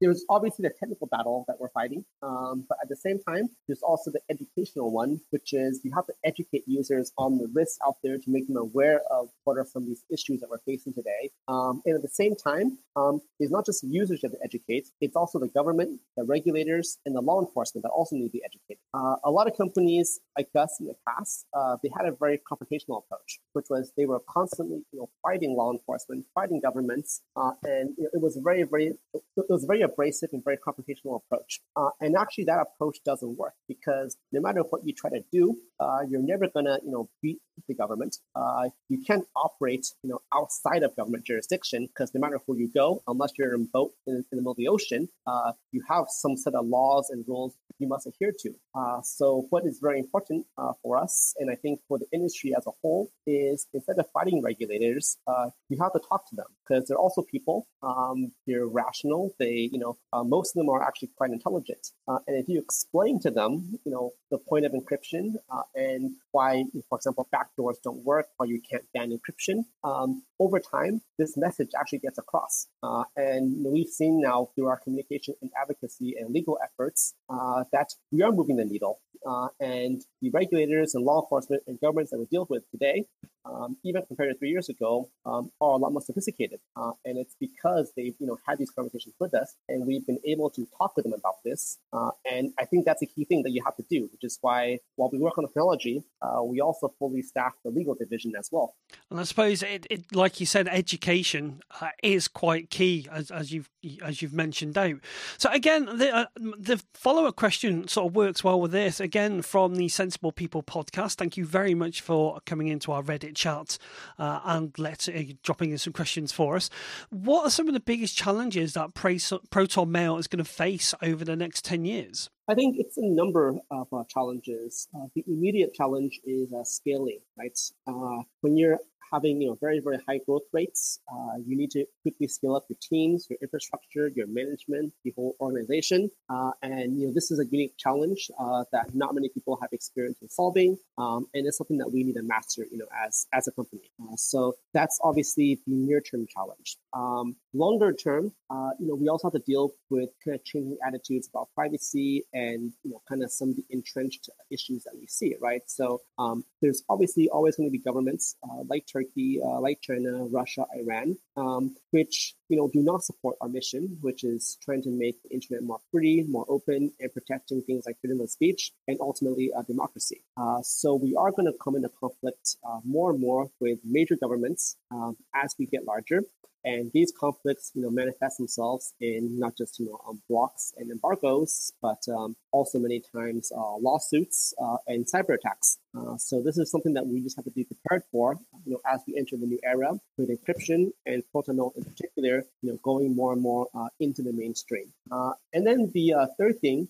there's 0.00 0.24
obviously 0.28 0.62
the 0.62 0.74
technical 0.78 1.06
battle 1.06 1.44
that 1.46 1.60
we're 1.60 1.68
fighting, 1.70 2.04
um, 2.22 2.64
but 2.68 2.78
at 2.82 2.88
the 2.88 2.96
same 2.96 3.18
time, 3.20 3.48
there's 3.68 3.82
also 3.82 4.10
the 4.10 4.20
educational 4.30 4.90
one, 4.90 5.20
which 5.30 5.52
is 5.52 5.80
you 5.84 5.92
have 5.94 6.06
to 6.06 6.14
educate 6.24 6.64
users 6.66 7.12
on 7.18 7.38
the 7.38 7.48
risks 7.52 7.78
out 7.86 7.96
there 8.02 8.18
to 8.18 8.30
make 8.30 8.46
them 8.46 8.56
aware 8.56 9.00
of 9.10 9.28
what 9.44 9.58
are 9.58 9.64
some 9.64 9.82
of 9.82 9.88
these 9.88 10.04
issues 10.10 10.40
that 10.40 10.50
we're 10.50 10.58
facing 10.66 10.92
today. 10.92 11.30
Um, 11.48 11.82
and 11.84 11.94
at 11.96 12.02
the 12.02 12.08
same 12.08 12.34
time, 12.34 12.78
um, 12.96 13.20
it's 13.38 13.52
not 13.52 13.66
just 13.66 13.84
users 13.84 14.20
that 14.22 14.32
educate; 14.42 14.88
it's 15.00 15.16
also 15.16 15.38
the 15.38 15.48
government, 15.48 16.00
the 16.16 16.24
regulators, 16.24 16.98
and 17.06 17.14
the 17.14 17.20
law 17.20 17.40
enforcement 17.40 17.82
that 17.84 17.90
also 17.90 18.16
need 18.16 18.26
to 18.26 18.32
be 18.32 18.42
educated. 18.44 18.80
Uh, 18.94 19.16
a 19.24 19.30
lot 19.30 19.46
of 19.46 19.56
companies 19.56 20.20
like 20.36 20.48
us 20.56 20.78
in 20.80 20.86
the 20.86 20.96
past, 21.06 21.46
uh, 21.54 21.76
they 21.82 21.90
had 21.96 22.06
a 22.06 22.12
very 22.12 22.40
confrontational 22.50 23.02
approach, 23.04 23.40
which 23.52 23.66
was 23.70 23.92
they 23.96 24.06
were 24.06 24.20
constantly, 24.28 24.82
you 24.92 24.98
know, 24.98 25.08
fighting 25.22 25.54
law 25.56 25.72
enforcement, 25.72 26.24
fighting 26.34 26.60
governments, 26.60 27.22
uh, 27.36 27.52
and 27.64 27.94
it 27.98 28.20
was 28.20 28.36
very, 28.42 28.62
very, 28.62 28.92
it 29.14 29.46
was 29.48 29.59
very 29.64 29.82
abrasive 29.82 30.30
and 30.32 30.42
very 30.44 30.56
confrontational 30.56 31.16
approach. 31.16 31.60
Uh, 31.76 31.90
and 32.00 32.16
actually, 32.16 32.44
that 32.44 32.60
approach 32.60 32.98
doesn't 33.04 33.36
work 33.36 33.54
because 33.68 34.16
no 34.32 34.40
matter 34.40 34.60
what 34.60 34.86
you 34.86 34.92
try 34.92 35.10
to 35.10 35.22
do, 35.32 35.56
uh, 35.78 36.00
you're 36.08 36.22
never 36.22 36.48
gonna, 36.48 36.78
you 36.84 36.90
know, 36.90 37.08
beat 37.22 37.38
the 37.68 37.74
government. 37.74 38.16
Uh, 38.34 38.68
you 38.88 39.02
can't 39.06 39.26
operate, 39.36 39.86
you 40.02 40.10
know, 40.10 40.20
outside 40.34 40.82
of 40.82 40.94
government 40.96 41.24
jurisdiction 41.24 41.86
because 41.86 42.12
no 42.14 42.20
matter 42.20 42.38
who 42.46 42.56
you 42.56 42.68
go, 42.68 43.02
unless 43.06 43.32
you're 43.38 43.54
in 43.54 43.62
a 43.62 43.64
boat 43.64 43.92
in, 44.06 44.16
in 44.16 44.24
the 44.30 44.36
middle 44.36 44.52
of 44.52 44.56
the 44.56 44.68
ocean, 44.68 45.08
uh, 45.26 45.52
you 45.72 45.82
have 45.88 46.06
some 46.08 46.36
set 46.36 46.54
of 46.54 46.66
laws 46.66 47.10
and 47.10 47.24
rules 47.26 47.54
you 47.80 47.88
must 47.88 48.06
adhere 48.06 48.32
to. 48.40 48.54
Uh, 48.74 49.00
so, 49.02 49.46
what 49.50 49.64
is 49.66 49.78
very 49.80 49.98
important 49.98 50.46
uh, 50.58 50.72
for 50.82 50.96
us, 50.96 51.34
and 51.38 51.50
I 51.50 51.54
think 51.54 51.80
for 51.88 51.98
the 51.98 52.06
industry 52.12 52.54
as 52.56 52.66
a 52.66 52.70
whole, 52.82 53.10
is 53.26 53.66
instead 53.72 53.98
of 53.98 54.06
fighting 54.12 54.42
regulators, 54.42 55.16
uh, 55.26 55.50
you 55.68 55.78
have 55.78 55.92
to 55.92 56.00
talk 56.00 56.28
to 56.30 56.36
them 56.36 56.46
because 56.66 56.86
they're 56.88 56.98
also 56.98 57.22
people. 57.22 57.66
Um, 57.82 58.32
they're 58.46 58.66
rational. 58.66 59.34
They, 59.38 59.70
you 59.72 59.78
know, 59.78 59.96
uh, 60.12 60.22
most 60.22 60.54
of 60.54 60.60
them 60.60 60.68
are 60.68 60.82
actually 60.82 61.10
quite 61.16 61.30
intelligent. 61.30 61.88
Uh, 62.06 62.18
and 62.26 62.36
if 62.36 62.48
you 62.48 62.58
explain 62.58 63.20
to 63.20 63.30
them, 63.30 63.78
you 63.84 63.92
know, 63.92 64.12
the 64.30 64.38
point 64.38 64.64
of 64.66 64.72
encryption 64.72 65.34
uh, 65.50 65.62
and 65.74 66.12
why, 66.32 66.64
for 66.88 66.96
example, 66.98 67.28
backdoors 67.34 67.76
don't 67.82 68.04
work, 68.04 68.26
or 68.38 68.46
you 68.46 68.60
can't 68.68 68.84
ban 68.94 69.10
encryption, 69.10 69.64
um, 69.84 70.22
over 70.38 70.58
time, 70.58 71.02
this 71.18 71.36
message 71.36 71.70
actually 71.78 71.98
gets 71.98 72.18
across. 72.18 72.66
Uh, 72.82 73.04
and 73.16 73.64
we've 73.64 73.88
seen 73.88 74.20
now 74.20 74.48
through 74.54 74.66
our 74.66 74.78
communication 74.78 75.34
and 75.42 75.50
advocacy 75.60 76.14
and 76.18 76.32
legal 76.32 76.58
efforts 76.62 77.14
uh, 77.28 77.64
that 77.72 77.94
we 78.12 78.22
are 78.22 78.32
moving 78.32 78.56
the 78.56 78.64
needle. 78.64 79.00
Uh, 79.26 79.48
and 79.60 80.02
the 80.22 80.30
regulators 80.30 80.94
and 80.94 81.04
law 81.04 81.20
enforcement 81.20 81.62
and 81.66 81.78
governments 81.80 82.10
that 82.10 82.18
we 82.18 82.24
deal 82.26 82.46
with 82.48 82.62
today, 82.70 83.04
um, 83.44 83.76
even 83.84 84.02
compared 84.06 84.32
to 84.32 84.38
three 84.38 84.50
years 84.50 84.68
ago, 84.68 85.08
um, 85.26 85.50
are 85.60 85.72
a 85.72 85.76
lot 85.76 85.92
more 85.92 86.02
sophisticated. 86.02 86.60
Uh, 86.76 86.92
and 87.04 87.18
it's 87.18 87.34
because 87.40 87.92
they've 87.96 88.14
you 88.18 88.26
know 88.26 88.38
had 88.46 88.58
these 88.58 88.70
conversations 88.70 89.14
with 89.18 89.34
us, 89.34 89.54
and 89.68 89.86
we've 89.86 90.06
been 90.06 90.18
able 90.24 90.50
to 90.50 90.66
talk 90.78 90.96
with 90.96 91.04
them 91.04 91.12
about 91.12 91.36
this. 91.44 91.78
Uh, 91.92 92.10
and 92.30 92.52
I 92.58 92.64
think 92.64 92.84
that's 92.84 93.02
a 93.02 93.06
key 93.06 93.24
thing 93.24 93.42
that 93.42 93.50
you 93.50 93.62
have 93.64 93.76
to 93.76 93.84
do, 93.90 94.08
which 94.12 94.24
is 94.24 94.38
why 94.40 94.78
while 94.96 95.10
we 95.10 95.18
work 95.18 95.38
on 95.38 95.42
the 95.42 95.48
technology, 95.48 96.02
uh, 96.22 96.42
we 96.42 96.60
also 96.60 96.92
fully 96.98 97.22
staff 97.22 97.52
the 97.64 97.70
legal 97.70 97.94
division 97.94 98.32
as 98.38 98.48
well. 98.52 98.74
And 99.10 99.20
I 99.20 99.24
suppose 99.24 99.62
it, 99.62 99.86
it 99.90 100.14
like 100.14 100.40
you 100.40 100.46
said, 100.46 100.68
education 100.68 101.60
uh, 101.80 101.90
is 102.02 102.28
quite 102.28 102.70
key, 102.70 103.06
as, 103.10 103.30
as 103.30 103.52
you've 103.52 103.70
as 104.02 104.20
you've 104.22 104.34
mentioned 104.34 104.76
out. 104.76 104.98
So 105.38 105.50
again, 105.50 105.86
the 105.86 106.14
uh, 106.14 106.26
the 106.36 106.82
follow 106.94 107.26
up 107.26 107.36
question 107.36 107.88
sort 107.88 108.08
of 108.08 108.16
works 108.16 108.44
well 108.44 108.60
with 108.60 108.72
this. 108.72 109.00
Again, 109.00 109.42
from 109.42 109.76
the 109.76 109.88
Sensible 109.88 110.32
People 110.32 110.62
podcast. 110.62 111.14
Thank 111.14 111.36
you 111.36 111.44
very 111.44 111.74
much 111.74 112.00
for 112.00 112.40
coming 112.46 112.68
into 112.68 112.92
our 112.92 113.02
Reddit 113.02 113.34
chat 113.40 113.78
uh, 114.18 114.40
and 114.44 114.78
let 114.78 115.08
uh, 115.08 115.34
dropping 115.42 115.70
in 115.70 115.78
some 115.78 115.92
questions 115.92 116.30
for 116.32 116.56
us. 116.56 116.70
What 117.10 117.46
are 117.46 117.50
some 117.50 117.68
of 117.68 117.74
the 117.74 117.80
biggest 117.92 118.16
challenges 118.16 118.74
that 118.74 118.94
Proton 118.94 119.90
Mail 119.90 120.18
is 120.18 120.28
going 120.28 120.44
to 120.44 120.50
face 120.50 120.94
over 121.02 121.24
the 121.24 121.36
next 121.36 121.64
ten 121.64 121.84
years? 121.84 122.30
I 122.50 122.54
think 122.54 122.76
it's 122.78 122.98
a 122.98 123.06
number 123.06 123.54
of 123.70 123.86
uh, 123.92 124.02
challenges. 124.08 124.88
Uh, 124.94 125.06
the 125.14 125.24
immediate 125.26 125.72
challenge 125.72 126.20
is 126.24 126.52
uh, 126.52 126.64
scaling, 126.64 127.20
right? 127.38 127.58
Uh, 127.86 128.22
when 128.40 128.56
you're 128.56 128.78
having 129.12 129.40
you 129.40 129.48
know 129.48 129.56
very 129.60 129.80
very 129.80 129.98
high 130.08 130.18
growth 130.26 130.42
rates, 130.52 131.00
uh, 131.12 131.36
you 131.44 131.56
need 131.56 131.70
to 131.72 131.84
quickly 132.02 132.26
scale 132.28 132.54
up 132.54 132.64
your 132.68 132.78
teams, 132.80 133.26
your 133.28 133.38
infrastructure, 133.42 134.08
your 134.14 134.26
management, 134.26 134.92
the 135.04 135.12
whole 135.16 135.34
organization. 135.40 136.10
Uh, 136.28 136.50
and 136.62 136.98
you 136.98 137.06
know 137.06 137.12
this 137.12 137.30
is 137.30 137.38
a 137.38 137.46
unique 137.46 137.74
challenge 137.78 138.30
uh, 138.38 138.64
that 138.72 138.94
not 138.94 139.14
many 139.14 139.28
people 139.28 139.58
have 139.60 139.70
experience 139.72 140.18
in 140.22 140.28
solving, 140.28 140.76
um, 140.98 141.26
and 141.34 141.46
it's 141.46 141.58
something 141.58 141.78
that 141.78 141.90
we 141.92 142.04
need 142.04 142.14
to 142.14 142.22
master. 142.22 142.64
You 142.70 142.78
know 142.78 142.88
as 143.06 143.26
as 143.32 143.48
a 143.48 143.52
company. 143.52 143.90
Uh, 144.02 144.16
so 144.16 144.54
that's 144.74 144.98
obviously 145.02 145.60
the 145.66 145.74
near 145.74 146.00
term 146.00 146.26
challenge. 146.28 146.76
Um, 146.92 147.36
longer 147.52 147.92
term, 147.92 148.32
uh, 148.50 148.70
you 148.78 148.88
know 148.88 148.94
we 148.94 149.08
also 149.08 149.28
have 149.28 149.32
to 149.34 149.44
deal 149.46 149.72
with 149.90 150.10
kind 150.24 150.34
of 150.36 150.44
changing 150.44 150.76
attitudes 150.86 151.28
about 151.28 151.48
privacy 151.54 152.24
and 152.32 152.72
you 152.82 152.90
know 152.90 153.02
kind 153.08 153.22
of 153.22 153.30
some 153.30 153.50
of 153.50 153.56
the 153.56 153.64
entrenched 153.70 154.28
issues 154.50 154.84
that 154.84 154.94
we 154.98 155.06
see. 155.06 155.34
Right. 155.40 155.62
So 155.66 156.00
um, 156.18 156.44
there's 156.60 156.82
obviously 156.88 157.28
always 157.28 157.56
going 157.56 157.68
to 157.68 157.72
be 157.72 157.78
governments 157.78 158.36
uh, 158.42 158.62
like 158.68 158.86
Turkey, 158.90 158.99
uh, 159.08 159.60
like 159.60 159.80
China, 159.80 160.24
Russia, 160.24 160.66
Iran, 160.74 161.16
um, 161.36 161.76
which 161.90 162.34
you 162.48 162.56
know 162.56 162.68
do 162.72 162.82
not 162.82 163.02
support 163.02 163.36
our 163.40 163.48
mission, 163.48 163.98
which 164.00 164.24
is 164.24 164.58
trying 164.62 164.82
to 164.82 164.90
make 164.90 165.22
the 165.22 165.30
internet 165.30 165.62
more 165.62 165.80
free, 165.90 166.24
more 166.28 166.44
open, 166.48 166.92
and 167.00 167.12
protecting 167.12 167.62
things 167.62 167.84
like 167.86 168.00
freedom 168.00 168.20
of 168.20 168.30
speech 168.30 168.72
and 168.88 168.98
ultimately 169.00 169.50
uh, 169.52 169.62
democracy. 169.62 170.22
Uh, 170.36 170.60
so 170.62 170.94
we 170.94 171.14
are 171.16 171.30
going 171.30 171.46
to 171.46 171.58
come 171.62 171.76
into 171.76 171.88
conflict 171.88 172.56
uh, 172.68 172.80
more 172.84 173.10
and 173.10 173.20
more 173.20 173.50
with 173.60 173.78
major 173.84 174.16
governments 174.16 174.76
um, 174.90 175.16
as 175.34 175.54
we 175.58 175.66
get 175.66 175.84
larger. 175.84 176.22
And 176.64 176.90
these 176.92 177.12
conflicts, 177.18 177.72
you 177.74 177.82
know, 177.82 177.90
manifest 177.90 178.36
themselves 178.36 178.92
in 179.00 179.38
not 179.38 179.56
just 179.56 179.78
you 179.78 179.86
know 179.86 179.98
um, 180.06 180.20
blocks 180.28 180.74
and 180.76 180.90
embargoes, 180.90 181.72
but 181.80 182.02
um, 182.14 182.36
also 182.52 182.78
many 182.78 183.02
times 183.14 183.50
uh, 183.56 183.76
lawsuits 183.76 184.52
uh, 184.62 184.76
and 184.86 185.06
cyber 185.06 185.34
attacks. 185.34 185.78
Uh, 185.96 186.16
so 186.18 186.42
this 186.42 186.58
is 186.58 186.70
something 186.70 186.94
that 186.94 187.06
we 187.06 187.20
just 187.22 187.36
have 187.36 187.44
to 187.46 187.50
be 187.50 187.64
prepared 187.64 188.02
for, 188.12 188.36
you 188.64 188.72
know, 188.72 188.80
as 188.86 189.00
we 189.06 189.16
enter 189.16 189.36
the 189.36 189.46
new 189.46 189.58
era 189.64 189.92
with 190.16 190.28
encryption 190.30 190.90
and 191.06 191.22
Protonmail 191.34 191.76
in 191.76 191.84
particular, 191.84 192.44
you 192.62 192.72
know, 192.72 192.78
going 192.82 193.14
more 193.14 193.32
and 193.32 193.42
more 193.42 193.68
uh, 193.74 193.88
into 193.98 194.22
the 194.22 194.32
mainstream. 194.32 194.92
Uh, 195.10 195.32
and 195.52 195.66
then 195.66 195.90
the 195.94 196.14
uh, 196.14 196.26
third 196.38 196.58
thing 196.60 196.88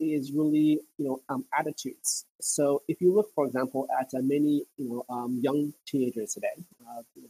is 0.00 0.32
really, 0.32 0.80
you 0.98 1.04
know, 1.04 1.20
um, 1.28 1.44
attitudes. 1.58 2.26
So 2.40 2.82
if 2.88 3.00
you 3.00 3.14
look, 3.14 3.28
for 3.34 3.46
example, 3.46 3.86
at 4.00 4.10
many, 4.14 4.64
you 4.76 4.88
know, 4.88 5.04
um, 5.08 5.38
young 5.42 5.72
teenagers 5.86 6.34
today, 6.34 6.56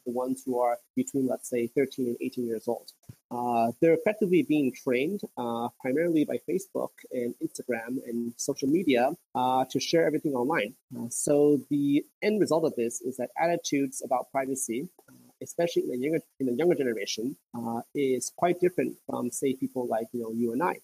the 0.07 0.13
ones 0.13 0.43
who 0.45 0.59
are 0.61 0.79
between, 0.97 1.27
let's 1.27 1.49
say, 1.49 1.67
13 1.69 2.07
and 2.07 2.17
18 2.21 2.47
years 2.47 2.67
old, 2.67 2.91
uh, 3.33 3.73
they're 3.81 3.95
effectively 3.95 4.43
being 4.43 4.73
trained 4.73 5.21
uh, 5.39 5.69
primarily 5.81 6.25
by 6.25 6.39
Facebook 6.49 6.91
and 7.13 7.35
Instagram 7.43 7.99
and 8.07 8.35
social 8.37 8.69
media 8.69 9.11
uh, 9.35 9.65
to 9.71 9.81
share 9.81 10.07
everything 10.07 10.35
online. 10.35 10.75
Uh, 10.97 11.09
so 11.09 11.61
the 11.71 12.05
end 12.23 12.41
result 12.41 12.65
of 12.65 12.75
this 12.77 13.01
is 13.01 13.17
that 13.17 13.31
attitudes 13.41 14.03
about 14.05 14.31
privacy, 14.31 14.89
uh, 15.09 15.15
especially 15.43 15.85
in 15.85 15.91
the 15.91 15.99
younger 15.99 16.21
in 16.41 16.47
the 16.47 16.53
younger 16.53 16.75
generation, 16.75 17.37
uh, 17.57 17.81
is 17.95 18.31
quite 18.37 18.61
different 18.61 18.95
from 19.07 19.31
say 19.31 19.55
people 19.55 19.87
like 19.87 20.07
you 20.13 20.21
know 20.23 20.33
you 20.33 20.53
and 20.53 20.63
I. 20.63 20.77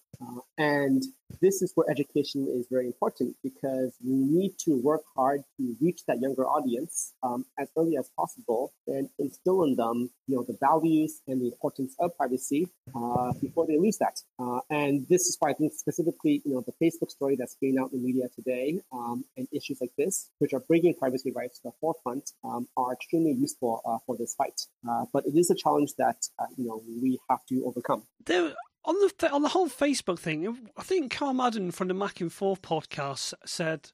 and 0.57 1.03
this 1.41 1.63
is 1.63 1.73
where 1.75 1.89
education 1.91 2.49
is 2.49 2.67
very 2.71 2.87
important 2.87 3.37
because 3.43 3.95
we 4.05 4.15
need 4.15 4.59
to 4.59 4.81
work 4.83 5.03
hard 5.17 5.43
to 5.57 5.77
reach 5.81 6.05
that 6.07 6.21
younger 6.21 6.47
audience 6.47 7.15
um, 7.23 7.45
as 7.59 7.69
early 7.77 7.97
as 7.97 8.11
possible 8.17 8.73
and 8.87 9.09
instill 9.19 9.65
in 9.65 9.77
them, 9.77 10.11
you 10.27 10.37
know, 10.37 10.45
the 10.45 10.57
values 10.61 11.21
and 11.27 11.41
the 11.41 11.47
importance 11.47 11.95
of 12.01 12.17
privacy 12.17 12.69
uh, 12.95 13.33
before 13.41 13.67
they 13.67 13.79
lose 13.79 13.99
that. 13.99 14.21
Uh, 14.39 14.61
and 14.71 15.07
this 15.09 15.27
is 15.27 15.37
why 15.39 15.51
I 15.51 15.53
think 15.53 15.73
specifically, 15.75 16.43
you 16.45 16.55
know, 16.55 16.65
the 16.67 16.73
Facebook 16.83 17.11
story 17.11 17.37
that's 17.37 17.57
being 17.61 17.79
out 17.79 17.93
in 17.93 18.01
the 18.01 18.07
media 18.07 18.29
today 18.35 18.81
um, 18.93 19.25
and 19.37 19.47
issues 19.53 19.81
like 19.81 19.93
this, 19.99 20.31
which 20.39 20.53
are 20.53 20.61
bringing 20.61 20.95
privacy 20.95 21.33
rights 21.33 21.59
to 21.61 21.69
the 21.69 21.73
forefront, 21.81 22.31
um, 22.45 22.69
are 22.77 22.93
extremely 22.93 23.33
useful 23.33 23.83
uh, 23.85 23.99
for 24.07 24.17
this 24.17 24.35
fight. 24.35 24.61
Uh, 24.89 25.05
but 25.13 25.27
it 25.27 25.37
is 25.37 25.51
a 25.51 25.55
challenge 25.55 25.93
that 25.99 26.17
uh, 26.39 26.47
you 26.57 26.67
know 26.67 26.83
we 27.03 27.19
have 27.29 27.45
to 27.47 27.65
overcome. 27.65 28.03
There 28.25 28.55
on 28.89 28.95
the 28.95 29.31
on 29.31 29.43
the 29.43 29.49
whole 29.49 29.69
Facebook 29.69 30.19
thing, 30.19 30.71
I 30.77 30.83
think 30.83 31.15
Carl 31.15 31.35
Madden 31.35 31.71
from 31.71 31.89
the 31.89 31.95
Mac 31.95 32.21
and 32.21 32.33
Forth 32.33 32.63
podcast 32.63 33.35
said, 33.45 33.91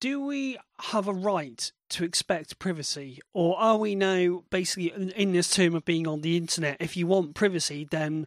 "Do 0.00 0.20
we 0.20 0.56
have 0.78 1.06
a 1.06 1.12
right 1.12 1.70
to 1.90 2.04
expect 2.04 2.58
privacy, 2.58 3.20
or 3.34 3.58
are 3.58 3.76
we 3.76 3.94
now 3.94 4.44
basically 4.48 4.92
in 5.14 5.32
this 5.32 5.50
term 5.50 5.74
of 5.74 5.84
being 5.84 6.06
on 6.06 6.22
the 6.22 6.38
internet? 6.38 6.78
If 6.80 6.96
you 6.96 7.06
want 7.06 7.34
privacy, 7.34 7.86
then 7.90 8.26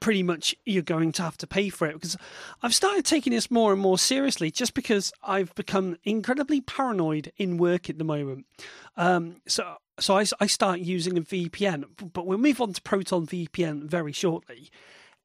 pretty 0.00 0.22
much 0.22 0.54
you're 0.64 0.82
going 0.82 1.12
to 1.12 1.22
have 1.22 1.36
to 1.36 1.46
pay 1.46 1.68
for 1.68 1.86
it 1.86 1.94
because 1.94 2.16
I've 2.62 2.74
started 2.74 3.04
taking 3.04 3.32
this 3.32 3.50
more 3.50 3.72
and 3.72 3.82
more 3.82 3.98
seriously 3.98 4.50
just 4.50 4.72
because 4.72 5.12
I've 5.22 5.52
become 5.56 5.96
incredibly 6.04 6.60
paranoid 6.60 7.32
in 7.36 7.58
work 7.58 7.90
at 7.90 7.98
the 7.98 8.04
moment. 8.04 8.46
Um, 8.96 9.42
so 9.46 9.76
so 9.98 10.16
I, 10.16 10.24
I 10.40 10.46
start 10.46 10.80
using 10.80 11.18
a 11.18 11.20
VPN, 11.20 11.84
but 12.14 12.26
we'll 12.26 12.38
move 12.38 12.60
on 12.62 12.72
to 12.72 12.80
Proton 12.80 13.26
VPN 13.26 13.84
very 13.84 14.12
shortly. 14.12 14.70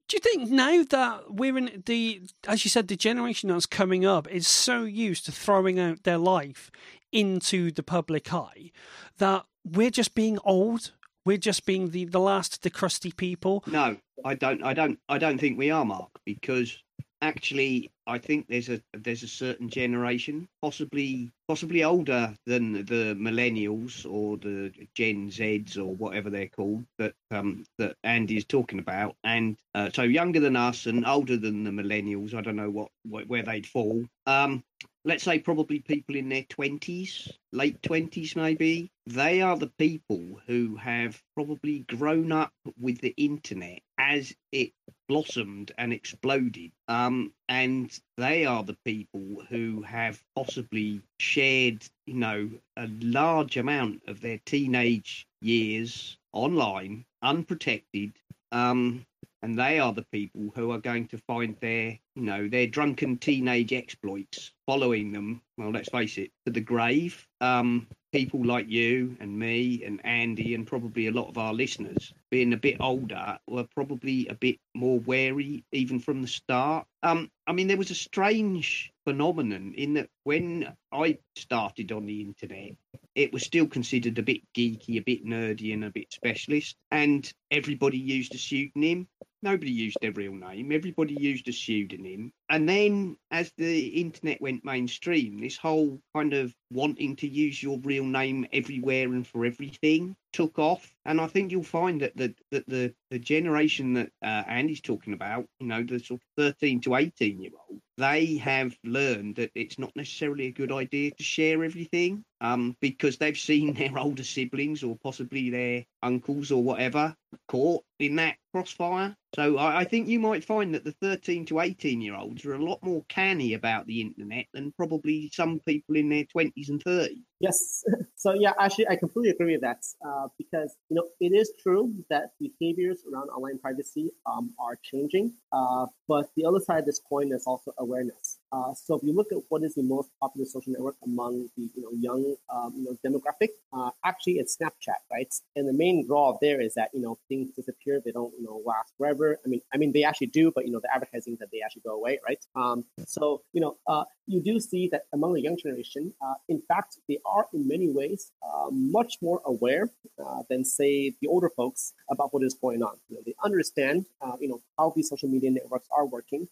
Do 0.08 0.18
you 0.18 0.22
think 0.22 0.52
now 0.52 0.84
that 0.84 1.34
we're 1.34 1.58
in 1.58 1.84
the, 1.86 2.22
as 2.48 2.64
you 2.64 2.70
said, 2.70 2.88
the 2.88 2.96
generation 2.96 3.50
that's 3.50 3.66
coming 3.66 4.06
up 4.06 4.28
is 4.30 4.48
so 4.48 4.84
used 4.84 5.26
to 5.26 5.32
throwing 5.32 5.80
out 5.80 6.04
their 6.04 6.20
life 6.20 6.70
into 7.12 7.72
the 7.72 7.82
public 7.82 8.32
eye 8.32 8.72
that 9.18 9.46
we're 9.64 9.90
just 9.90 10.14
being 10.14 10.38
old? 10.44 10.92
We're 11.26 11.38
just 11.38 11.66
being 11.66 11.90
the, 11.90 12.06
the 12.06 12.20
last, 12.20 12.62
the 12.62 12.70
crusty 12.70 13.12
people. 13.12 13.64
No, 13.66 13.98
I 14.24 14.36
don't. 14.36 14.64
I 14.64 14.76
don't. 14.76 15.00
I 15.10 15.18
don't 15.18 15.40
think 15.40 15.58
we 15.58 15.72
are, 15.72 15.84
Mark, 15.84 16.12
because 16.24 16.78
actually, 17.24 17.90
I 18.08 18.20
think 18.20 18.48
there's 18.48 18.70
a 18.70 18.82
there's 18.94 19.24
a 19.24 19.28
certain 19.28 19.70
generation, 19.70 20.48
possibly 20.62 21.32
possibly 21.48 21.84
older 21.84 22.36
than 22.46 22.74
the 22.74 23.16
millennials 23.18 24.06
or 24.10 24.38
the 24.38 24.72
Gen 24.94 25.30
Zs 25.30 25.78
or 25.78 25.96
whatever 25.96 26.30
they're 26.30 26.48
called 26.48 26.86
that 26.98 27.14
um, 27.32 27.66
that 27.78 27.96
Andy 28.04 28.38
is 28.38 28.46
talking 28.46 28.80
about, 28.80 29.16
and 29.24 29.58
uh, 29.74 29.90
so 29.94 30.04
younger 30.04 30.40
than 30.40 30.56
us 30.56 30.86
and 30.86 31.06
older 31.06 31.38
than 31.38 31.64
the 31.64 31.72
millennials. 31.72 32.34
I 32.34 32.42
don't 32.42 32.56
know 32.56 32.70
what, 32.70 32.90
what 33.04 33.28
where 33.28 33.44
they'd 33.44 33.68
fall. 33.68 34.04
Um, 34.28 34.64
let's 35.06 35.24
say 35.24 35.40
probably 35.40 35.80
people 35.80 36.16
in 36.16 36.30
their 36.30 36.44
20s, 36.44 37.32
late 37.52 37.82
20s 37.82 38.36
maybe, 38.36 38.92
they 39.06 39.42
are 39.42 39.56
the 39.56 39.72
people 39.78 40.42
who 40.48 40.76
have 40.76 41.22
probably 41.36 41.80
grown 41.80 42.32
up 42.32 42.52
with 42.80 43.00
the 43.02 43.14
internet 43.16 43.82
as 44.00 44.34
it 44.52 44.72
blossomed 45.08 45.72
and 45.78 45.94
exploded. 45.94 46.72
Um, 46.88 47.32
and 47.48 47.95
they 48.18 48.46
are 48.46 48.64
the 48.64 48.78
people 48.86 49.44
who 49.50 49.82
have 49.84 50.24
possibly 50.36 51.02
shared, 51.20 51.86
you 52.06 52.16
know, 52.16 52.50
a 52.78 52.88
large 53.00 53.58
amount 53.58 54.02
of 54.08 54.22
their 54.22 54.40
teenage 54.46 55.28
years 55.42 56.18
online, 56.34 57.06
unprotected. 57.22 58.14
Um, 58.56 59.06
and 59.42 59.60
they 59.60 59.80
are 59.80 59.92
the 59.92 60.06
people 60.14 60.52
who 60.56 60.72
are 60.72 60.80
going 60.80 61.08
to 61.10 61.18
find 61.28 61.56
their, 61.60 62.00
you 62.16 62.24
know, 62.24 62.48
their 62.48 62.68
drunken 62.68 63.18
teenage 63.18 63.74
exploits 63.74 64.54
following 64.66 65.12
them. 65.12 65.42
Well, 65.58 65.72
let's 65.72 65.90
face 65.90 66.18
it, 66.18 66.32
to 66.46 66.54
the 66.54 66.62
grave. 66.62 67.28
Um, 67.42 67.86
people 68.14 68.44
like 68.46 68.70
you 68.70 69.18
and 69.20 69.38
me 69.38 69.84
and 69.86 70.04
Andy 70.06 70.56
and 70.56 70.66
probably 70.66 71.08
a 71.08 71.12
lot 71.12 71.28
of 71.28 71.38
our 71.38 71.54
listeners, 71.54 72.14
being 72.32 72.54
a 72.54 72.58
bit 72.58 72.78
older, 72.80 73.38
were 73.46 73.68
probably 73.76 74.26
a 74.30 74.36
bit 74.36 74.58
more 74.74 75.00
wary 75.00 75.66
even 75.74 76.00
from 76.00 76.22
the 76.22 76.28
start. 76.28 76.88
Um, 77.04 77.30
I 77.46 77.52
mean, 77.52 77.68
there 77.68 77.78
was 77.78 77.92
a 77.92 77.96
strange 77.96 78.92
phenomenon 79.06 79.74
in 79.78 79.94
that 79.94 80.10
when 80.24 80.76
I 80.92 81.20
started 81.36 81.92
on 81.92 82.06
the 82.06 82.22
internet, 82.22 82.74
it 83.16 83.32
was 83.32 83.44
still 83.44 83.68
considered 83.68 84.18
a 84.18 84.24
bit 84.24 84.42
geeky, 84.54 84.98
a 84.98 85.00
bit 85.00 85.26
nerdy, 85.26 85.74
and 85.74 85.86
a 85.86 85.90
bit 85.90 86.12
specialist. 86.12 86.76
And 86.92 87.32
everybody 87.50 87.98
used 87.98 88.36
a 88.36 88.38
pseudonym. 88.38 89.08
Nobody 89.42 89.72
used 89.72 89.98
their 90.02 90.12
real 90.12 90.34
name. 90.34 90.72
Everybody 90.72 91.16
used 91.20 91.48
a 91.48 91.54
pseudonym. 91.54 92.34
And 92.50 92.68
then 92.68 93.16
as 93.32 93.52
the 93.58 93.88
internet 93.88 94.42
went 94.42 94.66
mainstream, 94.66 95.40
this 95.40 95.56
whole 95.56 96.02
kind 96.16 96.34
of 96.34 96.54
wanting 96.72 97.16
to 97.18 97.28
use 97.28 97.62
your 97.62 97.80
real 97.80 98.06
name 98.06 98.48
everywhere 98.52 99.14
and 99.14 99.26
for 99.26 99.46
everything 99.46 100.16
took 100.34 100.58
off. 100.60 100.94
And 101.06 101.22
I 101.22 101.28
think 101.28 101.52
you'll 101.52 101.64
find 101.64 102.02
that 102.02 102.18
the 102.18 102.34
that 102.52 102.66
the, 102.68 102.94
the 103.12 103.20
generation 103.20 103.94
that 103.94 104.10
uh, 104.22 104.44
Andy's 104.48 104.82
talking 104.82 105.14
about, 105.14 105.46
you 105.60 105.68
know, 105.68 105.84
the 105.84 106.00
sort 106.00 106.22
of 106.22 106.44
13 106.44 106.82
to 106.82 106.96
18 106.96 107.42
year 107.42 107.52
old, 107.70 107.80
they 107.98 108.38
have 108.38 108.78
learned 108.84 109.36
that 109.36 109.52
it's 109.56 109.80
not 109.80 109.96
necessarily 109.96 110.48
a 110.48 110.52
good 110.52 110.72
idea 110.72 111.12
to 111.12 111.24
share 111.24 111.64
everything 111.64 112.24
um, 112.42 112.76
because 112.82 113.18
they've 113.18 113.38
seen 113.38 113.74
their 113.74 113.98
older 113.98 114.24
siblings 114.24 114.84
or 114.84 114.98
possibly 115.02 115.50
their 115.50 115.86
uncles 116.04 116.52
or 116.52 116.62
whatever 116.64 117.16
caught 117.48 117.84
in 118.00 118.16
that 118.18 118.36
crossfire. 118.54 119.16
So 119.36 119.58
I, 119.58 119.80
I, 119.80 119.84
think 119.84 120.08
you 120.08 120.20
might 120.20 120.46
find 120.46 120.74
that 120.74 120.84
the 120.84 120.96
13 121.02 121.46
to 121.48 121.60
18 121.60 122.02
year 122.02 122.16
olds 122.16 122.46
are 122.46 122.54
a 122.54 122.64
lot 122.64 122.80
more 122.82 123.04
canny 123.10 123.54
about 123.54 123.86
the 123.86 124.02
internet 124.02 124.46
than 124.54 124.74
probably 124.78 125.30
some 125.34 125.60
people 125.66 125.96
in 125.96 126.10
their 126.10 126.26
20s 126.26 126.70
and 126.70 126.84
30s. 126.84 127.24
Yes. 127.40 127.84
So 128.18 128.34
yeah, 128.34 128.54
actually, 128.60 128.88
I 128.88 128.96
completely 128.96 129.30
agree 129.30 129.52
with 129.54 129.62
that 129.62 129.84
uh, 130.04 130.30
because 130.40 130.76
you 130.90 130.96
know 130.96 131.04
it 131.20 131.32
is 131.32 131.54
true 131.62 131.94
that 132.10 132.32
behaviors 132.40 133.04
around 133.06 133.28
online 133.30 133.60
privacy 133.60 134.10
um, 134.26 134.50
are 134.58 134.80
changing, 134.82 135.34
uh, 135.52 135.86
but 136.08 136.26
the 136.36 136.46
other 136.46 136.60
side 136.60 136.80
of 136.80 136.86
this 136.88 137.00
coin 137.08 137.32
is 137.32 137.44
also 137.46 137.72
awareness. 137.78 138.40
Uh, 138.56 138.74
so 138.74 138.96
if 138.96 139.04
you 139.04 139.14
look 139.14 139.32
at 139.32 139.40
what 139.50 139.64
is 139.64 139.74
the 139.76 139.84
most 139.84 140.10
popular 140.22 140.46
social 140.46 140.72
network 140.72 140.96
among 141.04 141.50
the 141.58 141.70
you 141.76 141.82
know 141.82 141.92
young 142.00 142.36
um, 142.54 142.74
you 142.76 142.84
know 142.86 142.96
demographic, 143.06 143.50
uh, 143.74 143.90
actually 144.06 144.34
it's 144.34 144.56
Snapchat, 144.56 145.02
right? 145.12 145.34
And 145.56 145.68
the 145.68 145.74
main 145.74 146.06
draw 146.08 146.38
there 146.42 146.62
is 146.62 146.74
that 146.76 146.90
you 146.94 147.02
know 147.02 147.18
things 147.28 147.52
disappear, 147.56 148.02
they 148.04 148.12
don't 148.12 148.34
you 148.38 148.46
know 148.46 148.62
last 148.66 148.94
forever. 148.98 149.38
I 149.46 149.48
mean, 149.50 149.62
I 149.74 149.78
mean 149.78 149.92
they 149.92 150.04
actually 150.04 150.28
do, 150.28 150.52
but 150.56 150.66
you 150.66 150.72
know 150.72 150.80
the 150.80 150.94
advertising 150.94 151.38
that 151.40 151.50
they 151.52 151.62
actually 151.66 151.82
go 151.86 151.96
away, 151.96 152.20
right? 152.28 152.40
Um, 152.56 152.86
so 153.06 153.42
you 153.52 153.62
know 153.62 153.78
uh, 153.88 154.06
you 154.28 154.42
do 154.42 154.60
see 154.60 154.88
that 154.90 155.04
among 155.12 155.34
the 155.34 155.42
young 155.42 155.58
generation, 155.58 156.14
uh, 156.26 156.36
in 156.48 156.62
fact, 156.62 156.98
they 157.10 157.20
are 157.26 157.48
in 157.54 157.68
many 157.68 157.90
ways 157.90 158.32
uh, 158.42 158.70
much 158.72 159.18
more 159.22 159.42
aware 159.46 159.90
uh, 160.26 160.44
than 160.50 160.64
say 160.64 161.14
the 161.22 161.28
older 161.28 161.50
folks 161.50 161.94
about 162.10 162.34
what 162.34 162.44
is 162.44 162.54
going 162.54 162.82
on. 162.84 162.96
You 163.10 163.18
know, 163.18 163.24
they 163.26 163.36
understand 163.44 164.06
you 164.40 164.48
know 164.48 164.62
how 164.78 164.94
these 164.96 165.10
social 165.10 165.30
media 165.30 165.52
networks 165.52 165.88
are 165.96 166.06
working. 166.06 166.48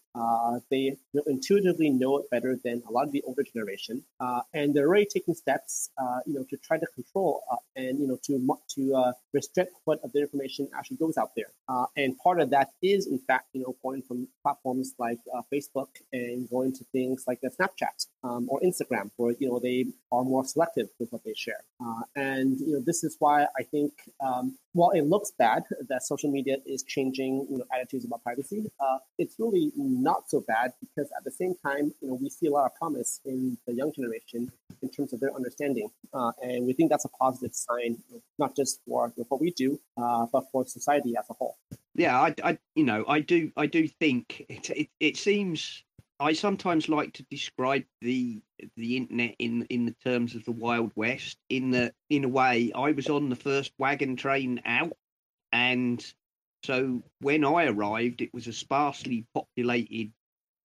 they 0.70 0.96
you 1.12 1.14
know, 1.14 1.22
intuitively 1.26 1.93
know 1.98 2.18
it 2.18 2.30
better 2.30 2.58
than 2.64 2.82
a 2.88 2.92
lot 2.92 3.06
of 3.06 3.12
the 3.12 3.22
older 3.26 3.42
generation, 3.42 4.04
uh, 4.20 4.40
and 4.52 4.74
they're 4.74 4.86
already 4.86 5.06
taking 5.06 5.34
steps, 5.34 5.90
uh, 5.98 6.20
you 6.26 6.34
know, 6.34 6.44
to 6.50 6.56
try 6.58 6.78
to 6.78 6.86
control 6.94 7.42
uh, 7.50 7.56
and 7.76 7.98
you 7.98 8.06
know 8.06 8.18
to 8.24 8.32
to 8.74 8.94
uh, 8.94 9.12
restrict 9.32 9.72
what 9.84 10.00
of 10.04 10.12
the 10.12 10.20
information 10.20 10.68
actually 10.76 10.96
goes 10.96 11.16
out 11.16 11.30
there. 11.36 11.52
Uh, 11.68 11.86
and 11.96 12.16
part 12.18 12.40
of 12.40 12.50
that 12.50 12.70
is, 12.82 13.06
in 13.06 13.18
fact, 13.18 13.48
you 13.52 13.62
know, 13.62 13.76
going 13.82 14.02
from 14.02 14.28
platforms 14.42 14.94
like 14.98 15.18
Facebook 15.52 15.88
and 16.12 16.48
going 16.50 16.72
to 16.72 16.84
things 16.92 17.24
like 17.26 17.40
Snapchat 17.42 18.06
um, 18.22 18.46
or 18.48 18.60
Instagram, 18.60 19.10
where 19.16 19.34
you 19.38 19.48
know 19.48 19.58
they 19.58 19.86
are 20.12 20.24
more 20.24 20.44
selective 20.44 20.88
with 20.98 21.10
what 21.12 21.24
they 21.24 21.34
share. 21.34 21.64
and 22.16 22.58
you 22.60 22.74
know, 22.74 22.80
this 22.80 23.04
is 23.04 23.16
why 23.18 23.46
I 23.58 23.62
think 23.62 23.92
um, 24.20 24.56
while 24.74 24.90
it 24.90 25.02
looks 25.02 25.32
bad 25.38 25.64
that 25.88 26.02
social 26.02 26.30
media 26.30 26.58
is 26.66 26.82
changing, 26.82 27.46
you 27.50 27.58
know, 27.58 27.64
attitudes 27.74 28.04
about 28.04 28.22
privacy, 28.22 28.64
it's 29.18 29.36
really 29.38 29.72
not 29.76 30.28
so 30.28 30.44
bad 30.46 30.72
because 30.80 31.10
at 31.16 31.24
the 31.24 31.30
same 31.30 31.54
time 31.64 31.74
time, 31.74 31.92
you 32.00 32.08
know, 32.08 32.18
we 32.20 32.28
see 32.28 32.46
a 32.46 32.50
lot 32.50 32.66
of 32.66 32.74
promise 32.76 33.20
in 33.24 33.56
the 33.66 33.74
young 33.74 33.92
generation 33.92 34.50
in 34.82 34.88
terms 34.88 35.12
of 35.12 35.20
their 35.20 35.34
understanding, 35.34 35.88
uh, 36.12 36.32
and 36.42 36.66
we 36.66 36.72
think 36.72 36.90
that's 36.90 37.04
a 37.04 37.08
positive 37.08 37.54
sign, 37.54 37.96
not 38.38 38.54
just 38.56 38.80
for 38.86 39.12
what 39.28 39.40
we 39.40 39.50
do, 39.52 39.80
uh, 39.96 40.26
but 40.32 40.44
for 40.52 40.66
society 40.66 41.14
as 41.18 41.24
a 41.30 41.34
whole. 41.34 41.56
Yeah, 41.94 42.20
I, 42.20 42.34
I, 42.42 42.58
you 42.74 42.84
know, 42.84 43.04
I 43.08 43.20
do, 43.20 43.50
I 43.56 43.66
do 43.66 43.86
think 43.88 44.44
it, 44.48 44.70
it, 44.70 44.88
it 45.00 45.16
seems. 45.16 45.82
I 46.20 46.32
sometimes 46.32 46.88
like 46.88 47.12
to 47.14 47.24
describe 47.24 47.84
the 48.00 48.40
the 48.76 48.96
internet 48.96 49.34
in 49.38 49.66
in 49.70 49.86
the 49.86 49.96
terms 50.04 50.34
of 50.34 50.44
the 50.44 50.52
Wild 50.52 50.92
West. 50.94 51.38
In 51.48 51.70
the 51.70 51.92
in 52.08 52.24
a 52.24 52.28
way, 52.28 52.72
I 52.74 52.92
was 52.92 53.08
on 53.08 53.28
the 53.28 53.36
first 53.36 53.72
wagon 53.78 54.16
train 54.16 54.62
out, 54.64 54.96
and 55.52 56.04
so 56.64 57.02
when 57.20 57.44
I 57.44 57.66
arrived, 57.66 58.22
it 58.22 58.32
was 58.32 58.46
a 58.46 58.52
sparsely 58.52 59.26
populated 59.34 60.12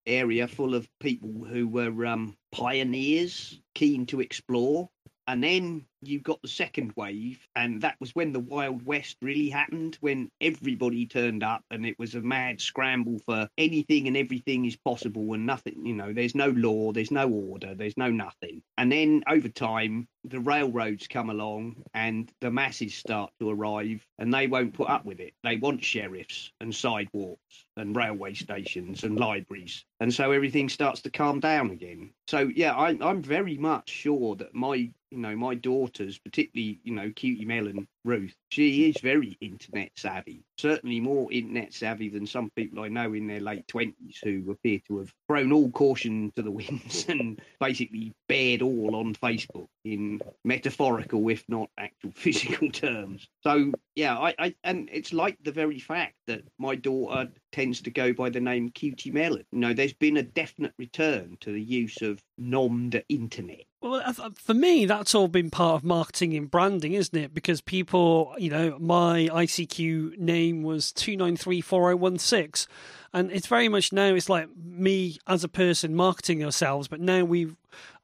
area 0.06 0.48
full 0.48 0.76
of 0.76 0.90
people 1.00 1.44
who 1.46 1.68
were 1.68 2.06
um, 2.06 2.38
pioneers, 2.52 3.60
keen 3.76 4.06
to 4.08 4.22
explore. 4.22 4.90
And 5.28 5.44
then 5.44 5.86
you 6.02 6.20
got 6.20 6.42
the 6.42 6.48
second 6.48 6.94
wave, 6.96 7.40
and 7.56 7.82
that 7.82 7.96
was 8.00 8.16
when 8.16 8.32
the 8.32 8.40
Wild 8.40 8.86
West 8.86 9.18
really 9.22 9.50
happened, 9.50 9.98
when 10.02 10.30
everybody 10.42 11.06
turned 11.06 11.44
up 11.44 11.64
and 11.72 11.86
it 11.86 11.98
was 12.00 12.16
a 12.16 12.22
mad 12.22 12.62
scramble 12.62 13.20
for 13.26 13.50
anything 13.58 14.08
and 14.08 14.18
everything 14.18 14.66
is 14.66 14.76
possible 14.76 15.34
and 15.34 15.46
nothing, 15.46 15.86
you 15.86 15.96
know, 15.96 16.14
there's 16.14 16.36
no 16.36 16.50
law, 16.50 16.92
there's 16.92 17.12
no 17.12 17.30
order, 17.30 17.76
there's 17.76 17.98
no 17.98 18.10
nothing. 18.10 18.62
And 18.78 18.92
then 18.92 19.24
over 19.28 19.50
time, 19.50 20.08
the 20.24 20.40
railroads 20.40 21.08
come 21.08 21.30
along 21.30 21.84
and 21.94 22.32
the 22.42 22.52
masses 22.52 22.94
start 22.94 23.32
to 23.40 23.50
arrive 23.50 24.06
and 24.18 24.34
they 24.34 24.48
won't 24.48 24.74
put 24.74 24.90
up 24.90 25.06
with 25.06 25.20
it. 25.20 25.34
They 25.44 25.56
want 25.56 25.84
sheriffs 25.84 26.52
and 26.60 26.76
sidewalks 26.76 27.66
and 27.78 27.96
railway 27.96 28.34
stations 28.34 29.04
and 29.04 29.18
libraries. 29.18 29.86
And 30.00 30.14
so 30.14 30.32
everything 30.32 30.70
starts 30.70 31.02
to 31.02 31.12
calm 31.12 31.40
down 31.40 31.72
again. 31.72 32.12
So, 32.28 32.50
yeah, 32.54 32.74
I, 32.74 32.98
I'm 33.02 33.22
very 33.22 33.58
much 33.58 33.90
sure 33.90 34.36
that 34.36 34.54
my, 34.54 34.76
you 34.76 35.18
know, 35.18 35.36
my 35.36 35.56
daughter 35.56 35.89
daughters, 35.90 36.20
particularly 36.20 36.80
you 36.84 36.94
know 36.94 37.12
Cutie 37.16 37.46
Melon 37.46 37.88
Ruth, 38.06 38.36
she 38.50 38.90
is 38.90 39.02
very 39.02 39.38
internet 39.42 39.92
savvy. 39.96 40.44
Certainly 40.58 41.00
more 41.00 41.32
internet 41.32 41.74
savvy 41.74 42.10
than 42.10 42.28
some 42.28 42.50
people 42.56 42.84
I 42.84 42.88
know 42.88 43.14
in 43.14 43.28
their 43.28 43.40
late 43.40 43.68
twenties 43.68 44.20
who 44.24 44.52
appear 44.52 44.80
to 44.88 45.00
have 45.00 45.14
thrown 45.28 45.52
all 45.52 45.70
caution 45.72 46.32
to 46.36 46.42
the 46.42 46.52
winds 46.60 47.06
and 47.08 47.42
basically 47.60 48.14
bared 48.28 48.62
all 48.62 48.96
on 48.96 49.16
Facebook 49.16 49.68
in 49.84 50.22
metaphorical, 50.44 51.28
if 51.30 51.44
not 51.48 51.70
actual 51.78 52.12
physical 52.16 52.70
terms. 52.70 53.28
So 53.42 53.72
yeah, 53.96 54.18
I, 54.18 54.36
I 54.38 54.56
and 54.64 54.90
it's 54.92 55.14
like 55.14 55.38
the 55.44 55.52
very 55.52 55.80
fact 55.80 56.16
that 56.28 56.44
my 56.58 56.76
daughter 56.76 57.30
tends 57.52 57.82
to 57.82 57.92
go 57.92 58.14
by 58.14 58.30
the 58.30 58.40
name 58.40 58.70
Cutie 58.70 59.12
Melon. 59.12 59.46
You 59.52 59.60
know, 59.60 59.74
there's 59.74 59.94
been 59.94 60.18
a 60.18 60.24
definite 60.24 60.74
return 60.78 61.38
to 61.42 61.52
the 61.52 61.62
use 61.62 62.02
of 62.02 62.22
nommed 62.40 63.02
internet. 63.10 63.66
Well, 63.82 64.14
for 64.36 64.54
me, 64.54 64.86
that's 64.86 65.16
all 65.16 65.30
been 65.30 65.50
part 65.50 65.76
of 65.76 65.84
marketing 65.86 66.36
and 66.36 66.52
branding, 66.52 66.94
isn't 66.94 67.18
it? 67.18 67.34
Because 67.34 67.62
people, 67.62 68.36
you 68.38 68.50
know, 68.50 68.78
my 68.78 69.30
ICQ 69.32 70.18
name 70.18 70.64
was 70.64 70.92
2934016. 70.94 72.68
And 73.14 73.32
it's 73.32 73.48
very 73.48 73.70
much 73.70 73.94
now, 73.94 74.14
it's 74.14 74.30
like 74.30 74.50
me 74.56 75.18
as 75.28 75.46
a 75.46 75.48
person 75.48 75.96
marketing 75.96 76.44
ourselves, 76.44 76.88
but 76.90 77.00
now 77.00 77.24
we 77.24 77.56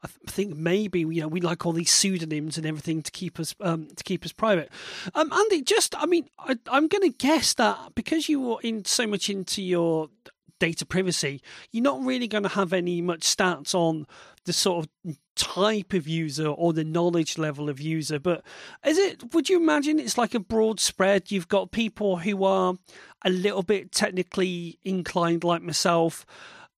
I 0.04 0.08
think 0.28 0.56
maybe 0.56 1.00
you 1.00 1.22
know 1.22 1.28
we 1.28 1.42
like 1.42 1.66
all 1.66 1.72
these 1.72 1.92
pseudonyms 1.92 2.58
and 2.58 2.66
everything 2.66 3.02
to 3.02 3.12
keep 3.12 3.40
us 3.40 3.56
um, 3.62 3.88
to 3.96 4.04
keep 4.04 4.24
us 4.24 4.32
private. 4.32 4.70
Um, 5.16 5.34
Andy, 5.34 5.64
just 5.64 5.96
I 6.00 6.06
mean, 6.06 6.28
I, 6.38 6.58
I'm 6.68 6.88
going 6.88 7.12
to 7.12 7.18
guess 7.18 7.56
that 7.56 7.96
because 7.96 8.30
you 8.30 8.40
were 8.40 8.58
in 8.62 8.86
so 8.86 9.08
much 9.08 9.30
into 9.30 9.64
your 9.64 10.10
data 10.60 10.86
privacy, 10.86 11.42
you're 11.72 11.84
not 11.84 12.04
really 12.04 12.28
going 12.28 12.44
to 12.44 12.50
have 12.50 12.74
any 12.74 13.02
much 13.02 13.22
stats 13.22 13.74
on 13.74 14.06
the 14.46 14.54
sort 14.54 14.86
of 15.06 15.18
type 15.36 15.94
of 15.94 16.08
user 16.08 16.48
or 16.48 16.72
the 16.72 16.84
knowledge 16.84 17.38
level 17.38 17.70
of 17.70 17.80
user. 17.80 18.20
But 18.20 18.44
is 18.86 18.98
it, 18.98 19.34
would 19.34 19.50
you 19.50 19.58
imagine 19.58 20.00
it's 20.00 20.18
like 20.18 20.34
a 20.34 20.40
broad 20.40 20.80
spread? 20.80 21.32
You've 21.32 21.48
got 21.48 21.72
people 21.72 22.18
who 22.18 22.44
are 22.44 22.76
a 23.24 23.30
little 23.30 23.64
bit 23.64 23.92
technically 23.92 24.80
inclined, 24.84 25.44
like 25.44 25.62
myself, 25.62 26.26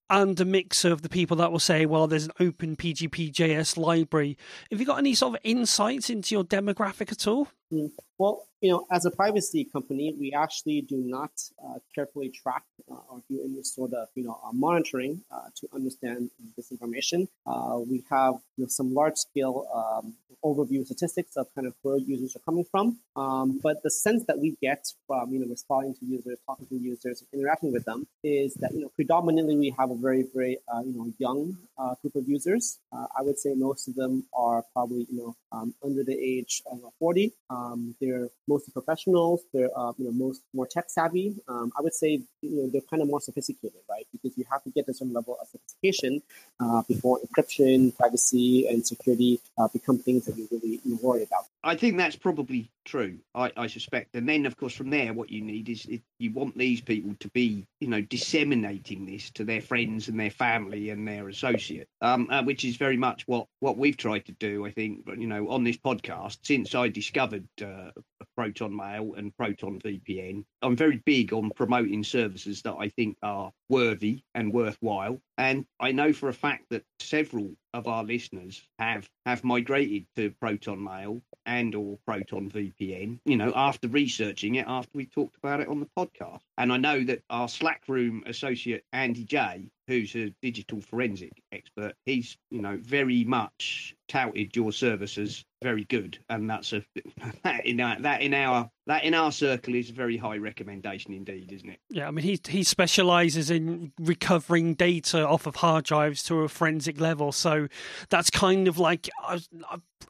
and 0.09 0.39
a 0.39 0.45
mix 0.45 0.85
of 0.85 1.01
the 1.01 1.09
people 1.09 1.37
that 1.37 1.51
will 1.51 1.59
say, 1.59 1.85
well, 1.85 2.07
there's 2.07 2.25
an 2.25 2.31
open 2.39 2.75
PGP.js 2.75 3.77
library. 3.77 4.37
Have 4.71 4.79
you 4.79 4.85
got 4.85 4.99
any 4.99 5.13
sort 5.13 5.35
of 5.35 5.41
insights 5.43 6.09
into 6.09 6.33
your 6.33 6.45
demographic 6.45 7.11
at 7.11 7.27
all? 7.27 7.49
Mm. 7.71 7.91
Well, 8.17 8.47
you 8.61 8.71
know, 8.71 8.87
as 8.91 9.05
a 9.05 9.11
privacy 9.11 9.65
company, 9.65 10.15
we 10.19 10.33
actually 10.33 10.81
do 10.81 10.97
not 10.97 11.31
uh, 11.63 11.77
carefully 11.93 12.29
track 12.29 12.63
uh, 12.89 12.95
or 13.09 13.21
do 13.29 13.39
any 13.43 13.61
sort 13.61 13.93
of, 13.93 14.07
you 14.15 14.23
know, 14.23 14.39
uh, 14.43 14.51
monitoring 14.53 15.21
uh, 15.31 15.49
to 15.57 15.67
understand 15.73 16.31
this 16.55 16.71
information. 16.71 17.27
Uh, 17.45 17.79
we 17.87 18.03
have 18.09 18.35
you 18.55 18.63
know, 18.63 18.67
some 18.67 18.93
large 18.93 19.15
scale 19.15 19.67
um, 19.73 20.15
overview 20.43 20.85
statistics 20.85 21.35
of 21.35 21.47
kind 21.53 21.67
of 21.67 21.73
where 21.83 21.97
users 21.97 22.35
are 22.35 22.39
coming 22.39 22.65
from. 22.71 22.97
Um, 23.15 23.59
but 23.61 23.83
the 23.83 23.91
sense 23.91 24.23
that 24.25 24.39
we 24.39 24.55
get 24.61 24.85
from, 25.05 25.31
you 25.31 25.39
know, 25.39 25.47
responding 25.47 25.93
to 25.95 26.05
users, 26.05 26.39
talking 26.47 26.65
to 26.67 26.75
users, 26.75 27.23
interacting 27.31 27.71
with 27.71 27.85
them 27.85 28.07
is 28.23 28.55
that, 28.55 28.73
you 28.73 28.81
know, 28.81 28.91
predominantly 28.95 29.55
we 29.55 29.75
have 29.77 29.91
a 29.91 29.95
very, 29.95 30.25
very, 30.33 30.57
uh, 30.73 30.81
you 30.81 30.93
know, 30.93 31.13
young 31.19 31.57
group 32.01 32.15
of 32.15 32.27
users. 32.27 32.79
I 32.91 33.21
would 33.21 33.37
say 33.37 33.53
most 33.55 33.87
of 33.87 33.95
them 33.95 34.25
are 34.33 34.63
probably, 34.73 35.05
you 35.11 35.19
know, 35.19 35.35
um, 35.51 35.75
under 35.83 36.03
the 36.03 36.17
age 36.17 36.63
of 36.71 36.79
40. 36.99 37.33
Um, 37.57 37.95
they're 37.99 38.29
mostly 38.47 38.71
professionals. 38.71 39.41
They're 39.53 39.69
uh, 39.75 39.93
you 39.97 40.05
know 40.05 40.11
most 40.11 40.41
more 40.53 40.67
tech 40.67 40.89
savvy. 40.89 41.35
Um, 41.47 41.71
I 41.77 41.81
would 41.81 41.93
say 41.93 42.21
you 42.41 42.55
know 42.55 42.69
they're 42.71 42.87
kind 42.89 43.01
of 43.01 43.09
more 43.09 43.21
sophisticated, 43.21 43.81
right? 43.89 44.05
Because 44.11 44.37
you 44.37 44.45
have 44.51 44.63
to 44.63 44.69
get 44.69 44.85
to 44.85 44.93
some 44.93 45.13
level 45.13 45.37
of 45.41 45.47
sophistication 45.47 46.21
uh, 46.59 46.81
before 46.87 47.19
encryption, 47.25 47.95
privacy, 47.97 48.67
and 48.67 48.85
security 48.85 49.39
uh, 49.57 49.67
become 49.67 49.97
things 49.97 50.25
that 50.25 50.37
you 50.37 50.47
really 50.51 50.79
you 50.83 50.99
worry 51.01 51.23
about. 51.23 51.45
I 51.63 51.75
think 51.75 51.97
that's 51.97 52.15
probably 52.15 52.69
true. 52.85 53.17
I, 53.35 53.51
I, 53.57 53.67
suspect, 53.67 54.15
and 54.15 54.29
then 54.29 54.45
of 54.45 54.55
course 54.55 54.73
from 54.73 54.89
there, 54.89 55.13
what 55.13 55.29
you 55.29 55.41
need 55.41 55.67
is 55.67 55.85
you 56.19 56.31
want 56.31 56.57
these 56.57 56.79
people 56.79 57.13
to 57.19 57.27
be, 57.29 57.65
you 57.81 57.89
know, 57.89 58.01
disseminating 58.01 59.05
this 59.05 59.31
to 59.31 59.43
their 59.43 59.61
friends 59.61 60.07
and 60.07 60.19
their 60.19 60.29
family 60.29 60.91
and 60.91 61.05
their 61.07 61.27
associate, 61.27 61.89
um, 62.01 62.29
uh, 62.31 62.43
which 62.43 62.63
is 62.63 62.77
very 62.77 62.97
much 62.97 63.27
what 63.27 63.47
what 63.59 63.77
we've 63.77 63.97
tried 63.97 64.25
to 64.27 64.31
do. 64.33 64.65
I 64.65 64.71
think, 64.71 65.07
you 65.17 65.27
know, 65.27 65.49
on 65.49 65.63
this 65.63 65.77
podcast 65.77 66.37
since 66.43 66.75
I 66.75 66.87
discovered 66.87 67.46
uh, 67.61 67.91
Proton 68.35 68.75
Mail 68.75 69.13
and 69.17 69.35
Proton 69.35 69.79
VPN. 69.79 70.43
I'm 70.61 70.75
very 70.75 71.01
big 71.05 71.33
on 71.33 71.51
promoting 71.55 72.03
services 72.03 72.61
that 72.63 72.75
I 72.79 72.89
think 72.89 73.17
are 73.23 73.51
worthy 73.69 74.21
and 74.35 74.53
worthwhile. 74.53 75.19
And 75.37 75.65
I 75.79 75.91
know 75.91 76.13
for 76.13 76.29
a 76.29 76.33
fact 76.33 76.65
that 76.69 76.83
several 76.99 77.51
of 77.77 77.87
our 77.87 78.03
listeners 78.03 78.61
have 78.79 79.07
have 79.25 79.43
migrated 79.43 80.07
to 80.15 80.31
Proton 80.31 80.83
Mail 80.83 81.21
and 81.45 81.75
or 81.75 81.99
Proton 82.05 82.49
VPN, 82.49 83.19
you 83.23 83.37
know, 83.37 83.53
after 83.55 83.87
researching 83.87 84.55
it, 84.55 84.65
after 84.67 84.91
we 84.95 85.05
talked 85.05 85.37
about 85.37 85.61
it 85.61 85.67
on 85.67 85.79
the 85.79 85.87
podcast. 85.97 86.41
And 86.57 86.73
I 86.73 86.77
know 86.77 87.03
that 87.03 87.21
our 87.29 87.47
Slack 87.47 87.83
room 87.87 88.23
associate 88.25 88.83
Andy 88.93 89.23
J, 89.23 89.69
who's 89.87 90.15
a 90.15 90.33
digital 90.41 90.81
forensic 90.81 91.31
expert, 91.51 91.93
he's, 92.05 92.35
you 92.49 92.61
know, 92.61 92.77
very 92.81 93.23
much 93.23 93.95
touted 94.07 94.55
your 94.55 94.71
services 94.71 95.45
very 95.61 95.85
good, 95.85 96.17
and 96.29 96.49
that's 96.49 96.73
a 96.73 96.83
that 97.43 97.65
in 97.65 97.79
our, 97.79 97.99
that 98.01 98.21
in 98.21 98.33
our 98.33 98.69
that 98.87 99.03
in 99.03 99.13
our 99.13 99.31
circle 99.31 99.75
is 99.75 99.89
a 99.89 99.93
very 99.93 100.17
high 100.17 100.37
recommendation 100.37 101.13
indeed, 101.13 101.51
isn't 101.53 101.69
it? 101.69 101.79
Yeah, 101.89 102.07
I 102.07 102.11
mean 102.11 102.23
he 102.23 102.39
he 102.47 102.63
specialises 102.63 103.51
in 103.51 103.91
recovering 103.99 104.73
data 104.73 105.27
off 105.27 105.45
of 105.45 105.57
hard 105.57 105.85
drives 105.85 106.23
to 106.23 106.41
a 106.41 106.47
forensic 106.47 106.99
level, 106.99 107.31
so 107.31 107.67
that's 108.09 108.29
kind 108.29 108.67
of 108.67 108.79
like 108.79 109.09
a, 109.27 109.41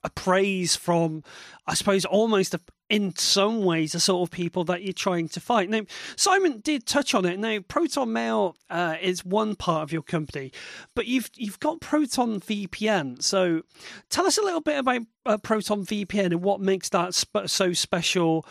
a 0.03 0.09
praise 0.11 0.75
from, 0.75 1.23
I 1.65 1.73
suppose, 1.73 2.05
almost 2.05 2.53
a, 2.53 2.59
in 2.89 3.15
some 3.15 3.63
ways 3.63 3.91
the 3.91 3.99
sort 3.99 4.27
of 4.27 4.31
people 4.31 4.63
that 4.65 4.83
you're 4.83 4.93
trying 4.93 5.27
to 5.29 5.39
fight. 5.39 5.69
Now, 5.69 5.81
Simon 6.15 6.59
did 6.59 6.85
touch 6.85 7.13
on 7.13 7.25
it. 7.25 7.39
Now, 7.39 7.59
Proton 7.67 8.13
Mail 8.13 8.55
uh, 8.69 8.95
is 9.01 9.25
one 9.25 9.55
part 9.55 9.83
of 9.83 9.91
your 9.91 10.01
company, 10.01 10.51
but 10.95 11.05
you've 11.05 11.29
you've 11.35 11.59
got 11.59 11.81
Proton 11.81 12.39
VPN. 12.39 13.21
So, 13.21 13.63
tell 14.09 14.25
us 14.25 14.37
a 14.37 14.43
little 14.43 14.61
bit 14.61 14.79
about 14.79 15.01
uh, 15.25 15.37
Proton 15.37 15.85
VPN 15.85 16.27
and 16.27 16.41
what 16.41 16.61
makes 16.61 16.89
that 16.89 17.13
sp- 17.15 17.47
so 17.47 17.73
special. 17.73 18.45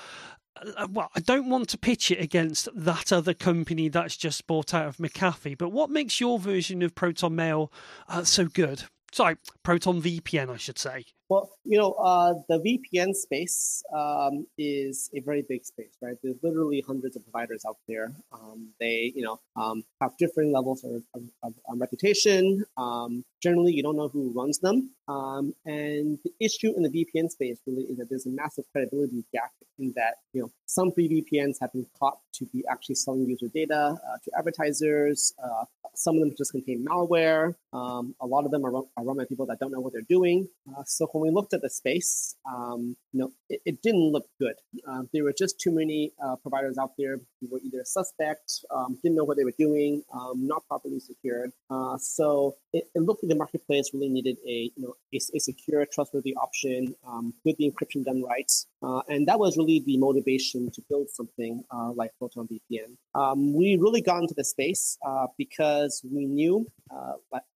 Uh, 0.56 0.86
well, 0.90 1.10
I 1.14 1.20
don't 1.20 1.50
want 1.50 1.68
to 1.70 1.78
pitch 1.78 2.10
it 2.10 2.20
against 2.20 2.68
that 2.74 3.12
other 3.12 3.34
company 3.34 3.88
that's 3.88 4.16
just 4.16 4.46
bought 4.46 4.72
out 4.72 4.86
of 4.86 4.96
McAfee, 4.96 5.58
but 5.58 5.70
what 5.70 5.90
makes 5.90 6.18
your 6.18 6.38
version 6.38 6.82
of 6.82 6.94
Proton 6.94 7.34
Mail 7.34 7.70
uh, 8.08 8.24
so 8.24 8.46
good? 8.46 8.84
Sorry, 9.12 9.36
Proton 9.62 10.00
VPN, 10.00 10.50
I 10.50 10.56
should 10.56 10.78
say. 10.78 11.04
Well, 11.28 11.50
you 11.64 11.76
know, 11.76 11.92
uh, 11.92 12.34
the 12.48 12.60
VPN 12.60 13.12
space 13.12 13.82
um, 13.92 14.46
is 14.56 15.10
a 15.12 15.20
very 15.20 15.42
big 15.42 15.64
space, 15.64 15.96
right? 16.00 16.16
There's 16.22 16.36
literally 16.40 16.84
hundreds 16.86 17.16
of 17.16 17.24
providers 17.24 17.64
out 17.66 17.78
there. 17.88 18.12
Um, 18.32 18.68
they, 18.78 19.12
you 19.14 19.22
know, 19.22 19.40
um, 19.56 19.82
have 20.00 20.16
different 20.18 20.52
levels 20.52 20.84
of, 20.84 21.02
of, 21.14 21.24
of, 21.42 21.80
reputation. 21.80 22.64
Um, 22.76 23.24
generally, 23.42 23.72
you 23.72 23.82
don't 23.82 23.96
know 23.96 24.06
who 24.06 24.32
runs 24.36 24.60
them. 24.60 24.90
Um, 25.08 25.52
and 25.64 26.18
the 26.24 26.32
issue 26.38 26.72
in 26.76 26.84
the 26.84 26.90
VPN 26.90 27.28
space 27.28 27.58
really 27.66 27.82
is 27.84 27.96
that 27.98 28.08
there's 28.08 28.26
a 28.26 28.30
massive 28.30 28.64
credibility 28.70 29.24
gap 29.32 29.50
in 29.78 29.92
that, 29.96 30.18
you 30.32 30.42
know, 30.42 30.50
some 30.66 30.92
free 30.92 31.08
VPNs 31.08 31.56
have 31.60 31.72
been 31.72 31.86
caught 31.98 32.18
to 32.34 32.44
be 32.46 32.64
actually 32.70 32.94
selling 32.94 33.26
user 33.26 33.48
data 33.48 33.96
uh, 33.96 34.16
to 34.24 34.30
advertisers. 34.38 35.34
Uh, 35.42 35.64
some 35.94 36.16
of 36.16 36.20
them 36.20 36.34
just 36.36 36.52
contain 36.52 36.84
malware. 36.84 37.54
Um, 37.72 38.14
a 38.20 38.26
lot 38.26 38.44
of 38.44 38.50
them 38.50 38.64
are 38.64 38.70
run, 38.70 38.84
are 38.96 39.04
run 39.04 39.16
by 39.16 39.24
people 39.24 39.46
that 39.46 39.58
don't 39.58 39.72
know 39.72 39.80
what 39.80 39.92
they're 39.92 40.02
doing. 40.02 40.48
Uh, 40.68 40.82
so 40.84 41.06
when 41.16 41.30
we 41.30 41.34
looked 41.34 41.54
at 41.54 41.62
the 41.62 41.70
space, 41.70 42.36
um, 42.46 42.96
you 43.12 43.20
know, 43.20 43.32
it, 43.48 43.60
it, 43.64 43.82
didn't 43.82 44.12
look 44.12 44.26
good. 44.38 44.54
Uh, 44.86 45.02
there 45.12 45.24
were 45.24 45.32
just 45.32 45.58
too 45.58 45.70
many 45.70 46.12
uh, 46.22 46.36
providers 46.36 46.76
out 46.78 46.92
there 46.98 47.18
who 47.40 47.48
were 47.50 47.60
either 47.64 47.82
suspect, 47.84 48.64
um, 48.70 48.98
didn't 49.02 49.16
know 49.16 49.24
what 49.24 49.36
they 49.36 49.44
were 49.44 49.54
doing, 49.58 50.02
um, 50.12 50.46
not 50.46 50.66
properly 50.68 51.00
secured. 51.00 51.52
Uh, 51.70 51.96
so 51.96 52.56
it, 52.94 53.00
looked 53.00 53.22
like 53.22 53.30
the 53.30 53.36
marketplace 53.36 53.90
really 53.92 54.08
needed 54.08 54.36
a, 54.46 54.70
you 54.76 54.82
know, 54.82 54.94
a, 55.12 55.16
a 55.16 55.40
secure, 55.40 55.84
trustworthy 55.86 56.34
option 56.36 56.94
um, 57.06 57.34
with 57.44 57.56
the 57.56 57.70
encryption 57.70 58.04
done 58.04 58.22
right. 58.22 58.50
Uh, 58.82 59.00
and 59.08 59.26
that 59.28 59.38
was 59.38 59.56
really 59.56 59.82
the 59.86 59.96
motivation 59.96 60.70
to 60.70 60.82
build 60.88 61.08
something 61.10 61.64
uh, 61.70 61.90
like 61.92 62.12
Proton 62.18 62.48
VPN. 62.48 62.96
Um, 63.14 63.54
we 63.54 63.76
really 63.76 64.00
got 64.00 64.22
into 64.22 64.34
the 64.34 64.44
space 64.44 64.98
because 65.38 66.02
we 66.04 66.26
knew, 66.26 66.66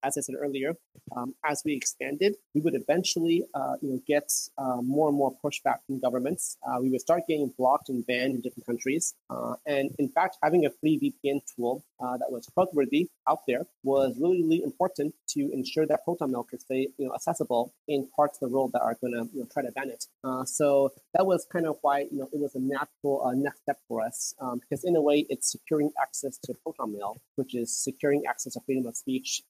as 0.03 0.17
I 0.17 0.21
said 0.21 0.36
earlier, 0.39 0.75
um, 1.15 1.34
as 1.45 1.62
we 1.65 1.73
expanded, 1.73 2.36
we 2.53 2.62
would 2.62 2.75
eventually 2.75 3.43
uh, 3.53 3.75
you 3.82 3.89
know, 3.89 4.01
get 4.08 4.32
uh, 4.58 4.82
more 4.82 5.10
and 5.10 5.17
more 5.17 5.36
pushback 5.43 5.79
from 5.86 5.99
governments. 5.99 6.58
Uh, 6.67 6.79
we 6.82 6.89
would 6.89 7.01
start 7.01 7.23
getting 7.27 7.53
blocked 7.58 7.89
and 7.89 8.05
banned 8.05 8.36
in 8.36 8.41
different 8.41 8.65
countries. 8.65 9.13
Uh, 9.29 9.55
and 9.65 9.91
in 9.99 10.10
fact, 10.10 10.38
having 10.43 10.65
a 10.65 10.69
free 10.69 10.99
VPN 10.99 11.41
tool 11.55 11.84
uh, 11.99 12.17
that 12.17 12.32
was 12.32 12.47
trustworthy 12.53 13.10
out 13.30 13.42
there 13.48 13.65
was 13.84 14.18
really, 14.20 14.44
really 14.44 14.63
important 14.63 15.13
to 15.30 15.52
ensure 15.54 15.86
that 15.86 16.04
Proton 16.04 16.32
Mail 16.32 16.44
could 16.44 16.62
stay 16.62 16.88
you 16.98 17.08
know, 17.08 17.13
accessible 17.13 17.74
in 17.88 18.08
parts 18.15 18.39
of 18.42 18.50
the 18.50 18.56
world 18.56 18.72
that 18.74 18.82
are 18.82 18.98
going 19.00 19.13
to 19.13 19.30
you 19.34 19.42
know, 19.42 19.48
try 19.52 19.63
to 19.63 19.72
ban 19.72 19.89
it. 19.89 20.06
Uh, 20.24 20.44
so 20.44 20.92
that 21.13 21.26
was 21.26 21.46
kind 21.52 21.65
of 21.65 21.78
why 21.82 22.00
you 22.12 22.20
know, 22.20 22.30
it 22.34 22.39
was 22.39 22.56
a 22.56 22.60
natural 22.60 23.32
next 23.36 23.62
step 23.62 23.78
for 23.88 24.02
us 24.02 24.34
um, 24.39 24.60
because 24.60 24.84
in 24.84 24.96
a 24.96 25.02
way, 25.02 25.26
it's 25.30 25.52
securing 25.52 25.92
access 26.02 26.38
to 26.44 26.54
Proton 26.63 26.94
Mail, 26.94 27.22
which 27.36 27.56
is 27.56 27.76
securing 27.76 28.24
access 28.28 28.54
to 28.54 28.60
freedom 28.65 28.86
of 28.86 28.96
speech 28.96 29.42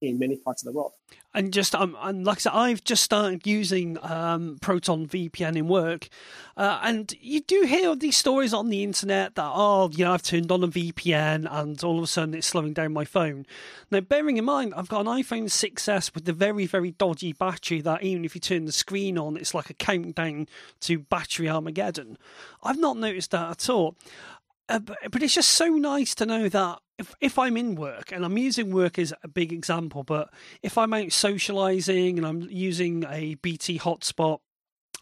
in 0.00 0.18
many 0.18 0.36
parts 0.36 0.62
of 0.62 0.66
the 0.66 0.72
world. 0.72 0.92
And 1.34 1.52
just 1.52 1.74
um, 1.74 1.96
and 2.00 2.24
like 2.24 2.38
I 2.38 2.40
said, 2.40 2.52
I've 2.52 2.84
just 2.84 3.02
started 3.02 3.46
using 3.46 3.98
um, 4.02 4.58
Proton 4.60 5.06
VPN 5.06 5.56
in 5.56 5.68
work, 5.68 6.08
uh, 6.56 6.80
and 6.82 7.14
you 7.20 7.40
do 7.40 7.62
hear 7.62 7.94
these 7.96 8.16
stories 8.16 8.52
on 8.52 8.68
the 8.68 8.82
internet 8.82 9.34
that 9.36 9.50
oh, 9.54 9.90
you 9.92 10.04
know, 10.04 10.12
I've 10.12 10.22
turned 10.22 10.52
on 10.52 10.62
a 10.62 10.68
VPN 10.68 11.48
and 11.50 11.82
all 11.82 11.98
of 11.98 12.04
a 12.04 12.06
sudden 12.06 12.34
it's 12.34 12.46
slowing 12.46 12.74
down 12.74 12.92
my 12.92 13.04
phone. 13.04 13.46
Now, 13.90 14.00
bearing 14.00 14.36
in 14.36 14.44
mind, 14.44 14.74
I've 14.76 14.88
got 14.88 15.00
an 15.00 15.06
iPhone 15.06 15.44
6s 15.44 16.14
with 16.14 16.24
the 16.24 16.32
very 16.32 16.66
very 16.66 16.90
dodgy 16.92 17.32
battery 17.32 17.80
that 17.80 18.02
even 18.02 18.24
if 18.24 18.34
you 18.34 18.40
turn 18.40 18.66
the 18.66 18.72
screen 18.72 19.16
on, 19.16 19.36
it's 19.36 19.54
like 19.54 19.70
a 19.70 19.74
countdown 19.74 20.48
to 20.80 20.98
battery 20.98 21.48
Armageddon. 21.48 22.18
I've 22.62 22.78
not 22.78 22.96
noticed 22.96 23.30
that 23.30 23.50
at 23.50 23.70
all. 23.70 23.96
Uh, 24.68 24.78
but, 24.78 25.22
it's 25.22 25.34
just 25.34 25.50
so 25.50 25.66
nice 25.66 26.14
to 26.14 26.26
know 26.26 26.48
that 26.48 26.78
if 26.98 27.14
if 27.20 27.38
I'm 27.38 27.56
in 27.56 27.74
work 27.74 28.12
and 28.12 28.24
I'm 28.24 28.38
using 28.38 28.72
work 28.72 28.98
as 28.98 29.12
a 29.22 29.28
big 29.28 29.52
example, 29.52 30.04
but 30.04 30.32
if 30.62 30.78
I'm 30.78 30.94
out 30.94 31.12
socializing 31.12 32.18
and 32.18 32.26
I'm 32.26 32.42
using 32.42 33.04
a 33.08 33.34
BT 33.34 33.78
hotspot 33.78 34.38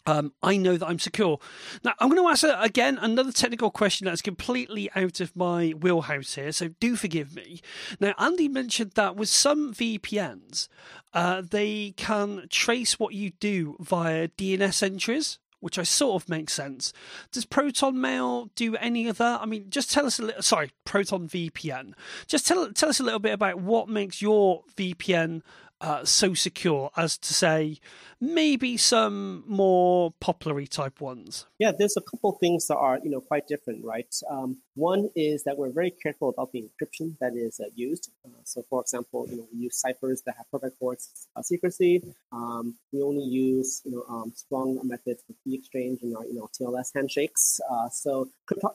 um, 0.05 0.33
I 0.41 0.57
know 0.57 0.77
that 0.77 0.87
I'm 0.87 0.99
secure. 0.99 1.39
Now, 1.83 1.93
I'm 1.99 2.09
going 2.09 2.21
to 2.21 2.29
ask 2.29 2.43
uh, 2.43 2.57
again 2.59 2.97
another 2.99 3.31
technical 3.31 3.69
question 3.69 4.05
that's 4.05 4.21
completely 4.21 4.89
out 4.95 5.19
of 5.19 5.35
my 5.35 5.69
wheelhouse 5.79 6.35
here, 6.35 6.51
so 6.51 6.69
do 6.79 6.95
forgive 6.95 7.35
me. 7.35 7.61
Now, 7.99 8.13
Andy 8.17 8.47
mentioned 8.47 8.93
that 8.95 9.15
with 9.15 9.29
some 9.29 9.73
VPNs, 9.73 10.67
uh, 11.13 11.43
they 11.47 11.93
can 11.97 12.47
trace 12.49 12.99
what 12.99 13.13
you 13.13 13.31
do 13.31 13.77
via 13.79 14.27
DNS 14.29 14.83
entries 14.83 15.37
which 15.61 15.79
I 15.79 15.83
sort 15.83 16.21
of 16.21 16.29
makes 16.29 16.53
sense. 16.53 16.91
Does 17.31 17.45
Proton 17.45 17.99
Mail 17.99 18.49
do 18.55 18.75
any 18.75 19.07
of 19.07 19.17
that? 19.17 19.41
I 19.41 19.45
mean, 19.45 19.67
just 19.69 19.91
tell 19.91 20.05
us 20.05 20.19
a 20.19 20.23
little. 20.23 20.41
Sorry, 20.41 20.71
Proton 20.83 21.27
VPN. 21.27 21.93
Just 22.27 22.45
tell 22.45 22.71
tell 22.73 22.89
us 22.89 22.99
a 22.99 23.03
little 23.03 23.19
bit 23.19 23.33
about 23.33 23.61
what 23.61 23.87
makes 23.87 24.21
your 24.21 24.63
VPN 24.75 25.41
uh, 25.81 26.05
so 26.05 26.33
secure 26.33 26.91
as 26.95 27.17
to 27.17 27.33
say 27.33 27.79
maybe 28.21 28.77
some 28.77 29.43
more 29.47 30.13
popular 30.19 30.63
type 30.65 31.01
ones? 31.01 31.47
Yeah, 31.57 31.71
there's 31.77 31.97
a 31.97 32.01
couple 32.01 32.31
things 32.33 32.67
that 32.67 32.77
are 32.77 32.99
you 33.03 33.09
know 33.09 33.19
quite 33.21 33.47
different, 33.47 33.83
right? 33.83 34.13
Um, 34.29 34.59
one 34.75 35.09
is 35.15 35.43
that 35.43 35.57
we're 35.57 35.71
very 35.71 35.91
careful 35.91 36.29
about 36.29 36.51
the 36.51 36.61
encryption 36.63 37.17
that 37.19 37.35
is 37.35 37.59
uh, 37.59 37.65
used. 37.75 38.11
Uh, 38.23 38.29
so, 38.43 38.63
for 38.69 38.81
example, 38.81 39.27
you 39.29 39.37
know 39.37 39.47
we 39.51 39.63
use 39.63 39.75
ciphers 39.77 40.21
that 40.25 40.35
have 40.37 40.49
perfect 40.51 40.79
course 40.79 41.27
uh, 41.35 41.41
secrecy. 41.41 42.03
Um, 42.31 42.75
we 42.93 43.01
only 43.01 43.23
use 43.23 43.81
you 43.83 43.91
know 43.91 44.03
um, 44.07 44.31
strong 44.35 44.79
methods 44.83 45.23
for 45.25 45.33
key 45.43 45.55
exchange 45.55 45.99
and 46.03 46.15
our 46.15 46.25
you 46.25 46.35
know 46.35 46.49
TLS 46.53 46.91
handshakes. 46.93 47.59
Uh, 47.69 47.89
so, 47.89 48.29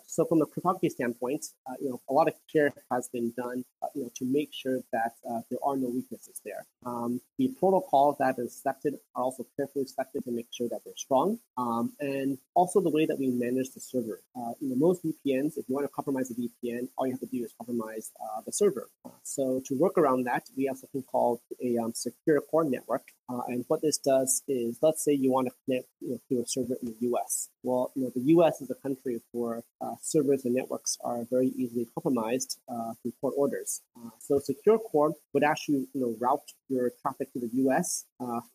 so 0.07 0.25
from 0.25 0.43
a 0.43 0.47
cryptography 0.47 0.89
standpoint, 0.89 1.47
you 1.81 1.91
know 1.91 2.01
a 2.11 2.13
lot 2.13 2.27
of 2.27 2.35
care 2.53 2.73
has 2.91 3.09
been 3.09 3.33
done 3.37 3.65
you 3.95 4.03
know 4.03 4.11
to 4.16 4.24
make 4.24 4.53
sure 4.53 4.80
that 4.93 5.12
there 5.51 5.59
are 5.64 5.76
no 5.76 5.89
weaknesses 5.89 6.41
there. 6.45 6.66
Um, 6.84 7.20
the 7.39 7.49
protocols 7.59 8.16
that 8.18 8.39
are 8.39 8.49
selected 8.49 8.95
are 9.14 9.24
also 9.24 9.47
carefully 9.57 9.87
selected 9.87 10.24
to 10.24 10.30
make 10.30 10.49
sure 10.51 10.68
that 10.68 10.80
they're 10.84 10.97
strong. 10.97 11.39
Um, 11.57 11.93
and 12.01 12.39
also 12.55 12.80
the 12.80 12.91
way 12.91 13.07
that 13.07 13.18
we 13.18 13.28
manage 13.28 13.70
the 13.70 13.80
server. 13.80 14.20
Uh, 14.37 14.53
you 14.61 14.70
know, 14.70 14.76
most 14.76 15.05
VPNs, 15.05 15.57
if 15.57 15.68
you 15.68 15.74
want 15.74 15.84
to 15.84 15.93
compromise 15.93 16.30
a 16.30 16.34
VPN, 16.34 16.89
all 16.97 17.07
you 17.07 17.12
have 17.12 17.20
to 17.20 17.26
do 17.26 17.45
is 17.45 17.53
compromise 17.57 18.12
uh, 18.20 18.41
the 18.45 18.53
server. 18.53 18.89
Uh, 19.05 19.11
so 19.22 19.62
to 19.66 19.74
work 19.78 19.99
around 19.99 20.24
that, 20.24 20.45
we 20.57 20.64
have 20.64 20.78
something 20.78 21.03
called 21.03 21.41
a 21.62 21.78
um, 21.78 21.93
secure 21.95 22.41
core 22.41 22.64
network. 22.64 23.09
Uh, 23.29 23.43
and 23.49 23.64
what 23.68 23.83
this 23.83 23.99
does 23.99 24.43
is, 24.49 24.79
let's 24.83 25.05
say 25.05 25.12
you 25.12 25.31
want 25.31 25.49
to 25.49 25.55
connect 25.64 25.89
you 26.01 26.11
know, 26.11 26.20
to 26.29 26.43
a 26.43 26.47
server 26.47 26.77
in 26.83 26.89
the 26.89 27.09
US. 27.09 27.49
Well, 27.62 27.93
you 27.95 28.03
know, 28.03 28.12
the 28.14 28.22
US 28.37 28.61
is 28.61 28.70
a 28.70 28.74
country 28.74 29.20
where 29.33 29.62
uh, 29.81 29.95
servers 30.01 30.45
and 30.45 30.55
networks 30.55 30.97
are 31.05 31.24
very 31.31 31.49
easily 31.57 31.87
compromised 31.95 32.59
uh, 32.68 32.93
through 33.03 33.12
court 33.20 33.35
orders. 33.37 33.83
so 34.18 34.39
secure 34.39 34.79
core 34.79 35.14
would 35.33 35.45
actually 35.45 35.87
you 35.93 36.01
know, 36.01 36.16
route 36.20 36.53
your 36.68 36.91
traffic 37.03 37.33
to 37.33 37.41
the 37.41 37.51
US 37.64 38.05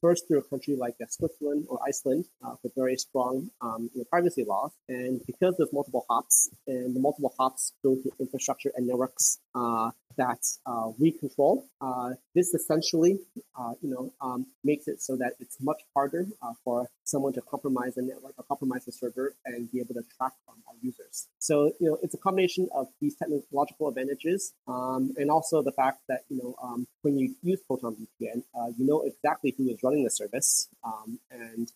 first 0.02 0.28
through 0.28 0.40
a 0.40 0.44
country 0.44 0.76
like 0.76 0.96
Switzerland 1.10 1.66
or 1.70 1.80
Iceland 1.86 2.26
with 2.64 2.74
very 2.76 2.98
strong 2.98 3.50
um, 3.62 3.90
you 3.94 4.02
know, 4.02 4.06
privacy 4.10 4.44
laws. 4.48 4.72
And 4.88 5.22
because 5.26 5.56
there's 5.58 5.74
multiple 5.74 6.06
hops 6.10 6.50
and 6.68 6.96
the 6.96 7.00
multiple 7.00 7.34
hops 7.38 7.74
go 7.84 7.96
to 7.96 8.12
infrastructure 8.20 8.72
and 8.76 8.88
networks 8.88 9.40
uh, 9.56 9.92
that 10.18 10.40
uh, 10.66 10.90
we 11.00 11.12
control. 11.12 11.66
Uh, 11.80 12.12
this 12.36 12.54
essentially, 12.54 13.20
uh, 13.58 13.74
you 13.82 13.90
know, 13.90 14.14
um, 14.22 14.46
makes 14.64 14.88
it 14.88 15.02
so 15.02 15.16
that 15.18 15.34
it's 15.40 15.58
much 15.62 15.82
harder 15.94 16.28
uh, 16.42 16.54
for 16.64 16.88
someone 17.04 17.34
to 17.34 17.42
compromise 17.42 17.96
the 17.96 18.02
network 18.02 18.34
or 18.38 18.44
compromise 18.44 18.86
the 18.86 18.92
server 18.92 19.36
and 19.46 19.72
be 19.72 19.80
able 19.80 19.94
to 19.94 20.04
track 20.18 20.34
um, 20.48 20.56
our 20.68 20.76
users. 20.82 21.28
So, 21.40 21.74
you 21.80 21.90
know, 21.90 21.98
it's 22.02 22.14
a 22.14 22.18
combination 22.18 22.70
of 22.74 22.88
these 23.02 23.16
technological 23.16 23.90
advantages 23.90 24.54
um, 24.68 25.14
and 25.18 25.30
also 25.30 25.62
the 25.62 25.72
fact 25.72 26.02
that, 26.08 26.22
you 26.30 26.38
know, 26.38 26.56
um, 26.62 26.88
when 27.02 27.18
you 27.18 27.36
use 27.42 27.60
Proton 27.68 27.96
VPN, 27.96 28.44
uh, 28.58 28.68
you 28.78 28.86
know 28.86 29.02
exactly 29.02 29.54
who 29.58 29.70
is 29.70 29.80
running 29.84 30.04
the 30.04 30.10
service 30.10 30.70
um, 30.84 31.20
and, 31.32 31.72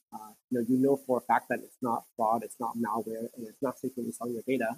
you 0.52 0.60
know, 0.60 0.66
you 0.70 0.78
know 0.78 0.96
for 0.96 1.18
a 1.18 1.22
fact 1.22 1.50
that 1.50 1.60
it's 1.60 1.78
not 1.82 2.04
fraud, 2.16 2.44
it's 2.44 2.60
not 2.60 2.78
malware, 2.78 3.28
and 3.36 3.48
it's 3.48 3.62
not 3.62 3.78
secretly 3.80 4.12
selling 4.12 4.34
your 4.34 4.44
data 4.48 4.76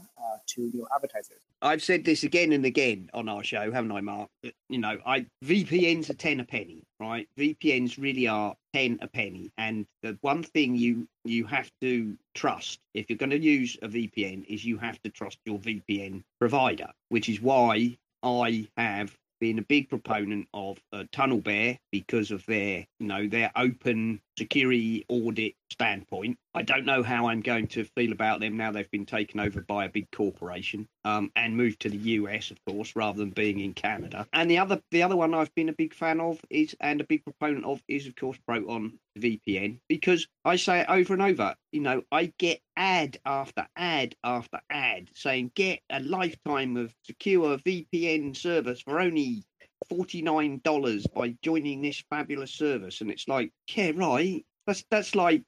to, 0.47 0.61
you 0.61 0.79
know, 0.79 0.87
advertisers. 0.95 1.41
I've 1.61 1.83
said 1.83 2.05
this 2.05 2.23
again 2.23 2.51
and 2.51 2.65
again 2.65 3.09
on 3.13 3.29
our 3.29 3.43
show, 3.43 3.71
haven't 3.71 3.91
I, 3.91 4.01
Mark? 4.01 4.29
You 4.69 4.79
know, 4.79 4.97
I 5.05 5.25
VPNs 5.43 6.09
are 6.09 6.13
ten 6.13 6.39
a 6.39 6.45
penny, 6.45 6.83
right? 6.99 7.27
VPNs 7.37 7.97
really 8.01 8.27
are 8.27 8.55
ten 8.73 8.99
a 9.01 9.07
penny, 9.07 9.51
and 9.57 9.85
the 10.01 10.17
one 10.21 10.43
thing 10.43 10.75
you 10.75 11.07
you 11.23 11.45
have 11.45 11.71
to 11.81 12.17
trust 12.33 12.79
if 12.93 13.09
you're 13.09 13.17
going 13.17 13.29
to 13.29 13.39
use 13.39 13.77
a 13.81 13.87
VPN 13.87 14.45
is 14.45 14.65
you 14.65 14.77
have 14.77 15.01
to 15.03 15.09
trust 15.09 15.39
your 15.45 15.59
VPN 15.59 16.23
provider, 16.39 16.91
which 17.09 17.29
is 17.29 17.41
why 17.41 17.97
I 18.23 18.67
have 18.77 19.15
been 19.39 19.59
a 19.59 19.63
big 19.63 19.89
proponent 19.89 20.47
of 20.53 20.77
uh, 20.93 21.03
TunnelBear 21.13 21.77
because 21.91 22.31
of 22.31 22.45
their, 22.45 22.85
you 22.99 23.07
know, 23.07 23.27
their 23.27 23.51
open 23.55 24.21
security 24.37 25.05
audit 25.09 25.55
standpoint. 25.71 26.37
I 26.53 26.61
don't 26.61 26.85
know 26.85 27.03
how 27.03 27.27
I'm 27.27 27.41
going 27.41 27.67
to 27.67 27.83
feel 27.83 28.11
about 28.11 28.39
them 28.39 28.57
now 28.57 28.71
they've 28.71 28.89
been 28.89 29.05
taken 29.05 29.39
over 29.39 29.61
by 29.61 29.85
a 29.85 29.89
big 29.89 30.09
corporation 30.11 30.87
um, 31.05 31.31
and 31.35 31.55
moved 31.55 31.81
to 31.81 31.89
the 31.89 31.97
US, 31.97 32.51
of 32.51 32.57
course, 32.65 32.95
rather 32.95 33.19
than 33.19 33.31
being 33.31 33.59
in 33.59 33.73
Canada. 33.73 34.27
And 34.33 34.49
the 34.49 34.59
other, 34.59 34.81
the 34.91 35.03
other 35.03 35.15
one 35.15 35.33
I've 35.33 35.53
been 35.55 35.69
a 35.69 35.73
big 35.73 35.93
fan 35.93 36.19
of 36.19 36.39
is 36.49 36.75
and 36.79 37.01
a 37.01 37.05
big 37.05 37.23
proponent 37.23 37.65
of 37.65 37.81
is, 37.87 38.07
of 38.07 38.15
course, 38.15 38.37
Proton 38.47 38.99
VPN 39.17 39.79
because 39.87 40.27
I 40.45 40.55
say 40.55 40.81
it 40.81 40.89
over 40.89 41.13
and 41.13 41.21
over. 41.21 41.55
You 41.71 41.81
know, 41.81 42.03
I 42.11 42.33
get 42.37 42.61
ad 42.75 43.17
after 43.25 43.67
ad 43.75 44.15
after 44.23 44.61
ad 44.69 45.09
saying 45.15 45.51
get 45.55 45.79
a 45.89 45.99
lifetime 45.99 46.77
of 46.77 46.93
secure 47.03 47.57
VPN 47.57 48.35
service 48.35 48.81
for 48.81 48.99
only 48.99 49.21
$49 49.91 51.13
by 51.13 51.35
joining 51.41 51.81
this 51.81 52.03
fabulous 52.09 52.51
service. 52.51 53.01
And 53.01 53.11
it's 53.11 53.27
like 53.27 53.51
yeah 53.75 53.91
right. 53.95 54.45
That's 54.65 54.83
that's 54.89 55.15
like 55.15 55.43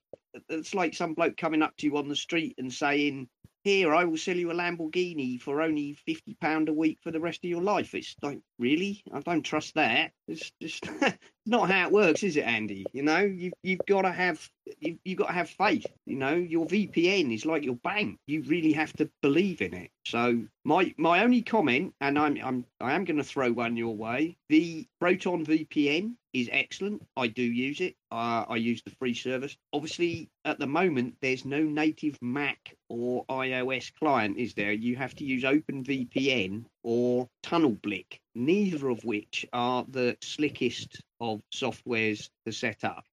it's 0.47 0.73
like 0.73 0.93
some 0.93 1.13
bloke 1.13 1.37
coming 1.37 1.61
up 1.61 1.75
to 1.77 1.87
you 1.87 1.97
on 1.97 2.07
the 2.07 2.15
street 2.15 2.55
and 2.57 2.71
saying 2.71 3.27
here 3.69 3.93
i 3.93 4.03
will 4.03 4.17
sell 4.17 4.35
you 4.35 4.49
a 4.51 4.53
lamborghini 4.53 5.39
for 5.39 5.61
only 5.61 5.93
50 5.93 6.35
pound 6.41 6.69
a 6.69 6.73
week 6.73 6.97
for 7.03 7.11
the 7.11 7.19
rest 7.19 7.43
of 7.43 7.49
your 7.49 7.61
life. 7.61 7.93
It's 7.93 8.15
like 8.21 8.39
really? 8.57 9.03
I 9.13 9.19
don't 9.19 9.43
trust 9.43 9.75
that. 9.75 10.11
It's 10.27 10.51
just 10.61 10.87
not 11.45 11.69
how 11.69 11.87
it 11.87 11.91
works 11.91 12.23
is 12.23 12.37
it 12.37 12.45
andy? 12.45 12.85
You 12.93 13.03
know 13.03 13.19
you've, 13.19 13.53
you've 13.63 13.85
got 13.87 14.03
to 14.03 14.11
have 14.11 14.49
you've, 14.79 14.97
you've 15.03 15.19
got 15.19 15.27
to 15.27 15.33
have 15.33 15.49
faith 15.49 15.85
you 16.05 16.17
know? 16.17 16.35
Your 16.35 16.65
vpn 16.65 17.33
is 17.33 17.45
like 17.45 17.63
your 17.63 17.75
bank. 17.75 18.17
You 18.27 18.43
really 18.43 18.73
have 18.73 18.93
to 18.93 19.09
believe 19.21 19.61
in 19.61 19.73
it. 19.73 19.91
So 20.05 20.41
my 20.65 20.93
my 20.97 21.23
only 21.23 21.41
comment 21.41 21.93
and 22.01 22.19
i'm 22.19 22.37
i'm 22.43 22.65
i 22.79 22.93
am 22.93 23.03
going 23.03 23.17
to 23.17 23.23
throw 23.23 23.51
one 23.51 23.75
your 23.75 23.95
way 23.95 24.37
the 24.49 24.85
proton 24.99 25.43
vpn 25.45 26.13
is 26.33 26.49
excellent. 26.51 27.01
I 27.17 27.27
do 27.27 27.41
use 27.41 27.81
it. 27.81 27.95
Uh, 28.11 28.45
I 28.47 28.55
use 28.57 28.81
the 28.83 28.91
free 28.91 29.13
service. 29.13 29.55
Obviously, 29.73 30.29
at 30.45 30.59
the 30.59 30.67
moment, 30.67 31.15
there's 31.21 31.45
no 31.45 31.61
native 31.61 32.17
Mac 32.21 32.75
or 32.89 33.25
iOS 33.25 33.91
client, 33.95 34.37
is 34.37 34.53
there? 34.53 34.71
You 34.71 34.95
have 34.95 35.15
to 35.15 35.25
use 35.25 35.43
OpenVPN 35.43 36.65
or 36.83 37.27
Tunnelblick, 37.43 38.19
neither 38.35 38.89
of 38.89 39.03
which 39.03 39.45
are 39.53 39.85
the 39.89 40.17
slickest 40.21 41.01
of 41.19 41.41
softwares 41.53 42.29
to 42.45 42.51
set 42.51 42.83
up. 42.83 43.03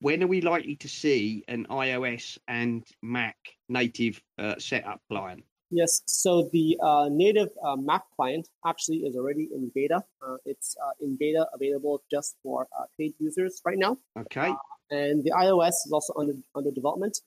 When 0.00 0.22
are 0.22 0.28
we 0.28 0.40
likely 0.40 0.76
to 0.76 0.88
see 0.88 1.44
an 1.48 1.66
iOS 1.70 2.38
and 2.46 2.84
Mac 3.02 3.36
native 3.68 4.20
uh, 4.38 4.56
setup 4.58 5.00
client? 5.10 5.44
Yes, 5.70 6.02
so 6.06 6.48
the 6.52 6.78
uh, 6.82 7.08
native 7.10 7.50
uh, 7.62 7.76
Mac 7.76 8.02
client 8.16 8.48
actually 8.66 8.98
is 8.98 9.16
already 9.16 9.48
in 9.52 9.70
beta. 9.74 10.02
Uh, 10.26 10.36
it's 10.46 10.76
uh, 10.82 10.92
in 11.00 11.16
beta 11.18 11.46
available 11.54 12.02
just 12.10 12.36
for 12.42 12.66
uh, 12.78 12.84
paid 12.98 13.14
users 13.18 13.60
right 13.64 13.78
now. 13.78 13.98
Okay. 14.18 14.48
Uh, 14.48 14.54
and 14.90 15.22
the 15.22 15.30
iOS 15.32 15.84
is 15.84 15.90
also 15.92 16.14
under 16.16 16.32
under 16.54 16.70
development. 16.70 17.18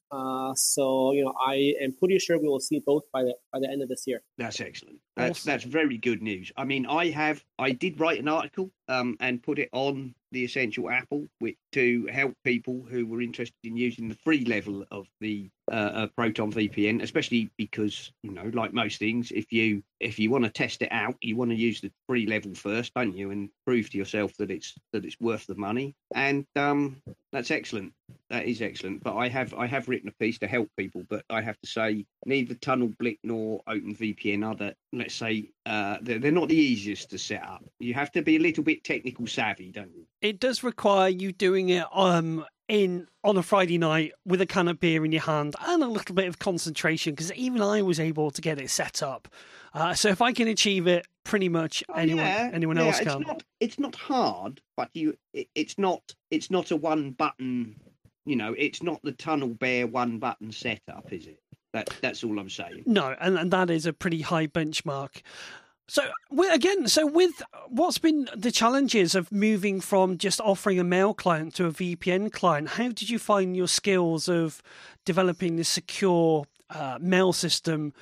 so 0.56 1.12
you 1.12 1.24
know, 1.24 1.34
I 1.40 1.76
am 1.80 1.94
pretty 1.94 2.18
sure 2.18 2.40
we 2.40 2.48
will 2.48 2.60
see 2.60 2.82
both 2.84 3.04
by 3.14 3.22
the 3.22 3.36
by 3.54 3.60
the 3.60 3.70
end 3.70 3.84
of 3.84 3.90
this 3.90 4.06
year. 4.08 4.24
That's 4.40 4.60
excellent. 4.60 4.98
That's 5.16 5.42
awesome. 5.42 5.52
that's 5.52 5.64
very 5.64 6.00
good 6.00 6.24
news. 6.24 6.52
I 6.58 6.64
mean, 6.64 6.88
I 6.88 7.10
have 7.12 7.44
I 7.60 7.72
did 7.72 8.00
write 8.00 8.20
an 8.20 8.28
article 8.28 8.72
um, 8.88 9.16
and 9.20 9.44
put 9.44 9.60
it 9.60 9.70
on 9.74 10.16
the 10.32 10.44
Essential 10.44 10.90
Apple, 10.90 11.28
which 11.38 11.58
to 11.72 12.08
help 12.12 12.36
people 12.44 12.86
who 12.90 13.06
were 13.06 13.22
interested 13.22 13.58
in 13.64 13.78
using 13.78 14.08
the 14.08 14.16
free 14.16 14.46
level 14.46 14.86
of 14.92 15.08
the 15.20 15.50
uh, 15.72 16.08
Proton 16.18 16.52
VPN, 16.52 17.02
especially 17.02 17.50
because 17.58 18.12
you 18.24 18.32
know, 18.32 18.52
like 18.54 18.74
most 18.74 19.00
things, 19.00 19.32
if 19.32 19.52
you 19.52 19.82
if 20.00 20.20
you 20.20 20.30
want 20.30 20.44
to 20.44 20.50
test 20.50 20.82
it 20.82 20.92
out, 20.92 21.16
you 21.22 21.36
want 21.36 21.52
to 21.52 21.56
use 21.56 21.80
the 21.80 21.92
free 22.08 22.26
level 22.26 22.54
first, 22.54 22.94
don't 22.94 23.16
you, 23.16 23.32
and 23.32 23.50
prove 23.66 23.90
to 23.92 23.98
yourself 23.98 24.36
that 24.38 24.52
it's 24.52 24.76
that 24.92 25.06
it's 25.06 25.20
worth 25.20 25.48
the 25.48 25.56
money. 25.56 25.96
And 26.14 26.46
um, 26.56 27.02
that's 27.32 27.52
excellent. 27.52 27.94
That 28.30 28.46
is 28.46 28.62
excellent. 28.62 29.04
But 29.04 29.16
I 29.16 29.30
have 29.30 29.54
I 29.54 29.66
have 29.68 29.88
written 29.88 30.10
a 30.10 30.24
piece 30.24 30.40
to 30.40 30.48
help 30.48 30.70
people, 30.78 31.04
but 31.10 31.24
I 31.30 31.42
have 31.42 31.60
to 31.62 31.68
say 31.68 32.06
neither 32.26 32.56
Tunnelblick 32.56 33.20
nor 33.24 33.62
OpenVPN 33.68 34.46
are 34.46 34.56
that 34.56 34.76
let's 34.92 35.16
say 35.16 35.50
uh, 35.66 35.98
they're, 36.02 36.20
they're 36.20 36.32
not 36.32 36.50
the 36.50 36.56
easiest 36.56 37.10
to 37.12 37.18
set 37.18 37.44
up. 37.44 37.64
You 37.80 37.94
have 37.94 38.12
to 38.14 38.22
be 38.22 38.36
a 38.36 38.40
little 38.40 38.64
bit 38.64 38.84
technical 38.84 39.28
savvy, 39.28 39.72
don't 39.72 39.94
you? 39.96 40.06
It 40.22 40.40
does 40.40 40.64
require 40.64 41.10
you 41.10 41.32
doing 41.32 41.61
it 41.70 41.86
um 41.94 42.46
in 42.68 43.08
on 43.24 43.36
a 43.38 43.44
Friday 43.44 43.78
night 43.78 44.14
with 44.26 44.40
a 44.42 44.46
can 44.46 44.68
of 44.70 44.80
beer 44.80 45.04
in 45.04 45.12
your 45.12 45.22
hand 45.22 45.56
and 45.68 45.84
a 45.84 45.88
little 45.88 46.16
bit 46.16 46.28
of 46.28 46.40
concentration 46.40 47.14
because 47.14 47.32
even 47.34 47.62
I 47.62 47.82
was 47.82 48.00
able 48.00 48.32
to 48.32 48.42
get 48.42 48.60
it 48.62 48.70
set 48.70 49.04
up. 49.04 49.28
Uh, 49.74 49.94
so 49.94 50.08
if 50.10 50.22
I 50.22 50.32
can 50.32 50.48
achieve 50.48 50.88
it, 50.88 51.06
pretty 51.26 51.50
much 51.50 51.84
Oh, 51.90 51.94
anyone 51.94 52.26
yeah, 52.26 52.50
anyone 52.54 52.78
yeah, 52.78 52.86
else 52.86 53.00
it's 53.00 53.12
can. 53.12 53.22
Not, 53.22 53.44
it's 53.60 53.78
not 53.80 53.96
hard, 53.96 54.62
but 54.78 54.90
you 54.94 55.18
it, 55.34 55.48
it's 55.54 55.78
not 55.78 56.02
it's 56.30 56.50
not 56.50 56.72
a 56.72 56.78
one 56.78 57.12
button. 57.12 57.76
You 58.26 58.36
know, 58.36 58.54
it's 58.58 58.82
not 58.84 59.02
the 59.04 59.14
TunnelBear 59.14 59.92
one 59.92 60.20
button 60.20 60.52
setup, 60.52 61.12
is 61.12 61.28
it? 61.28 61.40
That 61.74 61.90
that's 62.02 62.24
all 62.24 62.38
I'm 62.40 62.50
saying. 62.50 62.84
No, 62.86 63.16
and, 63.20 63.38
and 63.38 63.52
that 63.52 63.70
is 63.70 63.86
a 63.86 63.94
pretty 63.94 64.22
high 64.22 64.48
benchmark. 64.48 65.22
So 65.92 66.04
again, 66.54 66.88
so 66.88 67.06
with 67.06 67.44
what's 67.68 67.98
been 67.98 68.30
the 68.34 68.50
challenges 68.50 69.14
of 69.14 69.30
moving 69.30 69.82
from 69.82 70.18
just 70.18 70.40
offering 70.40 70.80
a 70.80 70.86
mail 70.86 71.14
client 71.14 71.54
to 71.56 71.66
a 71.66 71.72
VPN 71.74 72.32
client, 72.32 72.70
how 72.70 72.88
did 72.88 73.10
you 73.10 73.20
find 73.20 73.58
your 73.58 73.68
skills 73.68 74.30
of 74.30 74.64
developing 75.04 75.58
this 75.58 75.68
secure 75.68 76.46
uh, 76.70 76.98
mail 77.02 77.34
system, 77.34 77.94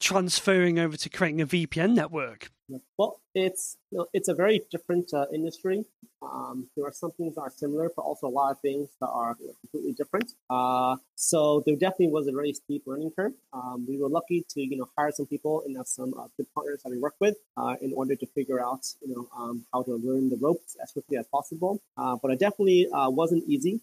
transferring 0.00 0.80
over 0.80 0.96
to 0.96 1.08
creating 1.08 1.40
a 1.40 1.46
VPN 1.46 1.94
network? 1.94 2.50
Well, 2.98 3.20
it's 3.34 3.76
you 3.90 3.98
know, 3.98 4.06
it's 4.14 4.28
a 4.28 4.34
very 4.34 4.62
different 4.70 5.12
uh, 5.12 5.26
industry. 5.32 5.84
Um, 6.22 6.68
there 6.74 6.86
are 6.86 6.92
some 6.92 7.10
things 7.12 7.34
that 7.34 7.42
are 7.42 7.50
similar, 7.54 7.90
but 7.94 8.02
also 8.02 8.26
a 8.26 8.34
lot 8.40 8.50
of 8.50 8.60
things 8.60 8.88
that 9.00 9.08
are 9.08 9.36
you 9.38 9.48
know, 9.48 9.52
completely 9.60 9.92
different. 9.92 10.32
Uh, 10.48 10.96
so 11.14 11.62
there 11.66 11.76
definitely 11.76 12.08
was 12.08 12.26
a 12.26 12.32
very 12.32 12.52
steep 12.54 12.82
learning 12.86 13.12
curve. 13.14 13.32
Um, 13.52 13.84
we 13.86 13.98
were 13.98 14.08
lucky 14.08 14.44
to 14.50 14.60
you 14.62 14.76
know 14.78 14.88
hire 14.96 15.12
some 15.12 15.26
people 15.26 15.62
and 15.66 15.76
have 15.76 15.86
some 15.86 16.14
uh, 16.18 16.28
good 16.36 16.46
partners 16.54 16.80
that 16.84 16.90
we 16.90 16.98
work 16.98 17.14
with 17.20 17.36
uh, 17.56 17.76
in 17.82 17.92
order 17.92 18.16
to 18.16 18.26
figure 18.26 18.60
out 18.64 18.86
you 19.02 19.14
know 19.14 19.28
um, 19.36 19.66
how 19.72 19.82
to 19.82 19.94
learn 19.96 20.30
the 20.30 20.36
ropes 20.36 20.76
as 20.82 20.92
quickly 20.92 21.18
as 21.18 21.26
possible. 21.26 21.80
Uh, 21.98 22.16
but 22.22 22.30
it 22.30 22.38
definitely 22.38 22.88
uh, 22.92 23.10
wasn't 23.10 23.44
easy. 23.46 23.80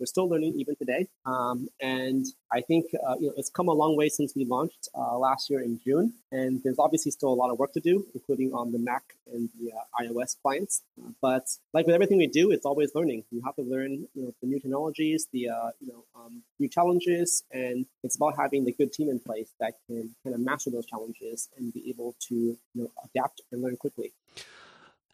We're 0.00 0.06
still 0.06 0.26
learning 0.26 0.54
even 0.56 0.74
today, 0.74 1.06
um, 1.26 1.68
and 1.82 2.24
I 2.50 2.62
think 2.62 2.86
you 2.92 3.26
know 3.26 3.32
it's 3.36 3.50
come 3.50 3.68
a 3.68 3.74
long 3.74 3.94
way 3.94 4.08
since 4.08 4.34
we 4.34 4.46
launched 4.46 4.88
last 4.94 5.50
year 5.50 5.60
in 5.60 5.78
June, 5.84 6.14
and 6.32 6.62
there's 6.62 6.78
obviously 6.78 7.10
still 7.10 7.28
a 7.28 7.38
lot 7.42 7.50
of 7.50 7.58
work 7.58 7.72
to 7.74 7.80
do, 7.80 8.06
including 8.14 8.54
on 8.56 8.72
the 8.72 8.78
Mac 8.78 9.14
and 9.32 9.48
the 9.58 9.72
uh, 9.72 10.02
iOS 10.02 10.36
clients. 10.40 10.82
But 11.20 11.46
like 11.72 11.86
with 11.86 11.94
everything 11.94 12.18
we 12.18 12.26
do, 12.26 12.50
it's 12.50 12.66
always 12.66 12.94
learning. 12.94 13.24
You 13.30 13.42
have 13.44 13.56
to 13.56 13.62
learn 13.62 14.08
you 14.14 14.22
know 14.22 14.34
the 14.40 14.48
new 14.48 14.60
technologies, 14.60 15.28
the 15.32 15.50
uh, 15.50 15.70
you 15.80 15.88
know 15.88 16.04
um, 16.14 16.42
new 16.58 16.68
challenges, 16.68 17.44
and 17.52 17.86
it's 18.02 18.16
about 18.16 18.36
having 18.36 18.64
the 18.64 18.72
good 18.72 18.92
team 18.92 19.08
in 19.08 19.18
place 19.18 19.50
that 19.60 19.74
can 19.86 20.14
kind 20.24 20.34
of 20.34 20.40
master 20.40 20.70
those 20.70 20.86
challenges 20.86 21.48
and 21.56 21.72
be 21.72 21.88
able 21.90 22.14
to 22.28 22.34
you 22.34 22.58
know 22.74 22.90
adapt 23.04 23.42
and 23.52 23.62
learn 23.62 23.76
quickly. 23.76 24.12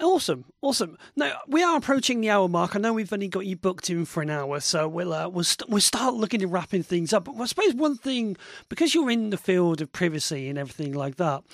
Awesome, 0.01 0.47
awesome. 0.63 0.99
Now 1.15 1.39
we 1.47 1.63
are 1.63 1.77
approaching 1.77 2.21
the 2.21 2.31
hour 2.31 2.49
mark. 2.49 2.75
I 2.75 2.81
know 2.81 2.93
we've 2.93 3.13
only 3.13 3.29
got 3.29 3.47
you 3.47 3.57
booked 3.57 3.89
in 3.89 4.05
for 4.05 4.21
an 4.23 4.31
hour, 4.31 4.59
so 4.59 4.89
we'll 4.89 5.13
uh, 5.13 5.29
we'll 5.29 5.45
st- 5.45 5.71
we'll 5.71 5.81
start 5.81 6.15
looking 6.15 6.43
at 6.43 6.49
wrapping 6.49 6.83
things 6.83 7.13
up. 7.13 7.25
But 7.25 7.41
I 7.41 7.47
suppose 7.47 7.75
one 7.75 7.97
thing, 7.97 8.37
because 8.69 8.95
you're 8.95 9.11
in 9.11 9.31
the 9.31 9.37
field 9.37 9.81
of 9.81 9.93
privacy 9.93 10.49
and 10.49 10.59
everything 10.59 10.93
like 10.93 11.17
that, 11.17 11.45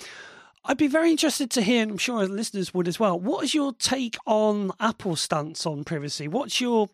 I'd 0.65 0.77
be 0.77 0.87
very 0.87 1.11
interested 1.11 1.49
to 1.51 1.61
hear, 1.61 1.81
and 1.81 1.91
I'm 1.91 1.97
sure 1.97 2.27
listeners 2.27 2.73
would 2.73 2.87
as 2.87 2.99
well. 2.99 3.19
What 3.19 3.43
is 3.43 3.53
your 3.53 3.73
take 3.73 4.17
on 4.25 4.71
Apple's 4.79 5.21
stance 5.21 5.65
on 5.65 5.83
privacy? 5.83 6.27
What's 6.27 6.59
your 6.59 6.89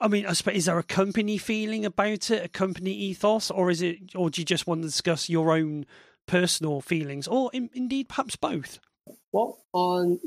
I 0.00 0.08
mean, 0.08 0.26
I 0.26 0.32
suppose, 0.32 0.56
is 0.56 0.64
there 0.64 0.78
a 0.78 0.82
company 0.82 1.38
feeling 1.38 1.84
about 1.84 2.30
it, 2.30 2.44
a 2.44 2.48
company 2.48 2.92
ethos, 2.92 3.50
or 3.50 3.70
is 3.70 3.82
it, 3.82 4.14
or 4.14 4.30
do 4.30 4.40
you 4.40 4.44
just 4.44 4.66
want 4.66 4.82
to 4.82 4.88
discuss 4.88 5.28
your 5.28 5.52
own 5.52 5.86
personal 6.26 6.80
feelings, 6.80 7.28
or 7.28 7.50
in, 7.52 7.70
indeed 7.74 8.08
perhaps 8.08 8.36
both? 8.36 8.80
Well, 9.32 9.58
on 9.72 10.18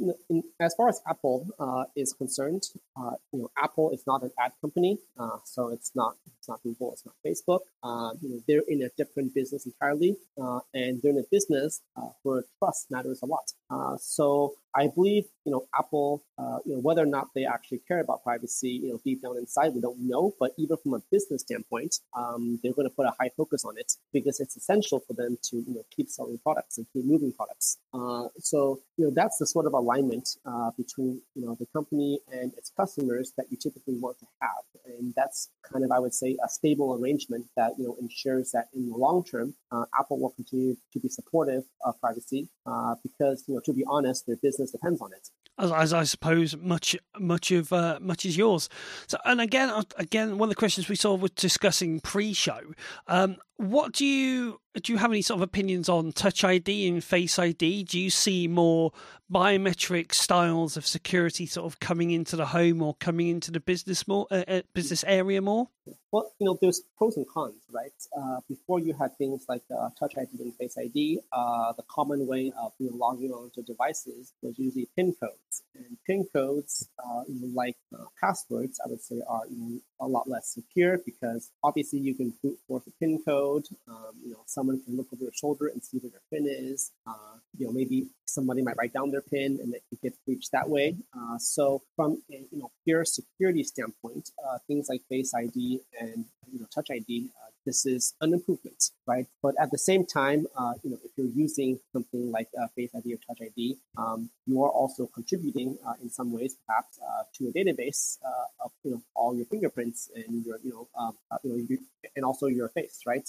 as 0.59 0.73
far 0.75 0.89
as 0.89 1.01
Apple 1.07 1.47
uh, 1.59 1.83
is 1.95 2.13
concerned, 2.13 2.63
uh, 2.97 3.11
you 3.31 3.39
know, 3.39 3.51
Apple 3.57 3.91
is 3.91 4.03
not 4.05 4.23
an 4.23 4.31
ad 4.39 4.51
company, 4.61 4.97
uh, 5.17 5.37
so 5.45 5.69
it's 5.69 5.91
not 5.95 6.15
it's 6.37 6.49
not 6.49 6.61
Google, 6.63 6.91
it's 6.91 7.05
not 7.05 7.15
Facebook. 7.25 7.61
Uh, 7.83 8.11
you 8.21 8.29
know, 8.29 8.41
they're 8.47 8.63
in 8.67 8.81
a 8.83 8.89
different 8.97 9.33
business 9.33 9.65
entirely, 9.65 10.17
uh, 10.41 10.59
and 10.73 11.01
they're 11.01 11.11
in 11.11 11.19
a 11.19 11.29
business 11.31 11.81
uh, 11.95 12.09
where 12.23 12.43
trust 12.59 12.91
matters 12.91 13.21
a 13.21 13.25
lot. 13.25 13.53
Uh, 13.69 13.95
so 13.97 14.55
I 14.75 14.87
believe 14.87 15.25
you 15.45 15.51
know 15.51 15.65
Apple, 15.77 16.23
uh, 16.37 16.59
you 16.65 16.73
know, 16.75 16.81
whether 16.81 17.01
or 17.01 17.05
not 17.05 17.29
they 17.33 17.45
actually 17.45 17.81
care 17.87 18.01
about 18.01 18.23
privacy, 18.23 18.81
you 18.83 18.89
know, 18.89 18.99
deep 19.05 19.21
down 19.21 19.37
inside, 19.37 19.73
we 19.73 19.81
don't 19.81 19.99
know. 19.99 20.33
But 20.39 20.51
even 20.57 20.77
from 20.77 20.95
a 20.95 20.99
business 21.11 21.41
standpoint, 21.41 21.99
um, 22.17 22.59
they're 22.61 22.73
going 22.73 22.89
to 22.89 22.93
put 22.93 23.05
a 23.05 23.13
high 23.19 23.29
focus 23.37 23.63
on 23.63 23.77
it 23.77 23.93
because 24.11 24.39
it's 24.39 24.57
essential 24.57 24.99
for 24.99 25.13
them 25.13 25.37
to 25.43 25.57
you 25.57 25.75
know 25.75 25.85
keep 25.95 26.09
selling 26.09 26.39
products 26.39 26.77
and 26.77 26.87
keep 26.91 27.05
moving 27.05 27.31
products. 27.31 27.77
Uh, 27.93 28.27
so 28.39 28.79
you 28.97 29.05
know 29.05 29.11
that's 29.11 29.37
the 29.37 29.47
sort 29.47 29.65
of 29.65 29.73
alignment 29.73 30.37
uh, 30.45 30.71
between 30.77 31.21
you 31.35 31.45
know 31.45 31.55
the 31.59 31.65
company 31.67 32.19
and 32.31 32.53
its 32.55 32.69
customers 32.75 32.90
that 32.95 33.45
you 33.49 33.57
typically 33.57 33.95
want 33.95 34.17
to 34.19 34.25
have, 34.41 34.63
and 34.85 35.13
that's 35.15 35.49
kind 35.63 35.83
of 35.83 35.91
I 35.91 35.99
would 35.99 36.13
say 36.13 36.37
a 36.43 36.49
stable 36.49 36.97
arrangement 36.99 37.47
that 37.55 37.73
you 37.77 37.85
know 37.85 37.95
ensures 37.99 38.51
that 38.51 38.67
in 38.73 38.89
the 38.89 38.95
long 38.95 39.23
term, 39.23 39.55
uh, 39.71 39.85
Apple 39.99 40.19
will 40.19 40.31
continue 40.31 40.75
to 40.93 40.99
be 40.99 41.09
supportive 41.09 41.63
of 41.85 41.99
privacy 41.99 42.49
uh, 42.65 42.95
because 43.03 43.43
you 43.47 43.55
know 43.55 43.61
to 43.61 43.73
be 43.73 43.83
honest, 43.87 44.25
their 44.27 44.37
business 44.37 44.71
depends 44.71 45.01
on 45.01 45.11
it. 45.13 45.29
As, 45.57 45.71
as 45.71 45.93
I 45.93 46.03
suppose 46.03 46.55
much 46.57 46.95
much 47.19 47.51
of 47.51 47.71
uh, 47.73 47.99
much 48.01 48.25
is 48.25 48.37
yours. 48.37 48.69
So, 49.07 49.17
and 49.25 49.41
again, 49.41 49.69
uh, 49.69 49.83
again, 49.97 50.37
one 50.37 50.47
of 50.47 50.51
the 50.51 50.59
questions 50.59 50.89
we 50.89 50.95
saw 50.95 51.15
were 51.15 51.29
discussing 51.29 51.99
pre-show. 51.99 52.59
Um, 53.07 53.37
what 53.61 53.93
do 53.93 54.05
you 54.05 54.59
do? 54.81 54.93
You 54.93 54.97
have 54.97 55.11
any 55.11 55.21
sort 55.21 55.37
of 55.37 55.43
opinions 55.43 55.87
on 55.87 56.13
Touch 56.13 56.43
ID 56.43 56.87
and 56.87 57.03
Face 57.03 57.37
ID? 57.37 57.83
Do 57.83 57.99
you 57.99 58.09
see 58.09 58.47
more 58.47 58.91
biometric 59.31 60.13
styles 60.13 60.77
of 60.77 60.87
security 60.87 61.45
sort 61.45 61.71
of 61.71 61.79
coming 61.79 62.11
into 62.11 62.35
the 62.35 62.47
home 62.47 62.81
or 62.81 62.95
coming 62.95 63.27
into 63.27 63.51
the 63.51 63.59
business 63.59 64.07
more 64.07 64.27
uh, 64.31 64.43
uh, 64.47 64.61
business 64.73 65.03
area 65.05 65.41
more? 65.41 65.67
Well, 66.11 66.31
you 66.39 66.45
know, 66.45 66.57
there's 66.59 66.81
pros 66.97 67.17
and 67.17 67.27
cons, 67.27 67.61
right? 67.71 67.91
Uh, 68.17 68.39
before 68.49 68.79
you 68.79 68.93
had 68.93 69.15
things 69.17 69.45
like 69.47 69.63
uh, 69.71 69.89
Touch 69.99 70.17
ID 70.17 70.29
and 70.39 70.55
Face 70.55 70.77
ID, 70.77 71.19
uh, 71.31 71.73
the 71.73 71.83
common 71.87 72.25
way 72.25 72.51
of 72.59 72.73
you 72.79 72.89
know, 72.89 72.97
logging 72.97 73.31
onto 73.31 73.61
devices 73.63 74.33
was 74.41 74.57
usually 74.57 74.89
PIN 74.95 75.13
codes. 75.21 75.63
And 75.75 75.97
PIN 76.07 76.25
codes, 76.33 76.89
uh, 76.97 77.23
like 77.53 77.77
passwords, 78.19 78.79
I 78.83 78.89
would 78.89 79.01
say, 79.01 79.21
are 79.27 79.43
you 79.49 79.57
know, 79.57 79.79
a 80.01 80.07
lot 80.07 80.27
less 80.27 80.47
secure 80.47 80.97
because 81.05 81.51
obviously 81.63 81.99
you 81.99 82.13
can 82.13 82.33
brute 82.41 82.57
force 82.67 82.83
a 82.87 82.91
PIN 82.99 83.21
code. 83.23 83.67
Um, 83.87 84.13
you 84.25 84.31
know, 84.31 84.41
someone 84.45 84.81
can 84.83 84.97
look 84.97 85.07
over 85.13 85.23
your 85.23 85.33
shoulder 85.33 85.67
and 85.67 85.81
see 85.83 85.99
where 85.99 86.11
your 86.11 86.21
PIN 86.31 86.47
is. 86.49 86.91
Uh, 87.07 87.37
you 87.57 87.67
know, 87.67 87.71
maybe 87.71 88.07
somebody 88.25 88.61
might 88.61 88.75
write 88.77 88.93
down 88.93 89.11
their 89.11 89.21
PIN 89.21 89.59
and 89.61 89.73
it 89.73 89.83
could 89.89 90.01
get 90.01 90.13
breached 90.25 90.51
that 90.51 90.67
way. 90.69 90.95
Uh, 91.15 91.37
so, 91.37 91.81
from 91.95 92.21
a 92.31 92.37
you 92.51 92.59
know 92.59 92.71
pure 92.83 93.05
security 93.05 93.63
standpoint, 93.63 94.31
uh, 94.45 94.57
things 94.67 94.87
like 94.89 95.01
Face 95.07 95.33
ID 95.33 95.79
and 95.99 96.25
you 96.51 96.59
know 96.59 96.67
Touch 96.73 96.89
ID, 96.91 97.29
uh, 97.29 97.50
this 97.65 97.85
is 97.85 98.13
an 98.21 98.33
improvement, 98.33 98.91
right? 99.05 99.25
But 99.41 99.55
at 99.59 99.71
the 99.71 99.77
same 99.77 100.05
time, 100.05 100.47
uh, 100.55 100.73
you 100.83 100.91
know, 100.91 100.99
if 101.03 101.11
you're 101.15 101.27
using 101.27 101.79
something 101.93 102.31
like 102.31 102.47
uh, 102.59 102.67
Face 102.75 102.91
ID 102.95 103.13
or 103.13 103.17
Touch 103.17 103.39
ID, 103.41 103.77
um, 103.97 104.29
you 104.45 104.63
are 104.63 104.69
also 104.69 105.07
contributing 105.07 105.77
uh, 105.87 105.93
in 106.01 106.09
some 106.09 106.31
ways, 106.31 106.55
perhaps, 106.67 106.99
uh, 106.99 107.23
to 107.35 107.47
a 107.49 107.51
database 107.51 108.17
uh, 108.25 108.65
of 108.65 108.71
you 108.83 108.91
know 108.91 109.01
all 109.15 109.35
your 109.35 109.45
fingerprints 109.45 110.09
and 110.15 110.45
your 110.45 110.57
you 110.63 110.71
know 110.71 110.87
um, 110.97 111.17
uh, 111.31 111.37
you 111.43 111.49
know 111.51 111.65
you, 111.69 111.77
and 112.15 112.25
also 112.25 112.47
your 112.47 112.69
face, 112.69 113.01
right? 113.05 113.27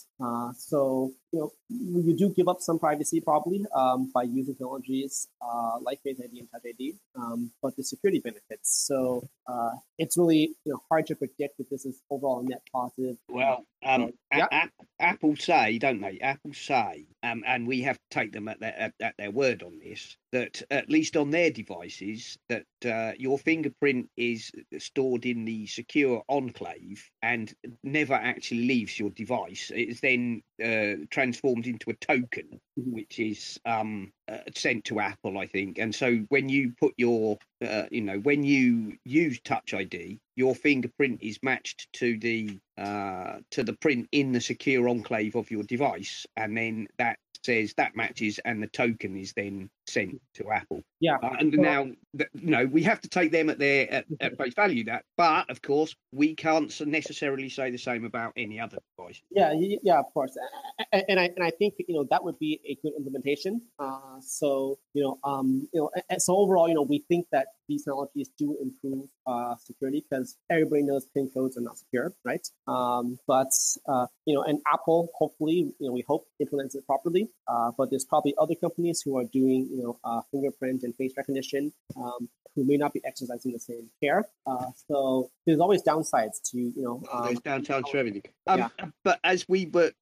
So 0.57 1.13
you 1.33 1.41
know 1.41 1.53
you 1.69 2.15
do 2.17 2.29
give 2.31 2.49
up 2.49 2.61
some 2.61 2.79
privacy 2.79 3.21
probably 3.21 3.65
um, 3.75 4.11
by 4.15 4.23
using 4.23 4.55
technologies 4.55 5.29
uh, 5.41 5.79
like 5.81 6.01
Face 6.03 6.21
ID 6.23 6.41
and 6.41 6.51
Touch 6.51 6.63
ID, 6.69 6.95
um, 7.17 7.51
but 7.63 7.75
the 7.77 7.83
security 7.83 8.21
benefits. 8.21 8.85
So 8.87 9.27
uh, 9.47 9.71
it's 9.99 10.17
really 10.19 10.55
you 10.65 10.73
know 10.73 10.81
hard 10.89 11.07
to 11.07 11.17
predict 11.17 11.59
if 11.59 11.69
this 11.71 11.87
is 11.87 12.01
overall 12.11 12.43
net 12.43 12.63
positive. 12.73 13.17
Well, 13.29 13.65
um, 13.85 14.13
yeah. 14.33 14.47
A- 14.53 14.57
A- 14.57 14.71
Apple 15.01 15.37
say, 15.37 15.79
don't 15.79 16.01
they? 16.01 16.19
Apple 16.21 16.53
say, 16.53 17.07
um, 17.23 17.43
and 17.47 17.67
we 17.67 17.83
have 17.83 17.97
to 17.97 18.05
take 18.11 18.33
them 18.33 18.49
at 18.49 18.61
their 18.61 18.79
at, 18.79 18.93
at 19.01 19.15
their 19.17 19.31
word 19.31 19.63
on 19.63 19.79
this. 19.83 20.17
That 20.33 20.63
at 20.71 20.89
least 20.91 21.17
on 21.17 21.31
their 21.31 21.51
devices, 21.51 22.39
that 22.49 22.65
uh, 22.87 23.13
your 23.19 23.39
fingerprint 23.39 24.09
is 24.17 24.51
stored 24.79 25.27
in 25.27 25.45
the 25.45 25.67
secure 25.67 26.23
enclave 26.29 27.11
and 27.23 27.53
never 27.83 28.15
actually 28.15 28.65
leaves 28.65 28.99
your 28.99 29.11
device. 29.11 29.71
It 29.75 29.89
is 29.91 30.01
then 30.01 30.43
uh, 30.63 31.05
transformed 31.23 31.69
into 31.69 31.89
a 31.89 31.95
token, 31.95 32.61
which 32.77 33.21
is 33.21 33.61
um, 33.65 34.13
uh, 34.29 34.39
sent 34.57 34.85
to 34.85 34.99
Apple, 34.99 35.39
I 35.39 35.47
think. 35.47 35.79
And 35.79 35.95
so 35.95 36.17
when 36.31 36.49
you 36.49 36.73
put 36.81 36.95
your, 36.97 37.39
uh, 37.65 37.85
you 37.93 38.01
know, 38.01 38.19
when 38.19 38.43
you 38.43 38.97
use 39.05 39.39
Touch 39.45 39.73
ID, 39.73 40.19
your 40.35 40.57
fingerprint 40.57 41.23
is 41.23 41.39
matched 41.41 41.87
to 41.93 42.19
the 42.19 42.59
uh, 42.77 43.39
to 43.53 43.63
the 43.63 43.75
print 43.75 44.09
in 44.11 44.33
the 44.33 44.41
secure 44.41 44.89
enclave 44.89 45.37
of 45.37 45.49
your 45.49 45.63
device, 45.63 46.27
and 46.37 46.57
then 46.57 46.89
that 46.99 47.19
says 47.45 47.73
that 47.77 47.95
matches, 47.95 48.41
and 48.45 48.61
the 48.61 48.67
token 48.67 49.17
is 49.17 49.33
then 49.37 49.71
sent 49.87 50.21
to 50.35 50.51
Apple. 50.51 50.83
Yeah. 51.01 51.17
Uh, 51.23 51.37
and 51.41 51.53
now, 51.53 51.85
th- 52.17 52.31
you 52.35 52.51
know, 52.51 52.67
we 52.67 52.83
have 52.85 53.01
to 53.01 53.09
take 53.09 53.33
them 53.33 53.51
at 53.51 53.59
their 53.59 53.91
at, 53.93 54.05
at 54.21 54.37
face 54.39 54.55
value. 54.55 54.85
That, 54.85 55.05
but 55.17 55.51
of 55.51 55.63
course, 55.63 55.95
we 56.13 56.35
can't 56.35 56.81
necessarily 56.87 57.49
say 57.49 57.71
the 57.71 57.79
same 57.79 58.05
about 58.05 58.33
any 58.37 58.61
other 58.61 58.79
device. 58.97 59.21
Yeah, 59.31 59.53
yeah, 59.83 59.99
of 59.99 60.07
course, 60.15 60.37
A- 60.81 60.97
a- 60.97 61.11
and 61.11 61.19
I 61.19 61.25
and 61.37 61.45
I 61.45 61.51
think 61.51 61.75
you 61.79 61.95
know 61.95 62.07
that 62.11 62.23
would 62.25 62.39
be 62.39 62.61
a 62.67 62.77
good 62.83 62.93
implementation. 62.97 63.63
Uh, 63.79 64.21
so 64.21 64.79
you 64.95 65.03
know, 65.03 65.19
um, 65.25 65.69
you 65.73 65.81
know, 65.81 65.91
so 66.19 66.37
overall, 66.37 66.69
you 66.69 66.75
know, 66.75 66.83
we 66.83 67.05
think 67.09 67.27
that 67.33 67.49
these 67.69 67.85
technologies 67.85 68.31
do 68.39 68.57
improve 68.61 69.09
uh, 69.27 69.57
security 69.57 70.05
because 70.09 70.37
everybody 70.51 70.83
knows 70.83 71.07
PIN 71.15 71.31
codes 71.33 71.57
are 71.57 71.61
not 71.63 71.79
secure, 71.79 72.13
right? 72.25 72.47
Um, 72.67 73.19
but 73.27 73.51
uh, 73.89 74.07
you 74.27 74.35
know, 74.35 74.43
and 74.43 74.61
Apple 74.73 75.09
hopefully, 75.15 75.73
you 75.79 75.87
know, 75.87 75.93
we 75.93 76.05
hope 76.07 76.27
implements 76.39 76.75
it 76.75 76.87
properly. 76.87 77.29
Uh, 77.47 77.71
but 77.77 77.91
there's 77.91 78.05
probably 78.05 78.35
other 78.39 78.55
companies 78.55 79.03
who 79.05 79.19
are 79.19 79.25
doing, 79.25 79.69
you 79.73 79.83
know, 79.83 79.99
uh, 80.05 80.21
fingerprint 80.31 80.83
and 80.83 80.95
face 80.95 81.15
recognition 81.17 81.73
um, 81.97 82.29
who 82.55 82.65
may 82.65 82.77
not 82.77 82.93
be 82.93 83.01
exercising 83.05 83.53
the 83.53 83.59
same 83.59 83.89
care. 84.03 84.29
Uh, 84.47 84.67
so 84.89 85.31
there's 85.47 85.61
always 85.61 85.83
downsides 85.83 86.43
to, 86.51 86.59
you 86.59 86.73
know, 86.77 87.03
um, 87.11 87.25
There's 87.25 87.41
downtimes 87.41 87.89
for 87.91 87.97
everything. 87.97 88.23
Um, 88.47 88.59
yeah. 88.59 88.69
But 89.03 89.19
as 89.25 89.49
we 89.49 89.67
were, 89.67 89.93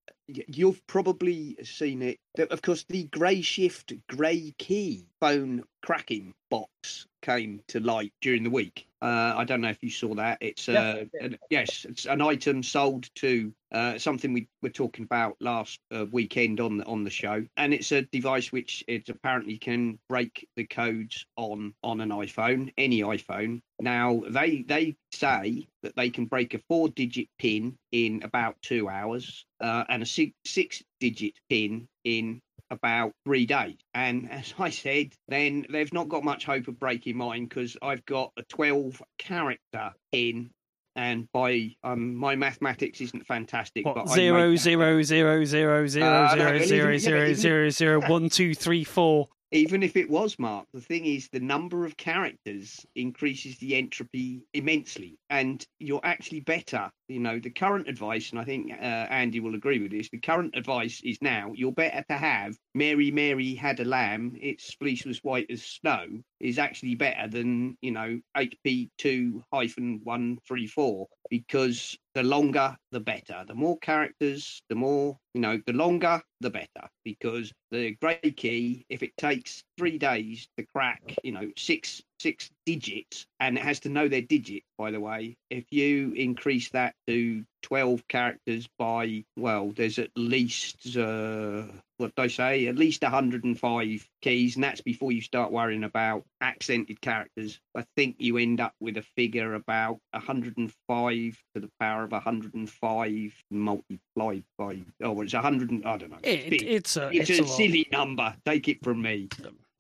you've 0.48 0.86
probably 0.86 1.56
seen 1.62 2.02
it. 2.02 2.18
Of 2.38 2.62
course, 2.62 2.84
the 2.88 3.04
Grey 3.04 3.42
Shift 3.42 3.92
Grey 4.08 4.54
Key 4.58 5.06
phone 5.20 5.64
cracking 5.82 6.34
box 6.50 7.06
came 7.22 7.60
to 7.68 7.80
light 7.80 8.12
during 8.20 8.44
the 8.44 8.50
week. 8.50 8.86
Uh, 9.02 9.34
I 9.36 9.44
don't 9.44 9.60
know 9.62 9.70
if 9.70 9.82
you 9.82 9.90
saw 9.90 10.14
that. 10.14 10.38
It's 10.40 10.68
uh, 10.68 11.04
Yeah, 11.14 11.24
an- 11.26 11.38
yes, 11.48 11.86
it's 11.88 12.06
an 12.06 12.20
item 12.20 12.62
sold 12.62 13.08
to 13.16 13.52
uh, 13.72 13.98
something 13.98 14.32
we 14.32 14.46
were 14.62 14.68
talking 14.68 15.04
about 15.04 15.36
last 15.40 15.80
uh, 15.94 16.06
weekend 16.10 16.60
on 16.60 16.78
the, 16.78 16.84
on 16.84 17.04
the 17.04 17.10
show, 17.10 17.44
and 17.56 17.72
it's 17.72 17.92
a 17.92 18.02
device 18.02 18.52
which 18.52 18.84
it 18.88 19.08
apparently 19.08 19.58
can 19.58 19.98
break 20.08 20.46
the 20.56 20.66
codes 20.66 21.24
on 21.36 21.74
on 21.82 22.00
an 22.00 22.10
iPhone, 22.10 22.72
any 22.76 23.00
iPhone. 23.00 23.62
Now 23.80 24.22
they 24.28 24.62
they 24.62 24.96
say 25.12 25.66
that 25.82 25.96
they 25.96 26.10
can 26.10 26.26
break 26.26 26.54
a 26.54 26.60
four 26.68 26.88
digit 26.88 27.28
pin 27.38 27.76
in 27.92 28.22
about 28.22 28.56
two 28.62 28.88
hours 28.88 29.44
uh, 29.60 29.84
and 29.88 30.02
a 30.02 30.06
six 30.06 30.32
six 30.44 30.82
digit 31.00 31.34
pin 31.48 31.88
in 32.04 32.40
about 32.70 33.12
three 33.24 33.46
days. 33.46 33.76
And 33.94 34.30
as 34.30 34.54
I 34.58 34.70
said, 34.70 35.12
then 35.28 35.66
they've 35.70 35.92
not 35.92 36.08
got 36.08 36.24
much 36.24 36.44
hope 36.44 36.68
of 36.68 36.78
breaking 36.78 37.16
mine 37.16 37.46
because 37.46 37.76
I've 37.82 38.04
got 38.06 38.32
a 38.36 38.42
12 38.44 39.02
character 39.18 39.92
pin. 40.12 40.50
And 40.96 41.28
by 41.32 41.70
um, 41.84 42.16
my 42.16 42.34
mathematics 42.34 43.00
isn't 43.00 43.24
fantastic, 43.26 43.84
but 43.84 43.96
What, 43.96 44.10
I 44.10 44.14
zero, 44.14 44.56
zero, 44.56 45.02
zero, 45.02 45.44
zero, 45.44 45.86
zero, 45.86 46.06
Uh, 46.06 46.34
zero, 46.34 46.58
zero, 46.58 46.96
zero, 46.98 47.22
even- 47.24 47.34
zero, 47.36 47.68
zero, 47.70 48.00
one, 48.08 48.28
two, 48.28 48.54
three, 48.54 48.82
four. 48.84 49.28
Even 49.52 49.82
if 49.82 49.96
it 49.96 50.08
was 50.08 50.38
Mark, 50.38 50.66
the 50.72 50.80
thing 50.80 51.04
is 51.04 51.28
the 51.28 51.40
number 51.40 51.84
of 51.84 51.96
characters 51.96 52.86
increases 52.94 53.58
the 53.58 53.74
entropy 53.74 54.42
immensely, 54.54 55.18
and 55.28 55.66
you're 55.78 56.04
actually 56.04 56.40
better. 56.40 56.90
You 57.08 57.18
know, 57.18 57.40
the 57.40 57.50
current 57.50 57.88
advice, 57.88 58.30
and 58.30 58.38
I 58.38 58.44
think 58.44 58.70
uh, 58.72 58.74
Andy 58.74 59.40
will 59.40 59.56
agree 59.56 59.80
with 59.80 59.90
this. 59.90 60.08
The 60.08 60.18
current 60.18 60.54
advice 60.56 61.00
is 61.02 61.20
now 61.20 61.52
you're 61.54 61.72
better 61.72 62.04
to 62.08 62.16
have 62.16 62.56
Mary, 62.74 63.10
Mary 63.10 63.54
had 63.54 63.80
a 63.80 63.84
lamb, 63.84 64.36
its 64.40 64.72
fleece 64.74 65.04
was 65.04 65.24
white 65.24 65.50
as 65.50 65.62
snow, 65.62 66.06
is 66.40 66.58
actually 66.58 66.94
better 66.94 67.28
than 67.28 67.76
you 67.82 67.90
know 67.90 68.20
HP 68.36 68.88
two 68.98 69.42
hyphen 69.52 70.00
one 70.04 70.38
three 70.46 70.66
four 70.66 71.06
because 71.28 71.96
the 72.14 72.22
longer 72.22 72.76
the 72.90 73.00
better. 73.00 73.44
The 73.46 73.54
more 73.54 73.78
characters, 73.78 74.62
the 74.68 74.74
more 74.74 75.16
you 75.34 75.40
know. 75.40 75.60
The 75.66 75.72
longer 75.72 76.20
the 76.40 76.50
better 76.50 76.88
because 77.04 77.52
the 77.70 77.96
grey 78.00 78.18
key, 78.36 78.84
if 78.88 79.02
it 79.02 79.16
takes 79.16 79.62
three 79.78 79.98
days 79.98 80.48
to 80.56 80.64
crack, 80.74 81.02
you 81.22 81.32
know, 81.32 81.50
six 81.56 82.02
six 82.20 82.50
digits, 82.66 83.26
and 83.40 83.56
it 83.56 83.62
has 83.62 83.80
to 83.80 83.88
know 83.88 84.08
their 84.08 84.20
digit. 84.20 84.62
By 84.78 84.90
the 84.90 85.00
way, 85.00 85.36
if 85.50 85.64
you 85.70 86.12
increase 86.16 86.70
that 86.70 86.94
to 87.06 87.44
twelve 87.62 88.06
characters 88.08 88.68
by 88.78 89.24
well, 89.36 89.72
there's 89.74 89.98
at 89.98 90.10
least 90.16 90.96
uh, 90.96 91.64
what 92.00 92.14
do 92.16 92.22
I 92.22 92.28
say? 92.28 92.66
At 92.66 92.76
least 92.76 93.02
105 93.02 94.08
keys, 94.22 94.54
and 94.54 94.64
that's 94.64 94.80
before 94.80 95.12
you 95.12 95.20
start 95.20 95.52
worrying 95.52 95.84
about 95.84 96.24
accented 96.40 97.00
characters. 97.00 97.60
I 97.76 97.84
think 97.94 98.16
you 98.18 98.38
end 98.38 98.58
up 98.60 98.72
with 98.80 98.96
a 98.96 99.02
figure 99.02 99.54
about 99.54 99.98
105 100.12 101.42
to 101.54 101.60
the 101.60 101.70
power 101.78 102.04
of 102.04 102.12
105 102.12 103.44
multiplied 103.50 104.44
by 104.58 104.82
oh, 105.02 105.20
it's 105.20 105.34
100. 105.34 105.70
and- 105.70 105.84
I 105.84 105.96
don't 105.98 106.10
know. 106.10 106.18
It, 106.22 106.50
big. 106.50 106.62
it's 106.62 106.96
a, 106.96 107.10
It's, 107.12 107.30
it's, 107.30 107.40
a, 107.40 107.44
a 107.44 107.46
silly 107.46 107.86
number. 107.92 108.34
Take 108.46 108.68
it 108.68 108.82
from 108.82 109.02
me. 109.02 109.28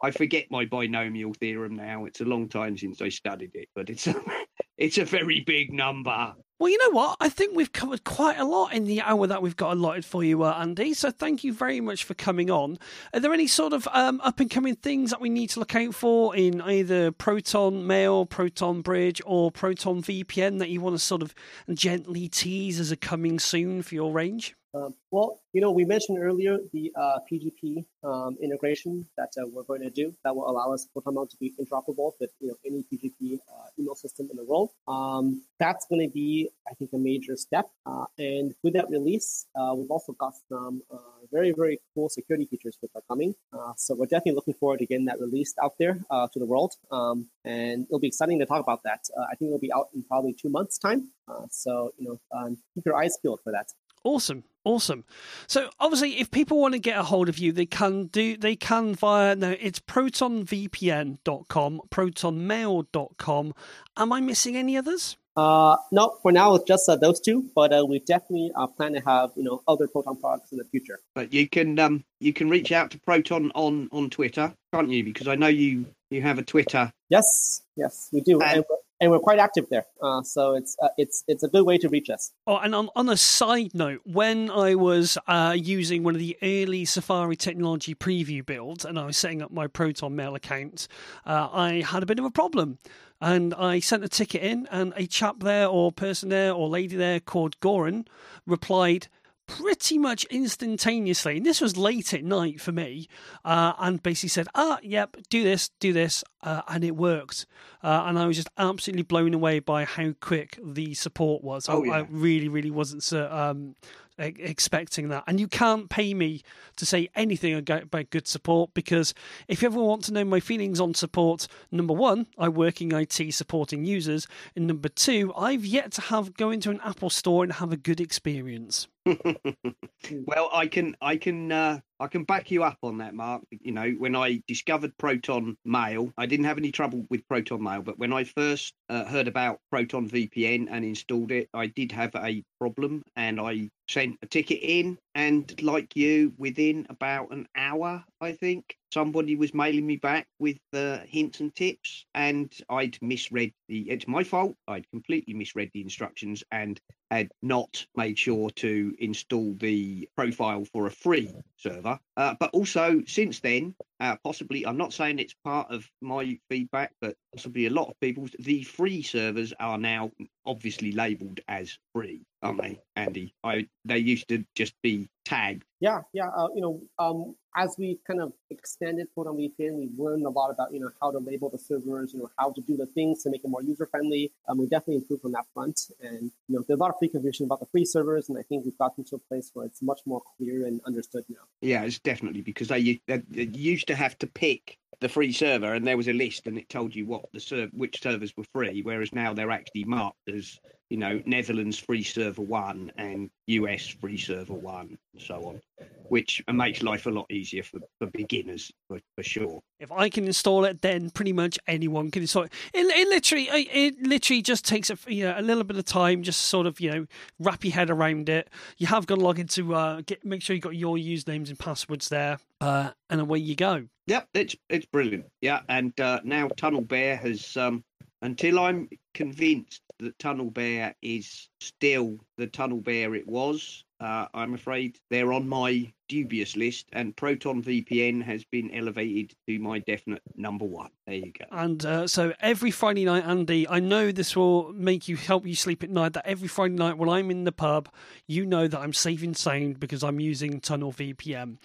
I 0.02 0.10
forget 0.10 0.46
my 0.50 0.64
binomial 0.64 1.34
theorem 1.34 1.76
now. 1.76 2.04
It's 2.06 2.20
a 2.20 2.24
long 2.24 2.48
time 2.48 2.76
since 2.76 3.02
I 3.02 3.08
studied 3.08 3.52
it, 3.54 3.68
but 3.74 3.90
it's 3.90 4.06
a, 4.06 4.14
it's 4.78 4.98
a 4.98 5.04
very 5.04 5.40
big 5.40 5.72
number. 5.72 6.34
Well, 6.60 6.68
you 6.68 6.76
know 6.76 6.90
what? 6.90 7.16
I 7.20 7.30
think 7.30 7.56
we've 7.56 7.72
covered 7.72 8.04
quite 8.04 8.38
a 8.38 8.44
lot 8.44 8.74
in 8.74 8.84
the 8.84 9.00
hour 9.00 9.26
that 9.26 9.40
we've 9.40 9.56
got 9.56 9.72
allotted 9.72 10.04
for 10.04 10.22
you, 10.22 10.42
uh, 10.42 10.58
Andy. 10.60 10.92
So 10.92 11.10
thank 11.10 11.42
you 11.42 11.54
very 11.54 11.80
much 11.80 12.04
for 12.04 12.12
coming 12.12 12.50
on. 12.50 12.78
Are 13.14 13.20
there 13.20 13.32
any 13.32 13.46
sort 13.46 13.72
of 13.72 13.88
um, 13.92 14.20
up 14.22 14.40
and 14.40 14.50
coming 14.50 14.74
things 14.74 15.08
that 15.08 15.22
we 15.22 15.30
need 15.30 15.48
to 15.50 15.60
look 15.60 15.74
out 15.74 15.94
for 15.94 16.36
in 16.36 16.60
either 16.60 17.12
Proton 17.12 17.86
Mail, 17.86 18.26
Proton 18.26 18.82
Bridge, 18.82 19.22
or 19.24 19.50
Proton 19.50 20.02
VPN 20.02 20.58
that 20.58 20.68
you 20.68 20.82
want 20.82 20.96
to 20.96 20.98
sort 20.98 21.22
of 21.22 21.34
gently 21.72 22.28
tease 22.28 22.78
as 22.78 22.92
a 22.92 22.96
coming 22.96 23.38
soon 23.38 23.80
for 23.80 23.94
your 23.94 24.12
range? 24.12 24.54
Um, 24.72 24.94
well, 25.10 25.40
you 25.52 25.60
know, 25.60 25.72
we 25.72 25.84
mentioned 25.84 26.18
earlier 26.18 26.58
the 26.72 26.92
uh, 26.96 27.18
PGP 27.30 27.84
um, 28.04 28.36
integration 28.40 29.06
that 29.16 29.30
uh, 29.36 29.46
we're 29.52 29.64
going 29.64 29.82
to 29.82 29.90
do 29.90 30.14
that 30.24 30.34
will 30.34 30.48
allow 30.48 30.72
us 30.72 30.86
ProtonMail 30.96 31.28
to 31.30 31.36
be 31.38 31.52
interoperable 31.60 32.12
with 32.20 32.30
you 32.40 32.48
know 32.48 32.54
any 32.64 32.84
PGP 32.92 33.34
uh, 33.34 33.68
email 33.78 33.96
system 33.96 34.28
in 34.30 34.36
the 34.36 34.44
world. 34.44 34.70
Um, 34.86 35.42
that's 35.58 35.86
going 35.88 36.06
to 36.06 36.12
be, 36.12 36.50
I 36.70 36.74
think, 36.74 36.90
a 36.92 36.98
major 36.98 37.36
step. 37.36 37.68
Uh, 37.84 38.04
and 38.18 38.54
with 38.62 38.74
that 38.74 38.88
release, 38.90 39.46
uh, 39.56 39.74
we've 39.74 39.90
also 39.90 40.12
got 40.12 40.34
some 40.48 40.82
uh, 40.90 40.96
very, 41.32 41.52
very 41.52 41.80
cool 41.94 42.08
security 42.08 42.46
features 42.46 42.76
which 42.80 42.92
are 42.94 43.02
coming. 43.08 43.34
So 43.76 43.94
we're 43.94 44.06
definitely 44.06 44.34
looking 44.34 44.54
forward 44.54 44.78
to 44.78 44.86
getting 44.86 45.06
that 45.06 45.20
released 45.20 45.56
out 45.62 45.74
there 45.78 45.94
to 46.10 46.38
the 46.38 46.46
world. 46.46 46.74
Um, 46.90 47.28
and 47.44 47.86
it'll 47.86 47.98
be 47.98 48.08
exciting 48.08 48.38
to 48.38 48.46
talk 48.46 48.62
about 48.62 48.82
that. 48.84 49.00
I 49.30 49.34
think 49.34 49.48
it'll 49.48 49.58
be 49.58 49.72
out 49.72 49.88
in 49.94 50.02
probably 50.02 50.32
two 50.32 50.48
months' 50.48 50.78
time. 50.78 51.08
So 51.50 51.92
you 51.98 52.08
know, 52.08 52.20
um, 52.32 52.58
keep 52.74 52.84
your 52.86 52.96
eyes 52.96 53.16
peeled 53.22 53.40
for 53.44 53.52
that. 53.52 53.72
Awesome, 54.02 54.44
awesome. 54.64 55.04
So 55.46 55.68
obviously, 55.78 56.20
if 56.20 56.30
people 56.30 56.58
want 56.60 56.72
to 56.74 56.80
get 56.80 56.98
a 56.98 57.02
hold 57.02 57.28
of 57.28 57.38
you, 57.38 57.52
they 57.52 57.66
can 57.66 58.06
do. 58.06 58.36
They 58.36 58.56
can 58.56 58.94
via 58.94 59.36
no, 59.36 59.50
it's 59.60 59.78
protonvpn.com, 59.80 61.80
protonmail.com. 61.90 63.54
Am 63.96 64.12
I 64.12 64.20
missing 64.20 64.56
any 64.56 64.76
others? 64.76 65.16
Uh, 65.36 65.76
no, 65.92 66.16
for 66.22 66.32
now 66.32 66.54
it's 66.56 66.64
just 66.64 66.88
uh, 66.88 66.96
those 66.96 67.20
two, 67.20 67.48
but 67.54 67.72
uh, 67.72 67.84
we 67.88 68.00
definitely 68.00 68.50
uh, 68.56 68.66
plan 68.66 68.92
to 68.94 69.00
have 69.00 69.30
you 69.36 69.44
know 69.44 69.62
other 69.68 69.86
Proton 69.86 70.16
products 70.20 70.50
in 70.52 70.58
the 70.58 70.64
future. 70.64 70.98
But 71.14 71.32
you 71.32 71.48
can 71.48 71.78
um 71.78 72.04
you 72.18 72.32
can 72.32 72.50
reach 72.50 72.72
out 72.72 72.90
to 72.92 72.98
Proton 73.00 73.52
on 73.54 73.88
on 73.92 74.10
Twitter, 74.10 74.52
can't 74.74 74.90
you? 74.90 75.04
Because 75.04 75.28
I 75.28 75.36
know 75.36 75.46
you 75.46 75.86
you 76.10 76.20
have 76.22 76.38
a 76.38 76.42
Twitter. 76.42 76.90
Yes, 77.10 77.62
yes, 77.76 78.08
we 78.12 78.22
do, 78.22 78.40
And- 78.40 78.50
and, 78.50 78.64
we're, 78.68 78.76
and 79.00 79.10
we're 79.10 79.18
quite 79.18 79.38
active 79.38 79.66
there. 79.70 79.86
Uh, 80.02 80.22
so 80.22 80.54
it's 80.54 80.76
uh, 80.82 80.88
it's 80.96 81.24
it's 81.26 81.42
a 81.42 81.48
good 81.48 81.64
way 81.64 81.78
to 81.78 81.88
reach 81.88 82.10
us. 82.10 82.32
Oh, 82.46 82.58
and 82.58 82.74
on, 82.74 82.88
on 82.94 83.08
a 83.08 83.16
side 83.16 83.74
note, 83.74 84.02
when 84.04 84.50
I 84.50 84.74
was 84.74 85.16
uh, 85.26 85.56
using 85.56 86.02
one 86.02 86.14
of 86.14 86.20
the 86.20 86.36
early 86.42 86.84
Safari 86.84 87.36
technology 87.36 87.94
preview 87.94 88.44
builds 88.44 88.84
and 88.84 88.98
I 88.98 89.06
was 89.06 89.16
setting 89.16 89.42
up 89.42 89.50
my 89.50 89.66
Proton 89.66 90.14
Mail 90.14 90.34
account, 90.34 90.86
uh, 91.26 91.48
I 91.52 91.82
had 91.86 92.02
a 92.02 92.06
bit 92.06 92.18
of 92.18 92.24
a 92.24 92.30
problem. 92.30 92.78
And 93.22 93.52
I 93.52 93.80
sent 93.80 94.02
a 94.02 94.08
ticket 94.08 94.40
in, 94.42 94.66
and 94.70 94.94
a 94.96 95.06
chap 95.06 95.40
there, 95.40 95.66
or 95.66 95.92
person 95.92 96.30
there, 96.30 96.54
or 96.54 96.70
lady 96.70 96.96
there 96.96 97.20
called 97.20 97.60
Goran 97.60 98.06
replied 98.46 99.08
pretty 99.50 99.98
much 99.98 100.24
instantaneously. 100.26 101.36
And 101.36 101.46
this 101.46 101.60
was 101.60 101.76
late 101.76 102.14
at 102.14 102.24
night 102.24 102.60
for 102.60 102.72
me, 102.72 103.08
uh, 103.44 103.74
and 103.78 104.02
basically 104.02 104.28
said, 104.28 104.48
Ah, 104.54 104.78
yep, 104.82 105.16
do 105.28 105.42
this, 105.42 105.70
do 105.80 105.92
this. 105.92 106.24
Uh, 106.42 106.62
and 106.68 106.84
it 106.84 106.96
worked. 106.96 107.46
Uh, 107.82 108.04
and 108.06 108.18
I 108.18 108.26
was 108.26 108.36
just 108.36 108.48
absolutely 108.56 109.02
blown 109.02 109.34
away 109.34 109.58
by 109.58 109.84
how 109.84 110.14
quick 110.20 110.58
the 110.62 110.94
support 110.94 111.44
was. 111.44 111.68
Oh, 111.68 111.82
I, 111.84 111.86
yeah. 111.86 111.92
I 111.92 112.06
really, 112.10 112.48
really 112.48 112.70
wasn't 112.70 113.02
cer- 113.02 113.30
um, 113.30 113.74
e- 114.18 114.34
expecting 114.38 115.08
that. 115.08 115.24
And 115.26 115.38
you 115.38 115.48
can't 115.48 115.90
pay 115.90 116.14
me 116.14 116.42
to 116.76 116.86
say 116.86 117.10
anything 117.14 117.54
about 117.54 118.10
good 118.10 118.26
support 118.26 118.72
because 118.72 119.12
if 119.48 119.60
you 119.60 119.66
ever 119.68 119.82
want 119.82 120.04
to 120.04 120.12
know 120.14 120.24
my 120.24 120.40
feelings 120.40 120.80
on 120.80 120.94
support, 120.94 121.46
number 121.70 121.92
one, 121.94 122.26
I 122.38 122.48
work 122.48 122.80
in 122.80 122.94
IT 122.94 123.34
supporting 123.34 123.84
users, 123.84 124.26
and 124.56 124.66
number 124.66 124.88
two, 124.88 125.34
I've 125.36 125.66
yet 125.66 125.92
to 125.92 126.00
have 126.02 126.34
go 126.34 126.50
into 126.50 126.70
an 126.70 126.80
Apple 126.82 127.10
store 127.10 127.44
and 127.44 127.52
have 127.54 127.72
a 127.72 127.76
good 127.76 128.00
experience. 128.00 128.88
well, 130.26 130.50
I 130.52 130.66
can 130.66 130.94
I 131.00 131.16
can 131.16 131.50
uh, 131.50 131.80
I 131.98 132.06
can 132.08 132.24
back 132.24 132.50
you 132.50 132.62
up 132.64 132.78
on 132.82 132.98
that, 132.98 133.14
Mark. 133.14 133.42
You 133.50 133.72
know, 133.72 133.90
when 133.90 134.14
I 134.14 134.42
discovered 134.46 134.96
Proton 134.98 135.56
Mail, 135.64 136.12
I 136.18 136.26
didn't 136.26 136.44
have 136.46 136.58
any 136.58 136.70
trouble 136.70 137.06
with 137.08 137.26
Proton 137.28 137.62
Mail, 137.62 137.82
but 137.82 137.98
when 137.98 138.12
I 138.12 138.24
first 138.24 138.74
uh, 138.88 139.04
heard 139.04 139.26
about 139.28 139.58
Proton 139.70 140.08
VPN 140.08 140.68
and 140.70 140.84
installed 140.84 141.32
it, 141.32 141.48
I 141.54 141.66
did 141.66 141.92
have 141.92 142.14
a 142.14 142.42
problem, 142.58 143.02
and 143.16 143.40
I 143.40 143.70
sent 143.88 144.18
a 144.22 144.26
ticket 144.26 144.60
in, 144.62 144.98
and 145.14 145.60
like 145.62 145.96
you, 145.96 146.34
within 146.36 146.86
about 146.90 147.32
an 147.32 147.48
hour, 147.56 148.04
I 148.20 148.32
think 148.32 148.76
somebody 148.92 149.36
was 149.36 149.54
mailing 149.54 149.86
me 149.86 149.96
back 149.96 150.26
with 150.38 150.58
uh, 150.72 150.98
hints 151.06 151.40
and 151.40 151.54
tips, 151.54 152.04
and 152.14 152.52
I'd 152.68 152.98
misread 153.00 153.52
the. 153.68 153.90
It's 153.90 154.08
my 154.08 154.24
fault. 154.24 154.56
I'd 154.68 154.88
completely 154.90 155.34
misread 155.34 155.70
the 155.72 155.82
instructions 155.82 156.42
and 156.50 156.80
had 157.10 157.30
not 157.42 157.86
made 157.96 158.18
sure 158.18 158.50
to 158.50 158.94
install 158.98 159.54
the 159.54 160.08
profile 160.16 160.64
for 160.64 160.86
a 160.86 160.90
free 160.90 161.30
server. 161.56 161.98
Uh, 162.16 162.34
but 162.38 162.50
also 162.52 163.02
since 163.06 163.40
then, 163.40 163.74
uh, 164.00 164.16
possibly, 164.24 164.66
I'm 164.66 164.78
not 164.78 164.92
saying 164.92 165.18
it's 165.18 165.34
part 165.44 165.70
of 165.70 165.88
my 166.00 166.38
feedback, 166.48 166.92
but 167.00 167.14
possibly 167.34 167.66
a 167.66 167.70
lot 167.70 167.88
of 167.88 168.00
people's, 168.00 168.34
the 168.38 168.62
free 168.62 169.02
servers 169.02 169.52
are 169.60 169.76
now 169.78 170.10
obviously 170.46 170.92
labeled 170.92 171.40
as 171.48 171.78
free, 171.94 172.22
aren't 172.42 172.62
they, 172.62 172.80
Andy? 172.96 173.34
I 173.44 173.68
They 173.84 173.98
used 173.98 174.28
to 174.28 174.44
just 174.54 174.74
be 174.82 175.08
tagged. 175.24 175.64
Yeah, 175.80 176.00
yeah. 176.12 176.28
Uh, 176.28 176.48
you 176.54 176.60
know, 176.60 176.80
um, 176.98 177.36
as 177.56 177.74
we 177.78 177.98
kind 178.06 178.20
of 178.20 178.32
expanded 178.50 179.08
Proton 179.14 179.36
VPN, 179.36 179.78
we've 179.78 179.98
learned 179.98 180.24
a 180.24 180.30
lot 180.30 180.50
about 180.50 180.72
you 180.72 180.80
know 180.80 180.90
how 181.00 181.10
to 181.10 181.18
label 181.18 181.48
the 181.48 181.58
servers, 181.58 182.12
you 182.12 182.20
know 182.20 182.30
how 182.38 182.52
to 182.52 182.60
do 182.60 182.76
the 182.76 182.86
things 182.86 183.22
to 183.22 183.30
make 183.30 183.44
it 183.44 183.48
more 183.48 183.62
user 183.62 183.86
friendly. 183.86 184.30
Um, 184.48 184.58
we 184.58 184.66
definitely 184.66 184.96
improved 184.96 185.24
on 185.24 185.32
that 185.32 185.46
front, 185.54 185.80
and 186.00 186.30
you 186.48 186.56
know 186.56 186.64
there's 186.66 186.78
a 186.78 186.82
lot 186.82 186.90
of 186.90 186.98
free 186.98 187.08
confusion 187.08 187.46
about 187.46 187.60
the 187.60 187.66
free 187.66 187.84
servers, 187.84 188.28
and 188.28 188.38
I 188.38 188.42
think 188.42 188.64
we've 188.64 188.78
gotten 188.78 189.04
to 189.04 189.16
a 189.16 189.18
place 189.18 189.50
where 189.54 189.66
it's 189.66 189.82
much 189.82 190.00
more 190.06 190.22
clear 190.36 190.66
and 190.66 190.80
understood 190.86 191.24
now. 191.28 191.42
Yeah, 191.60 191.82
it's 191.82 191.98
definitely 191.98 192.42
because 192.42 192.68
they, 192.68 193.00
they, 193.06 193.22
they 193.28 193.44
used 193.44 193.89
to 193.90 193.96
have 193.96 194.16
to 194.18 194.26
pick 194.26 194.78
the 195.00 195.08
free 195.08 195.32
server, 195.32 195.74
and 195.74 195.86
there 195.86 195.96
was 195.96 196.08
a 196.08 196.12
list, 196.12 196.46
and 196.46 196.56
it 196.56 196.68
told 196.68 196.94
you 196.94 197.06
what 197.06 197.24
the 197.32 197.40
serv- 197.40 197.70
which 197.72 198.00
servers 198.00 198.32
were 198.36 198.44
free. 198.54 198.82
Whereas 198.82 199.12
now 199.12 199.34
they're 199.34 199.50
actually 199.50 199.84
marked 199.84 200.28
as 200.28 200.58
you 200.90 200.96
know 200.96 201.22
Netherlands 201.24 201.78
free 201.78 202.02
server 202.02 202.42
one 202.42 202.92
and 202.96 203.30
US 203.46 203.86
free 203.86 204.18
server 204.18 204.52
one, 204.54 204.98
and 205.14 205.22
so 205.22 205.36
on, 205.44 205.60
which 206.08 206.42
makes 206.52 206.82
life 206.82 207.06
a 207.06 207.10
lot 207.10 207.30
easier 207.30 207.62
for, 207.62 207.78
for 207.98 208.08
beginners 208.08 208.70
for, 208.88 209.00
for 209.16 209.22
sure. 209.22 209.60
If 209.78 209.92
I 209.92 210.08
can 210.08 210.24
install 210.24 210.64
it, 210.64 210.82
then 210.82 211.10
pretty 211.10 211.32
much 211.32 211.58
anyone 211.66 212.10
can 212.10 212.22
install 212.22 212.42
it. 212.42 212.52
It, 212.74 212.86
it 212.86 213.08
literally, 213.08 213.48
it 213.50 214.02
literally 214.02 214.42
just 214.42 214.64
takes 214.64 214.90
a 214.90 214.98
you 215.06 215.24
know 215.24 215.34
a 215.36 215.42
little 215.42 215.64
bit 215.64 215.76
of 215.76 215.84
time, 215.84 216.22
just 216.22 216.42
sort 216.42 216.66
of 216.66 216.80
you 216.80 216.90
know 216.90 217.06
wrap 217.38 217.64
your 217.64 217.72
head 217.72 217.88
around 217.88 218.28
it. 218.28 218.48
You 218.76 218.88
have 218.88 219.06
got 219.06 219.14
to 219.14 219.20
log 219.20 219.38
into 219.38 219.74
uh, 219.74 220.02
get 220.04 220.24
make 220.24 220.42
sure 220.42 220.54
you've 220.54 220.64
got 220.64 220.76
your 220.76 220.96
usernames 220.96 221.48
and 221.48 221.58
passwords 221.58 222.08
there, 222.08 222.38
uh, 222.60 222.90
and 223.08 223.20
away 223.20 223.38
you 223.38 223.54
go. 223.54 223.86
Yep, 224.06 224.28
it's 224.34 224.56
it's 224.68 224.86
brilliant. 224.86 225.26
Yeah, 225.40 225.60
and 225.68 225.98
uh, 226.00 226.20
now 226.24 226.48
TunnelBear 226.48 227.16
has 227.20 227.56
um, 227.56 227.84
until 228.22 228.58
I'm 228.58 228.88
convinced 229.14 229.82
that 229.98 230.18
TunnelBear 230.18 230.94
is 231.02 231.48
still 231.60 232.18
the 232.36 232.46
TunnelBear 232.46 233.16
it 233.16 233.26
was. 233.26 233.84
Uh, 234.00 234.26
I'm 234.32 234.54
afraid 234.54 234.98
they're 235.10 235.32
on 235.32 235.46
my 235.46 235.92
dubious 236.08 236.56
list, 236.56 236.86
and 236.94 237.14
Proton 237.14 237.62
VPN 237.62 238.22
has 238.22 238.44
been 238.44 238.70
elevated 238.74 239.34
to 239.46 239.58
my 239.58 239.78
definite 239.80 240.22
number 240.36 240.64
one. 240.64 240.88
There 241.06 241.16
you 241.16 241.32
go. 241.38 241.44
And 241.52 241.84
uh, 241.84 242.06
so 242.06 242.32
every 242.40 242.70
Friday 242.70 243.04
night, 243.04 243.26
Andy, 243.26 243.68
I 243.68 243.78
know 243.78 244.10
this 244.10 244.34
will 244.34 244.72
make 244.72 245.06
you 245.06 245.16
help 245.16 245.46
you 245.46 245.54
sleep 245.54 245.82
at 245.84 245.90
night. 245.90 246.14
That 246.14 246.26
every 246.26 246.48
Friday 246.48 246.76
night 246.76 246.96
while 246.96 247.10
I'm 247.10 247.30
in 247.30 247.44
the 247.44 247.52
pub, 247.52 247.90
you 248.26 248.46
know 248.46 248.66
that 248.66 248.80
I'm 248.80 248.94
safe 248.94 249.22
and 249.22 249.36
sound 249.36 249.78
because 249.78 250.02
I'm 250.02 250.18
using 250.18 250.60
Tunnel 250.60 250.92
VPN. 250.92 251.58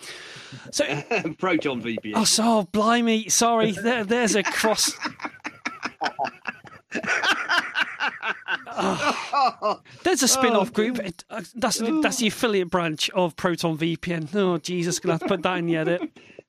So 0.71 0.83
Proton 1.39 1.81
VPN. 1.81 2.13
Oh, 2.15 2.25
so 2.25 2.67
blimey! 2.73 3.29
Sorry, 3.29 3.71
there, 3.71 4.03
there's 4.03 4.35
a 4.35 4.43
cross. 4.43 4.91
Oh, 8.77 9.81
there's 10.03 10.23
a 10.23 10.27
spin-off 10.27 10.69
oh, 10.69 10.73
group. 10.73 10.99
It, 10.99 11.23
uh, 11.29 11.41
that's 11.55 11.81
that's 12.01 12.17
the 12.17 12.27
affiliate 12.27 12.69
branch 12.69 13.09
of 13.11 13.35
Proton 13.35 13.77
VPN. 13.77 14.33
Oh 14.35 14.57
Jesus, 14.57 14.99
gonna 14.99 15.13
have 15.13 15.21
to 15.21 15.27
put 15.27 15.43
that 15.43 15.57
in 15.57 15.65
the 15.65 15.77
edit. 15.77 16.01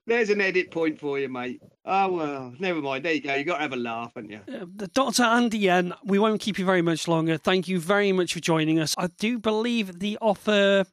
There's 0.05 0.29
an 0.29 0.39
edit 0.39 0.71
point 0.71 0.99
for 0.99 1.19
you, 1.19 1.27
mate. 1.27 1.61
Oh 1.85 2.11
well, 2.11 2.53
never 2.59 2.81
mind. 2.81 3.03
There 3.03 3.13
you 3.13 3.21
go. 3.21 3.35
You 3.35 3.43
got 3.43 3.55
to 3.55 3.61
have 3.61 3.73
a 3.73 3.77
laugh, 3.77 4.13
haven't 4.15 4.31
you? 4.31 4.39
Uh, 4.47 4.87
Dr. 4.93 5.23
Andy 5.23 5.57
Yen, 5.57 5.93
we 6.03 6.17
won't 6.17 6.39
keep 6.39 6.57
you 6.57 6.65
very 6.65 6.81
much 6.81 7.07
longer. 7.07 7.37
Thank 7.37 7.67
you 7.67 7.79
very 7.79 8.13
much 8.13 8.33
for 8.33 8.39
joining 8.39 8.79
us. 8.79 8.95
I 8.97 9.07
do 9.07 9.37
believe 9.37 9.99
the 9.99 10.17
offer 10.21 10.85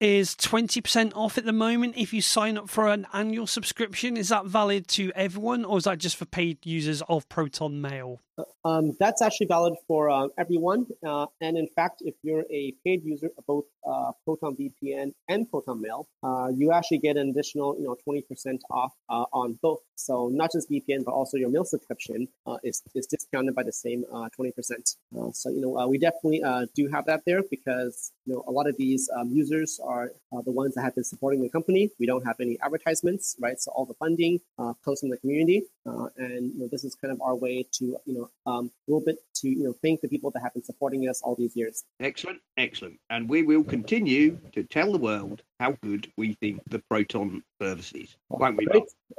is 0.00 0.34
20% 0.34 1.12
off 1.14 1.38
at 1.38 1.44
the 1.44 1.52
moment 1.52 1.94
if 1.96 2.12
you 2.12 2.20
sign 2.20 2.58
up 2.58 2.68
for 2.68 2.88
an 2.88 3.06
annual 3.12 3.46
subscription. 3.46 4.16
Is 4.16 4.28
that 4.28 4.46
valid 4.46 4.88
to 4.88 5.12
everyone 5.14 5.64
or 5.64 5.78
is 5.78 5.84
that 5.84 5.98
just 5.98 6.16
for 6.16 6.24
paid 6.24 6.58
users 6.64 7.02
of 7.08 7.28
Proton 7.28 7.80
Mail? 7.80 8.20
Um, 8.64 8.96
that's 8.98 9.22
actually 9.22 9.46
valid 9.46 9.74
for 9.86 10.10
uh, 10.10 10.28
everyone. 10.38 10.86
Uh, 11.06 11.26
and 11.40 11.56
in 11.56 11.68
fact, 11.68 12.02
if 12.04 12.14
you're 12.22 12.44
a 12.50 12.74
paid 12.84 13.04
user 13.04 13.30
of 13.38 13.46
both 13.46 13.64
uh, 13.86 14.12
Proton 14.24 14.56
VPN 14.56 15.12
and 15.28 15.50
Proton 15.50 15.80
Mail, 15.80 16.08
uh, 16.22 16.48
you 16.54 16.72
actually 16.72 16.98
get 16.98 17.16
an 17.16 17.30
additional, 17.30 17.76
you 17.78 17.84
know, 17.84 17.96
20% 18.08 18.58
off 18.70 18.92
uh, 19.08 19.24
on 19.32 19.58
both. 19.62 19.80
So 19.96 20.28
not 20.32 20.50
just 20.52 20.70
VPN, 20.70 21.04
but 21.04 21.12
also 21.12 21.36
your 21.36 21.50
mail 21.50 21.64
subscription 21.64 22.28
uh, 22.46 22.56
is, 22.64 22.82
is 22.94 23.06
discounted 23.06 23.54
by 23.54 23.62
the 23.62 23.72
same 23.72 24.04
20%. 24.12 24.52
so, 25.32 25.50
you 25.50 25.60
know, 25.60 25.86
we 25.86 25.98
definitely 25.98 26.42
do 26.74 26.88
have 26.88 27.06
that 27.06 27.22
there 27.26 27.42
because, 27.50 28.12
you 28.24 28.34
know, 28.34 28.44
a 28.48 28.50
lot 28.50 28.68
of 28.68 28.76
these 28.76 29.08
um, 29.16 29.28
users 29.30 29.78
are 29.84 30.10
the 30.44 30.52
ones 30.52 30.74
that 30.74 30.82
have 30.82 30.94
been 30.94 31.04
supporting 31.04 31.42
the 31.42 31.48
company. 31.48 31.90
We 32.00 32.06
don't 32.06 32.26
have 32.26 32.36
any 32.40 32.58
advertisements, 32.60 33.36
right? 33.38 33.60
So 33.60 33.70
all 33.72 33.84
the 33.84 33.94
funding 33.94 34.40
comes 34.84 35.00
from 35.00 35.10
the 35.10 35.18
community. 35.18 35.64
And, 36.16 36.52
you 36.52 36.60
know, 36.60 36.68
this 36.70 36.84
is 36.84 36.94
kind 36.94 37.12
of 37.12 37.20
our 37.20 37.34
way 37.34 37.66
to, 37.72 37.84
you 37.84 38.14
know, 38.14 38.30
um, 38.46 38.70
a 38.88 38.90
little 38.90 39.04
bit 39.04 39.18
to 39.44 39.48
you 39.48 39.64
know 39.64 39.74
thank 39.82 40.00
the 40.00 40.08
people 40.08 40.30
that 40.30 40.40
have 40.40 40.54
been 40.54 40.64
supporting 40.64 41.08
us 41.08 41.20
all 41.22 41.34
these 41.34 41.54
years. 41.54 41.84
Excellent, 42.00 42.40
excellent, 42.56 42.98
and 43.10 43.28
we 43.28 43.42
will 43.42 43.64
continue 43.64 44.38
to 44.52 44.62
tell 44.64 44.90
the 44.92 44.98
world 44.98 45.42
how 45.60 45.72
good 45.82 46.10
we 46.16 46.34
think 46.34 46.60
the 46.68 46.80
Proton 46.90 47.42
service 47.60 47.92
is, 47.92 48.16
won't 48.28 48.56
we? 48.56 48.66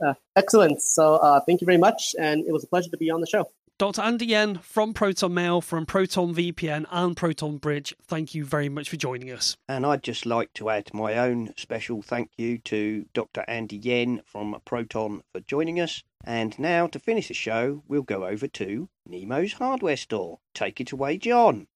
Uh, 0.05 0.13
excellent. 0.35 0.81
So 0.81 1.15
uh, 1.15 1.39
thank 1.41 1.61
you 1.61 1.65
very 1.65 1.77
much, 1.77 2.15
and 2.19 2.45
it 2.45 2.51
was 2.51 2.63
a 2.63 2.67
pleasure 2.67 2.89
to 2.89 2.97
be 2.97 3.09
on 3.09 3.21
the 3.21 3.27
show. 3.27 3.49
Dr. 3.77 4.03
Andy 4.03 4.27
Yen 4.27 4.59
from 4.59 4.93
Proton 4.93 5.33
Mail, 5.33 5.59
from 5.59 5.85
Proton 5.85 6.33
VPN 6.33 6.85
and 6.91 7.17
Proton 7.17 7.57
Bridge, 7.57 7.93
thank 8.01 8.33
you 8.33 8.45
very 8.45 8.69
much 8.69 8.89
for 8.89 8.95
joining 8.95 9.29
us. 9.29 9.57
And 9.67 9.85
I'd 9.85 10.01
just 10.01 10.25
like 10.25 10.53
to 10.53 10.69
add 10.69 10.93
my 10.93 11.17
own 11.17 11.53
special 11.57 12.01
thank 12.01 12.29
you 12.37 12.57
to 12.59 13.05
Dr. 13.13 13.43
Andy 13.49 13.75
Yen 13.75 14.21
from 14.25 14.55
Proton 14.63 15.23
for 15.33 15.41
joining 15.41 15.81
us. 15.81 16.03
And 16.23 16.57
now, 16.57 16.87
to 16.87 16.99
finish 16.99 17.27
the 17.27 17.33
show, 17.33 17.83
we'll 17.85 18.03
go 18.03 18.25
over 18.25 18.47
to 18.47 18.87
Nemo's 19.05 19.51
hardware 19.51 19.97
store. 19.97 20.39
Take 20.53 20.79
it 20.79 20.93
away, 20.93 21.17
John. 21.17 21.67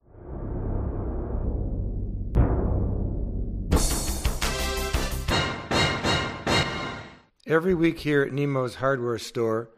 Every 7.45 7.75
week 7.75 7.99
here 7.99 8.21
at 8.21 8.31
Nemo's 8.31 8.75
hardware 8.75 9.19
store, 9.19 9.71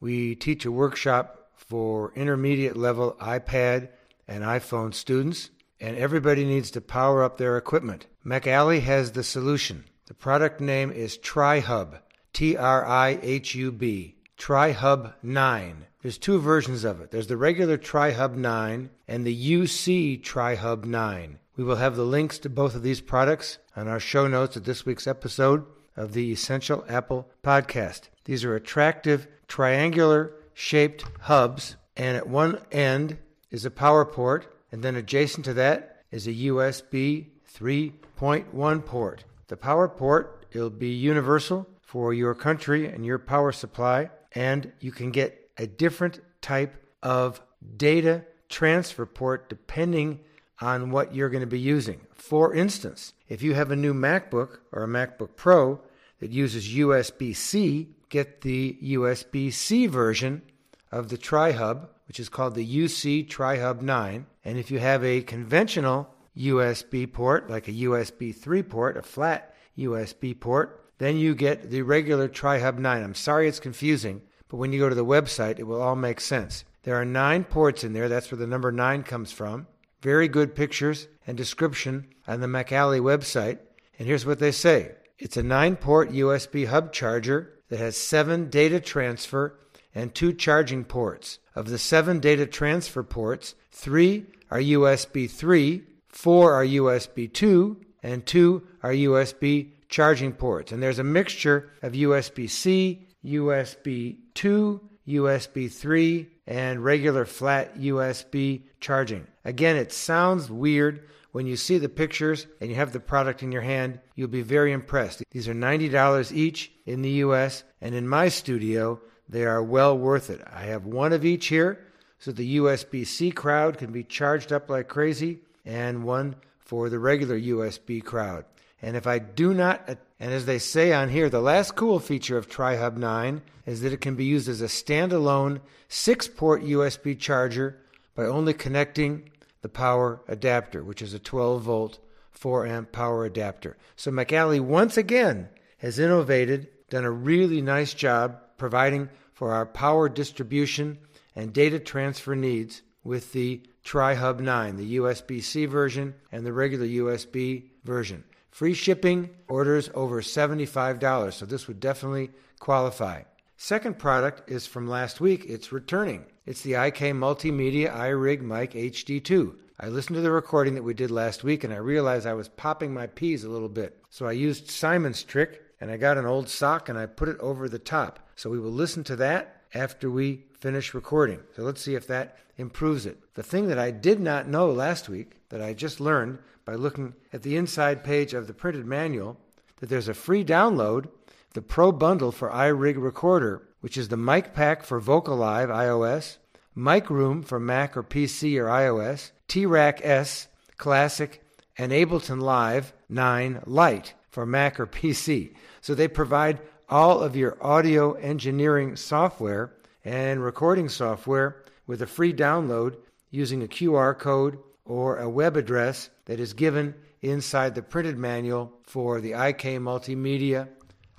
we 0.00 0.34
teach 0.34 0.64
a 0.64 0.72
workshop 0.72 1.37
for 1.58 2.12
intermediate 2.14 2.76
level 2.76 3.16
iPad 3.20 3.88
and 4.26 4.44
iPhone 4.44 4.94
students, 4.94 5.50
and 5.80 5.96
everybody 5.96 6.44
needs 6.44 6.70
to 6.70 6.80
power 6.80 7.22
up 7.22 7.36
their 7.36 7.56
equipment. 7.56 8.06
Macally 8.24 8.80
has 8.82 9.12
the 9.12 9.24
solution. 9.24 9.84
The 10.06 10.14
product 10.14 10.60
name 10.60 10.90
is 10.90 11.18
TriHub, 11.18 12.00
T 12.32 12.56
R 12.56 12.86
I 12.86 13.18
H 13.22 13.54
U 13.54 13.70
B, 13.70 14.16
TriHub 14.38 15.14
9. 15.22 15.86
There's 16.00 16.16
two 16.16 16.38
versions 16.40 16.84
of 16.84 17.00
it. 17.00 17.10
There's 17.10 17.26
the 17.26 17.36
regular 17.36 17.76
TriHub 17.76 18.34
9 18.34 18.90
and 19.08 19.26
the 19.26 19.52
UC 19.52 20.22
TriHub 20.22 20.84
9. 20.84 21.38
We 21.56 21.64
will 21.64 21.76
have 21.76 21.96
the 21.96 22.04
links 22.04 22.38
to 22.38 22.48
both 22.48 22.76
of 22.76 22.82
these 22.82 23.00
products 23.00 23.58
on 23.74 23.88
our 23.88 23.98
show 23.98 24.28
notes 24.28 24.56
at 24.56 24.64
this 24.64 24.86
week's 24.86 25.08
episode 25.08 25.66
of 25.96 26.12
the 26.12 26.30
Essential 26.30 26.84
Apple 26.88 27.28
Podcast. 27.42 28.02
These 28.24 28.44
are 28.44 28.54
attractive 28.54 29.26
triangular 29.48 30.32
shaped 30.58 31.04
hubs, 31.20 31.76
and 31.96 32.16
at 32.16 32.28
one 32.28 32.60
end 32.72 33.16
is 33.48 33.64
a 33.64 33.70
power 33.70 34.04
port, 34.04 34.52
and 34.72 34.82
then 34.82 34.96
adjacent 34.96 35.44
to 35.44 35.54
that 35.54 36.02
is 36.10 36.26
a 36.26 36.32
USB 36.32 37.26
3.1 37.54 38.84
port. 38.84 39.22
The 39.46 39.56
power 39.56 39.88
port 39.88 40.46
will 40.52 40.68
be 40.68 40.88
universal 40.88 41.68
for 41.80 42.12
your 42.12 42.34
country 42.34 42.88
and 42.88 43.06
your 43.06 43.20
power 43.20 43.52
supply, 43.52 44.10
and 44.32 44.72
you 44.80 44.90
can 44.90 45.12
get 45.12 45.48
a 45.58 45.68
different 45.68 46.20
type 46.40 46.74
of 47.04 47.40
data 47.76 48.24
transfer 48.48 49.06
port 49.06 49.48
depending 49.48 50.18
on 50.60 50.90
what 50.90 51.14
you're 51.14 51.30
going 51.30 51.40
to 51.40 51.46
be 51.46 51.60
using. 51.60 52.00
For 52.14 52.52
instance, 52.52 53.12
if 53.28 53.42
you 53.42 53.54
have 53.54 53.70
a 53.70 53.76
new 53.76 53.94
MacBook 53.94 54.58
or 54.72 54.82
a 54.82 54.88
MacBook 54.88 55.36
Pro 55.36 55.80
that 56.20 56.30
uses 56.30 56.68
USB 56.68 57.34
C, 57.34 57.88
get 58.08 58.40
the 58.40 58.78
USB 58.82 59.52
C 59.52 59.86
version 59.86 60.42
of 60.90 61.08
the 61.08 61.18
TriHub, 61.18 61.88
which 62.06 62.18
is 62.18 62.28
called 62.28 62.54
the 62.54 62.84
UC 62.84 63.28
TriHub 63.28 63.82
9. 63.82 64.26
And 64.44 64.58
if 64.58 64.70
you 64.70 64.78
have 64.78 65.04
a 65.04 65.22
conventional 65.22 66.14
USB 66.36 67.10
port, 67.12 67.50
like 67.50 67.68
a 67.68 67.72
USB 67.72 68.34
3 68.34 68.62
port, 68.62 68.96
a 68.96 69.02
flat 69.02 69.54
USB 69.76 70.38
port, 70.38 70.84
then 70.98 71.16
you 71.16 71.34
get 71.34 71.70
the 71.70 71.82
regular 71.82 72.28
TriHub 72.28 72.78
9. 72.78 73.02
I'm 73.02 73.14
sorry 73.14 73.48
it's 73.48 73.60
confusing, 73.60 74.22
but 74.48 74.56
when 74.56 74.72
you 74.72 74.80
go 74.80 74.88
to 74.88 74.94
the 74.94 75.04
website, 75.04 75.58
it 75.58 75.64
will 75.64 75.80
all 75.80 75.96
make 75.96 76.20
sense. 76.20 76.64
There 76.82 76.96
are 76.96 77.04
nine 77.04 77.44
ports 77.44 77.84
in 77.84 77.92
there. 77.92 78.08
That's 78.08 78.30
where 78.30 78.38
the 78.38 78.46
number 78.46 78.72
nine 78.72 79.02
comes 79.02 79.30
from. 79.30 79.66
Very 80.00 80.28
good 80.28 80.54
pictures 80.54 81.08
and 81.26 81.36
description 81.36 82.06
on 82.26 82.40
the 82.40 82.46
Macally 82.46 83.00
website. 83.00 83.58
And 83.98 84.06
here's 84.08 84.24
what 84.24 84.38
they 84.38 84.52
say 84.52 84.92
it's 85.18 85.36
a 85.36 85.42
nine 85.42 85.76
port 85.76 86.10
USB 86.10 86.66
hub 86.66 86.92
charger 86.92 87.52
that 87.68 87.80
has 87.80 87.96
seven 87.96 88.48
data 88.50 88.80
transfer 88.80 89.58
and 89.94 90.14
two 90.14 90.32
charging 90.32 90.84
ports. 90.84 91.38
Of 91.54 91.68
the 91.68 91.78
seven 91.78 92.20
data 92.20 92.46
transfer 92.46 93.02
ports, 93.02 93.54
three 93.72 94.26
are 94.50 94.60
USB 94.60 95.28
3, 95.30 95.82
four 96.08 96.52
are 96.54 96.64
USB 96.64 97.32
2, 97.32 97.80
and 98.02 98.24
two 98.24 98.62
are 98.82 98.92
USB 98.92 99.72
charging 99.88 100.32
ports. 100.32 100.72
And 100.72 100.82
there's 100.82 100.98
a 100.98 101.04
mixture 101.04 101.70
of 101.82 101.92
USB 101.92 102.48
C, 102.48 103.08
USB 103.24 104.18
2, 104.34 104.80
USB 105.08 105.72
3, 105.72 106.28
and 106.46 106.84
regular 106.84 107.24
flat 107.24 107.76
USB 107.78 108.62
charging. 108.80 109.26
Again, 109.44 109.76
it 109.76 109.92
sounds 109.92 110.50
weird. 110.50 111.08
When 111.38 111.46
you 111.46 111.56
see 111.56 111.78
the 111.78 111.88
pictures 111.88 112.48
and 112.60 112.68
you 112.68 112.74
have 112.74 112.92
the 112.92 112.98
product 112.98 113.44
in 113.44 113.52
your 113.52 113.62
hand, 113.62 114.00
you'll 114.16 114.26
be 114.26 114.42
very 114.42 114.72
impressed. 114.72 115.22
These 115.30 115.46
are 115.46 115.54
$90 115.54 116.32
each 116.32 116.72
in 116.84 117.02
the 117.02 117.22
US, 117.22 117.62
and 117.80 117.94
in 117.94 118.08
my 118.08 118.26
studio, 118.26 119.00
they 119.28 119.44
are 119.44 119.62
well 119.62 119.96
worth 119.96 120.30
it. 120.30 120.42
I 120.52 120.62
have 120.62 120.84
one 120.84 121.12
of 121.12 121.24
each 121.24 121.46
here 121.46 121.86
so 122.18 122.32
the 122.32 122.56
USB 122.56 123.06
C 123.06 123.30
crowd 123.30 123.78
can 123.78 123.92
be 123.92 124.02
charged 124.02 124.52
up 124.52 124.68
like 124.68 124.88
crazy, 124.88 125.38
and 125.64 126.02
one 126.02 126.34
for 126.58 126.88
the 126.88 126.98
regular 126.98 127.38
USB 127.38 128.02
crowd. 128.02 128.44
And 128.82 128.96
if 128.96 129.06
I 129.06 129.20
do 129.20 129.54
not, 129.54 129.88
and 130.18 130.32
as 130.32 130.44
they 130.44 130.58
say 130.58 130.92
on 130.92 131.08
here, 131.08 131.30
the 131.30 131.40
last 131.40 131.76
cool 131.76 132.00
feature 132.00 132.36
of 132.36 132.48
TriHub 132.48 132.96
9 132.96 133.42
is 133.64 133.82
that 133.82 133.92
it 133.92 134.00
can 134.00 134.16
be 134.16 134.24
used 134.24 134.48
as 134.48 134.60
a 134.60 134.64
standalone 134.64 135.60
six 135.86 136.26
port 136.26 136.64
USB 136.64 137.16
charger 137.16 137.78
by 138.16 138.24
only 138.24 138.54
connecting 138.54 139.30
the 139.62 139.68
power 139.68 140.20
adapter, 140.28 140.82
which 140.82 141.02
is 141.02 141.14
a 141.14 141.18
12 141.18 141.62
volt 141.62 141.98
4 142.30 142.66
amp 142.66 142.92
power 142.92 143.24
adapter. 143.24 143.76
So 143.96 144.10
Macally 144.10 144.60
once 144.60 144.96
again 144.96 145.48
has 145.78 145.98
innovated, 145.98 146.68
done 146.90 147.04
a 147.04 147.10
really 147.10 147.60
nice 147.60 147.94
job 147.94 148.38
providing 148.56 149.08
for 149.32 149.52
our 149.52 149.66
power 149.66 150.08
distribution 150.08 150.98
and 151.34 151.52
data 151.52 151.78
transfer 151.78 152.34
needs 152.34 152.82
with 153.04 153.32
the 153.32 153.62
TriHub 153.84 154.40
9, 154.40 154.76
the 154.76 154.96
USB 154.96 155.42
C 155.42 155.66
version 155.66 156.14
and 156.30 156.44
the 156.44 156.52
regular 156.52 156.86
USB 156.86 157.70
version. 157.84 158.24
Free 158.50 158.74
shipping, 158.74 159.30
orders 159.48 159.88
over 159.94 160.20
$75, 160.20 161.32
so 161.32 161.46
this 161.46 161.68
would 161.68 161.80
definitely 161.80 162.30
qualify. 162.58 163.22
Second 163.60 163.98
product 163.98 164.48
is 164.48 164.68
from 164.68 164.86
last 164.86 165.20
week. 165.20 165.44
It's 165.48 165.72
returning. 165.72 166.26
It's 166.46 166.60
the 166.60 166.74
IK 166.74 167.12
Multimedia 167.12 167.92
iRig 167.92 168.40
Mic 168.40 168.70
HD2. 168.70 169.52
I 169.80 169.88
listened 169.88 170.14
to 170.14 170.22
the 170.22 170.30
recording 170.30 170.76
that 170.76 170.84
we 170.84 170.94
did 170.94 171.10
last 171.10 171.42
week 171.42 171.64
and 171.64 171.74
I 171.74 171.78
realized 171.78 172.24
I 172.24 172.34
was 172.34 172.46
popping 172.46 172.94
my 172.94 173.08
peas 173.08 173.42
a 173.42 173.50
little 173.50 173.68
bit. 173.68 173.98
So 174.10 174.26
I 174.26 174.32
used 174.32 174.70
Simon's 174.70 175.24
trick 175.24 175.60
and 175.80 175.90
I 175.90 175.96
got 175.96 176.18
an 176.18 176.24
old 176.24 176.48
sock 176.48 176.88
and 176.88 176.96
I 176.96 177.06
put 177.06 177.28
it 177.28 177.36
over 177.40 177.68
the 177.68 177.80
top. 177.80 178.20
So 178.36 178.48
we 178.48 178.60
will 178.60 178.70
listen 178.70 179.02
to 179.02 179.16
that 179.16 179.62
after 179.74 180.08
we 180.08 180.44
finish 180.60 180.94
recording. 180.94 181.40
So 181.56 181.64
let's 181.64 181.82
see 181.82 181.96
if 181.96 182.06
that 182.06 182.38
improves 182.58 183.06
it. 183.06 183.18
The 183.34 183.42
thing 183.42 183.66
that 183.66 183.78
I 183.78 183.90
did 183.90 184.20
not 184.20 184.46
know 184.46 184.70
last 184.70 185.08
week 185.08 185.32
that 185.48 185.60
I 185.60 185.74
just 185.74 185.98
learned 185.98 186.38
by 186.64 186.76
looking 186.76 187.12
at 187.32 187.42
the 187.42 187.56
inside 187.56 188.04
page 188.04 188.34
of 188.34 188.46
the 188.46 188.54
printed 188.54 188.86
manual 188.86 189.36
that 189.80 189.88
there's 189.88 190.08
a 190.08 190.14
free 190.14 190.44
download, 190.44 191.08
the 191.54 191.62
Pro 191.62 191.92
Bundle 191.92 192.32
for 192.32 192.50
iRig 192.50 193.02
Recorder, 193.02 193.68
which 193.80 193.96
is 193.96 194.08
the 194.08 194.16
mic 194.16 194.54
pack 194.54 194.82
for 194.82 195.00
VocaLive 195.00 195.68
iOS, 195.68 196.36
MicRoom 196.76 197.44
for 197.44 197.58
Mac 197.58 197.96
or 197.96 198.02
PC 198.02 198.58
or 198.58 198.66
iOS, 198.66 199.30
T-RackS 199.48 200.46
Classic, 200.76 201.42
and 201.76 201.92
Ableton 201.92 202.40
Live 202.40 202.92
9 203.08 203.62
Lite 203.66 204.14
for 204.30 204.44
Mac 204.44 204.78
or 204.78 204.86
PC. 204.86 205.54
So 205.80 205.94
they 205.94 206.08
provide 206.08 206.60
all 206.88 207.20
of 207.20 207.36
your 207.36 207.56
audio 207.60 208.12
engineering 208.14 208.96
software 208.96 209.74
and 210.04 210.42
recording 210.42 210.88
software 210.88 211.64
with 211.86 212.02
a 212.02 212.06
free 212.06 212.32
download 212.32 212.96
using 213.30 213.62
a 213.62 213.68
QR 213.68 214.16
code 214.18 214.58
or 214.84 215.18
a 215.18 215.28
web 215.28 215.56
address 215.56 216.10
that 216.26 216.40
is 216.40 216.52
given 216.52 216.94
inside 217.20 217.74
the 217.74 217.82
printed 217.82 218.16
manual 218.16 218.72
for 218.84 219.20
the 219.20 219.32
IK 219.32 219.80
Multimedia 219.80 220.68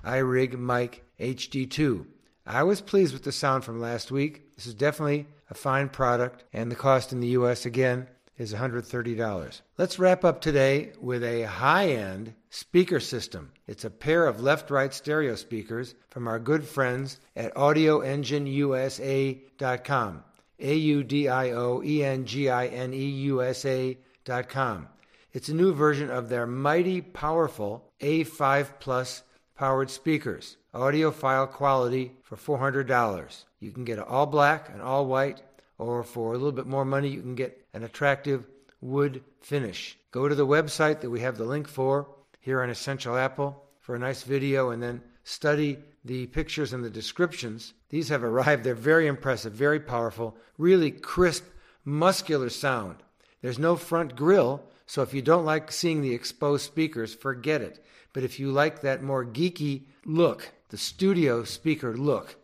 iRig 0.04 0.58
Mic 0.58 1.04
HD2. 1.18 2.06
I 2.46 2.62
was 2.62 2.80
pleased 2.80 3.12
with 3.12 3.24
the 3.24 3.32
sound 3.32 3.64
from 3.64 3.80
last 3.80 4.10
week. 4.10 4.54
This 4.56 4.66
is 4.66 4.74
definitely 4.74 5.26
a 5.50 5.54
fine 5.54 5.88
product, 5.88 6.44
and 6.52 6.70
the 6.70 6.76
cost 6.76 7.12
in 7.12 7.20
the 7.20 7.28
US 7.28 7.64
again 7.66 8.08
is 8.38 8.54
$130. 8.54 9.60
Let's 9.76 9.98
wrap 9.98 10.24
up 10.24 10.40
today 10.40 10.92
with 11.00 11.22
a 11.22 11.42
high 11.42 11.90
end 11.90 12.32
speaker 12.48 12.98
system. 12.98 13.52
It's 13.66 13.84
a 13.84 13.90
pair 13.90 14.26
of 14.26 14.40
left 14.40 14.70
right 14.70 14.94
stereo 14.94 15.34
speakers 15.34 15.94
from 16.08 16.26
our 16.26 16.38
good 16.38 16.64
friends 16.64 17.20
at 17.36 17.54
AudioEngineUSA.com. 17.54 20.24
A 20.62 20.74
U 20.74 21.02
D 21.02 21.28
I 21.28 21.50
O 21.50 21.82
E 21.82 22.04
N 22.04 22.24
G 22.24 22.48
I 22.48 22.66
N 22.66 22.92
E 22.92 23.04
U 23.04 23.42
S 23.42 23.64
A.com. 23.64 24.88
It's 25.32 25.48
a 25.48 25.54
new 25.54 25.72
version 25.72 26.10
of 26.10 26.28
their 26.28 26.46
mighty 26.46 27.00
powerful 27.00 27.90
A5 28.00 28.80
Plus 28.80 29.22
powered 29.60 29.90
speakers. 29.90 30.56
Audiophile 30.72 31.50
quality 31.50 32.12
for 32.22 32.34
$400. 32.34 33.44
You 33.60 33.70
can 33.72 33.84
get 33.84 33.98
an 33.98 34.04
all 34.08 34.24
black 34.24 34.70
and 34.72 34.80
all 34.80 35.04
white, 35.04 35.42
or 35.76 36.02
for 36.02 36.30
a 36.30 36.38
little 36.38 36.50
bit 36.50 36.66
more 36.66 36.86
money, 36.86 37.10
you 37.10 37.20
can 37.20 37.34
get 37.34 37.62
an 37.74 37.82
attractive 37.82 38.46
wood 38.80 39.22
finish. 39.42 39.98
Go 40.12 40.28
to 40.28 40.34
the 40.34 40.46
website 40.46 41.02
that 41.02 41.10
we 41.10 41.20
have 41.20 41.36
the 41.36 41.44
link 41.44 41.68
for 41.68 42.08
here 42.40 42.62
on 42.62 42.70
Essential 42.70 43.18
Apple 43.18 43.62
for 43.80 43.94
a 43.94 43.98
nice 43.98 44.22
video 44.22 44.70
and 44.70 44.82
then 44.82 45.02
study 45.24 45.76
the 46.06 46.24
pictures 46.28 46.72
and 46.72 46.82
the 46.82 46.88
descriptions. 46.88 47.74
These 47.90 48.08
have 48.08 48.24
arrived. 48.24 48.64
They're 48.64 48.74
very 48.74 49.08
impressive, 49.08 49.52
very 49.52 49.78
powerful, 49.78 50.38
really 50.56 50.90
crisp, 50.90 51.44
muscular 51.84 52.48
sound. 52.48 52.96
There's 53.42 53.58
no 53.58 53.76
front 53.76 54.16
grill, 54.16 54.62
so 54.86 55.02
if 55.02 55.12
you 55.12 55.20
don't 55.20 55.44
like 55.44 55.70
seeing 55.70 56.00
the 56.00 56.14
exposed 56.14 56.64
speakers, 56.64 57.14
forget 57.14 57.60
it. 57.60 57.84
But 58.12 58.24
if 58.24 58.40
you 58.40 58.50
like 58.50 58.80
that 58.80 59.02
more 59.02 59.24
geeky 59.24 59.84
look, 60.04 60.50
the 60.68 60.78
studio 60.78 61.44
speaker 61.44 61.96
look, 61.96 62.36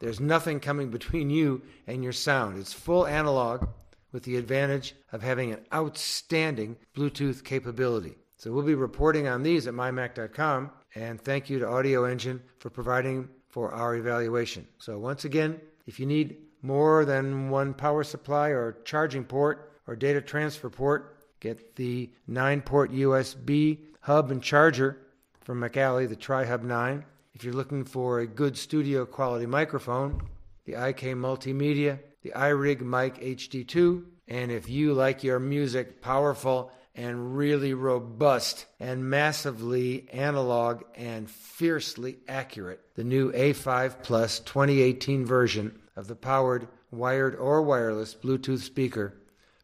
there's 0.00 0.20
nothing 0.20 0.60
coming 0.60 0.90
between 0.90 1.30
you 1.30 1.62
and 1.86 2.02
your 2.02 2.12
sound. 2.12 2.58
It's 2.58 2.72
full 2.72 3.06
analog 3.06 3.68
with 4.12 4.22
the 4.24 4.36
advantage 4.36 4.94
of 5.12 5.22
having 5.22 5.52
an 5.52 5.60
outstanding 5.72 6.76
Bluetooth 6.96 7.42
capability. 7.42 8.16
So 8.36 8.52
we'll 8.52 8.64
be 8.64 8.74
reporting 8.74 9.26
on 9.26 9.42
these 9.42 9.66
at 9.66 9.74
mymac.com. 9.74 10.70
And 10.94 11.20
thank 11.20 11.48
you 11.48 11.58
to 11.58 11.66
Audioengine 11.66 12.40
for 12.58 12.70
providing 12.70 13.28
for 13.48 13.72
our 13.72 13.96
evaluation. 13.96 14.66
So 14.78 14.98
once 14.98 15.24
again, 15.24 15.60
if 15.86 15.98
you 15.98 16.06
need 16.06 16.36
more 16.62 17.04
than 17.04 17.50
one 17.50 17.74
power 17.74 18.04
supply 18.04 18.48
or 18.48 18.78
charging 18.84 19.24
port 19.24 19.72
or 19.86 19.96
data 19.96 20.20
transfer 20.20 20.70
port, 20.70 21.16
get 21.40 21.76
the 21.76 22.10
9 22.26 22.60
port 22.62 22.92
USB 22.92 23.78
hub 24.00 24.30
and 24.30 24.42
charger 24.42 24.98
from 25.44 25.60
Macally, 25.60 26.08
the 26.08 26.16
TriHub 26.16 26.62
9. 26.62 27.04
If 27.34 27.44
you're 27.44 27.54
looking 27.54 27.84
for 27.84 28.20
a 28.20 28.26
good 28.26 28.56
studio 28.56 29.04
quality 29.04 29.46
microphone, 29.46 30.22
the 30.64 30.72
IK 30.72 31.02
Multimedia, 31.16 31.98
the 32.22 32.32
iRig 32.34 32.80
Mic 32.80 33.20
HD2, 33.20 34.04
and 34.28 34.50
if 34.50 34.68
you 34.68 34.94
like 34.94 35.22
your 35.22 35.38
music 35.38 36.00
powerful 36.00 36.72
and 36.94 37.36
really 37.36 37.74
robust 37.74 38.66
and 38.80 39.10
massively 39.10 40.08
analog 40.12 40.82
and 40.94 41.28
fiercely 41.28 42.18
accurate. 42.28 42.80
The 42.94 43.04
new 43.04 43.32
A5 43.32 44.02
Plus 44.02 44.40
2018 44.40 45.26
version 45.26 45.78
of 45.96 46.06
the 46.06 46.14
powered 46.14 46.68
wired 46.90 47.34
or 47.34 47.62
wireless 47.62 48.14
Bluetooth 48.14 48.60
speaker 48.60 49.14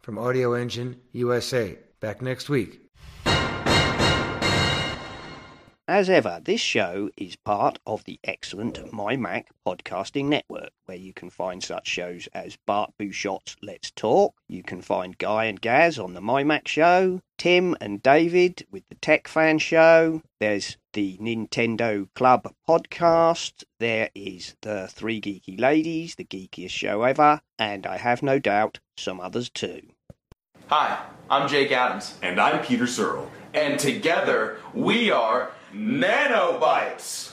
from 0.02 0.16
Audioengine 0.16 0.96
USA. 1.12 1.78
Back 2.00 2.20
next 2.20 2.48
week. 2.48 2.89
As 5.90 6.08
ever, 6.08 6.40
this 6.40 6.60
show 6.60 7.10
is 7.16 7.34
part 7.34 7.80
of 7.84 8.04
the 8.04 8.20
excellent 8.22 8.92
My 8.92 9.16
Mac 9.16 9.48
podcasting 9.66 10.26
network, 10.26 10.70
where 10.86 10.96
you 10.96 11.12
can 11.12 11.30
find 11.30 11.60
such 11.64 11.88
shows 11.88 12.28
as 12.32 12.56
Bart 12.64 12.92
Busschots 12.96 13.56
Let's 13.60 13.90
Talk. 13.90 14.36
You 14.46 14.62
can 14.62 14.82
find 14.82 15.18
Guy 15.18 15.46
and 15.46 15.60
Gaz 15.60 15.98
on 15.98 16.14
the 16.14 16.20
My 16.20 16.44
Mac 16.44 16.68
show, 16.68 17.22
Tim 17.38 17.76
and 17.80 18.00
David 18.00 18.64
with 18.70 18.84
the 18.88 18.94
Tech 18.94 19.26
Fan 19.26 19.58
show. 19.58 20.22
There's 20.38 20.76
the 20.92 21.18
Nintendo 21.18 22.06
Club 22.14 22.54
podcast. 22.68 23.64
There 23.80 24.10
is 24.14 24.54
the 24.62 24.86
Three 24.86 25.20
Geeky 25.20 25.58
Ladies, 25.58 26.14
the 26.14 26.24
geekiest 26.24 26.70
show 26.70 27.02
ever, 27.02 27.40
and 27.58 27.84
I 27.84 27.96
have 27.96 28.22
no 28.22 28.38
doubt 28.38 28.78
some 28.96 29.18
others 29.18 29.50
too. 29.50 29.80
Hi, 30.68 31.04
I'm 31.28 31.48
Jake 31.48 31.72
Adams. 31.72 32.14
And 32.22 32.40
I'm 32.40 32.64
Peter 32.64 32.86
Searle. 32.86 33.28
And 33.52 33.80
together, 33.80 34.58
we 34.72 35.10
are 35.10 35.50
Nanobytes. 35.74 37.30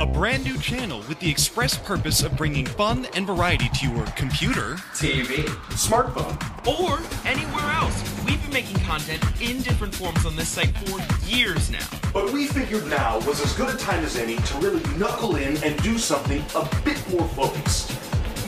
A 0.00 0.06
brand 0.06 0.44
new 0.44 0.56
channel 0.58 1.02
with 1.08 1.18
the 1.18 1.28
express 1.28 1.76
purpose 1.76 2.22
of 2.22 2.36
bringing 2.36 2.64
fun 2.66 3.06
and 3.16 3.26
variety 3.26 3.68
to 3.80 3.88
your 3.88 4.04
computer, 4.16 4.76
TV, 4.94 5.42
smartphone, 5.74 6.36
or 6.68 7.00
anywhere 7.28 7.68
else. 7.72 8.00
We've 8.24 8.40
been 8.42 8.52
making 8.52 8.78
content 8.84 9.20
in 9.42 9.60
different 9.62 9.92
forms 9.92 10.24
on 10.24 10.36
this 10.36 10.48
site 10.48 10.76
for 10.86 11.00
years 11.28 11.68
now. 11.68 11.86
But 12.12 12.32
we 12.32 12.46
figured 12.46 12.86
now 12.86 13.16
was 13.26 13.40
as 13.44 13.52
good 13.54 13.74
a 13.74 13.78
time 13.78 14.04
as 14.04 14.16
any 14.16 14.36
to 14.36 14.58
really 14.58 14.84
knuckle 14.98 15.34
in 15.34 15.56
and 15.64 15.82
do 15.82 15.98
something 15.98 16.44
a 16.54 16.64
bit 16.84 17.02
more 17.10 17.26
focused. 17.30 17.92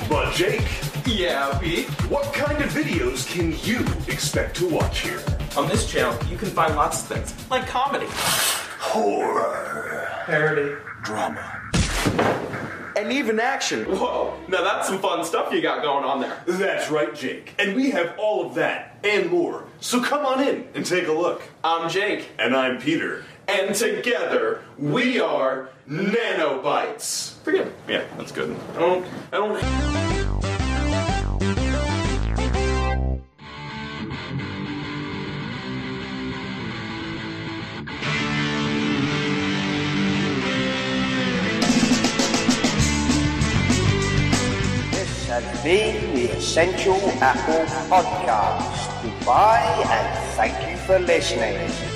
But 0.09 0.33
Jake, 0.35 0.63
Yeah, 1.05 1.59
Pete. 1.59 1.89
what 2.09 2.33
kind 2.33 2.63
of 2.63 2.71
videos 2.71 3.27
can 3.29 3.59
you 3.69 3.85
expect 4.13 4.55
to 4.59 4.69
watch 4.69 5.01
here? 5.01 5.21
On 5.57 5.69
this 5.69 5.87
channel, 5.91 6.17
you 6.29 6.37
can 6.37 6.49
find 6.49 6.75
lots 6.75 7.03
of 7.03 7.07
things, 7.09 7.33
like 7.51 7.67
comedy, 7.69 8.07
Horror, 8.81 10.09
parody, 10.27 10.75
drama. 11.05 11.61
and 12.97 13.13
even 13.13 13.39
action. 13.39 13.85
Whoa, 13.85 14.37
now 14.49 14.65
that's 14.65 14.89
some 14.89 14.99
fun 14.99 15.25
stuff 15.25 15.53
you 15.53 15.63
got 15.63 15.83
going 15.83 16.05
on 16.05 16.21
there. 16.21 16.43
That's 16.47 16.91
right, 16.91 17.15
Jake. 17.15 17.55
And 17.61 17.77
we 17.77 17.91
have 17.93 18.15
all 18.19 18.45
of 18.47 18.55
that 18.57 18.99
and 19.05 19.31
more. 19.31 19.65
So 19.81 20.03
come 20.03 20.27
on 20.27 20.43
in 20.43 20.67
and 20.75 20.85
take 20.85 21.07
a 21.07 21.13
look. 21.13 21.41
I'm 21.63 21.89
Jake, 21.89 22.31
And 22.39 22.57
I'm 22.57 22.81
Peter. 22.81 23.25
and 23.47 23.75
together 23.77 24.61
we 24.77 25.21
are 25.21 25.69
Nanobites. 25.89 27.39
Forget 27.45 27.69
it. 27.69 27.75
Yeah, 27.89 28.03
that's 28.19 28.33
good. 28.33 28.57
I 28.75 28.79
don't. 28.81 29.07
I 29.33 29.37
don't. 29.37 30.24
Been 45.65 46.15
the 46.15 46.31
Essential 46.33 47.01
Apple 47.23 47.65
Podcast. 47.89 49.03
Goodbye 49.03 49.65
and 49.89 50.35
thank 50.37 50.71
you 50.71 50.77
for 50.77 50.99
listening. 50.99 51.94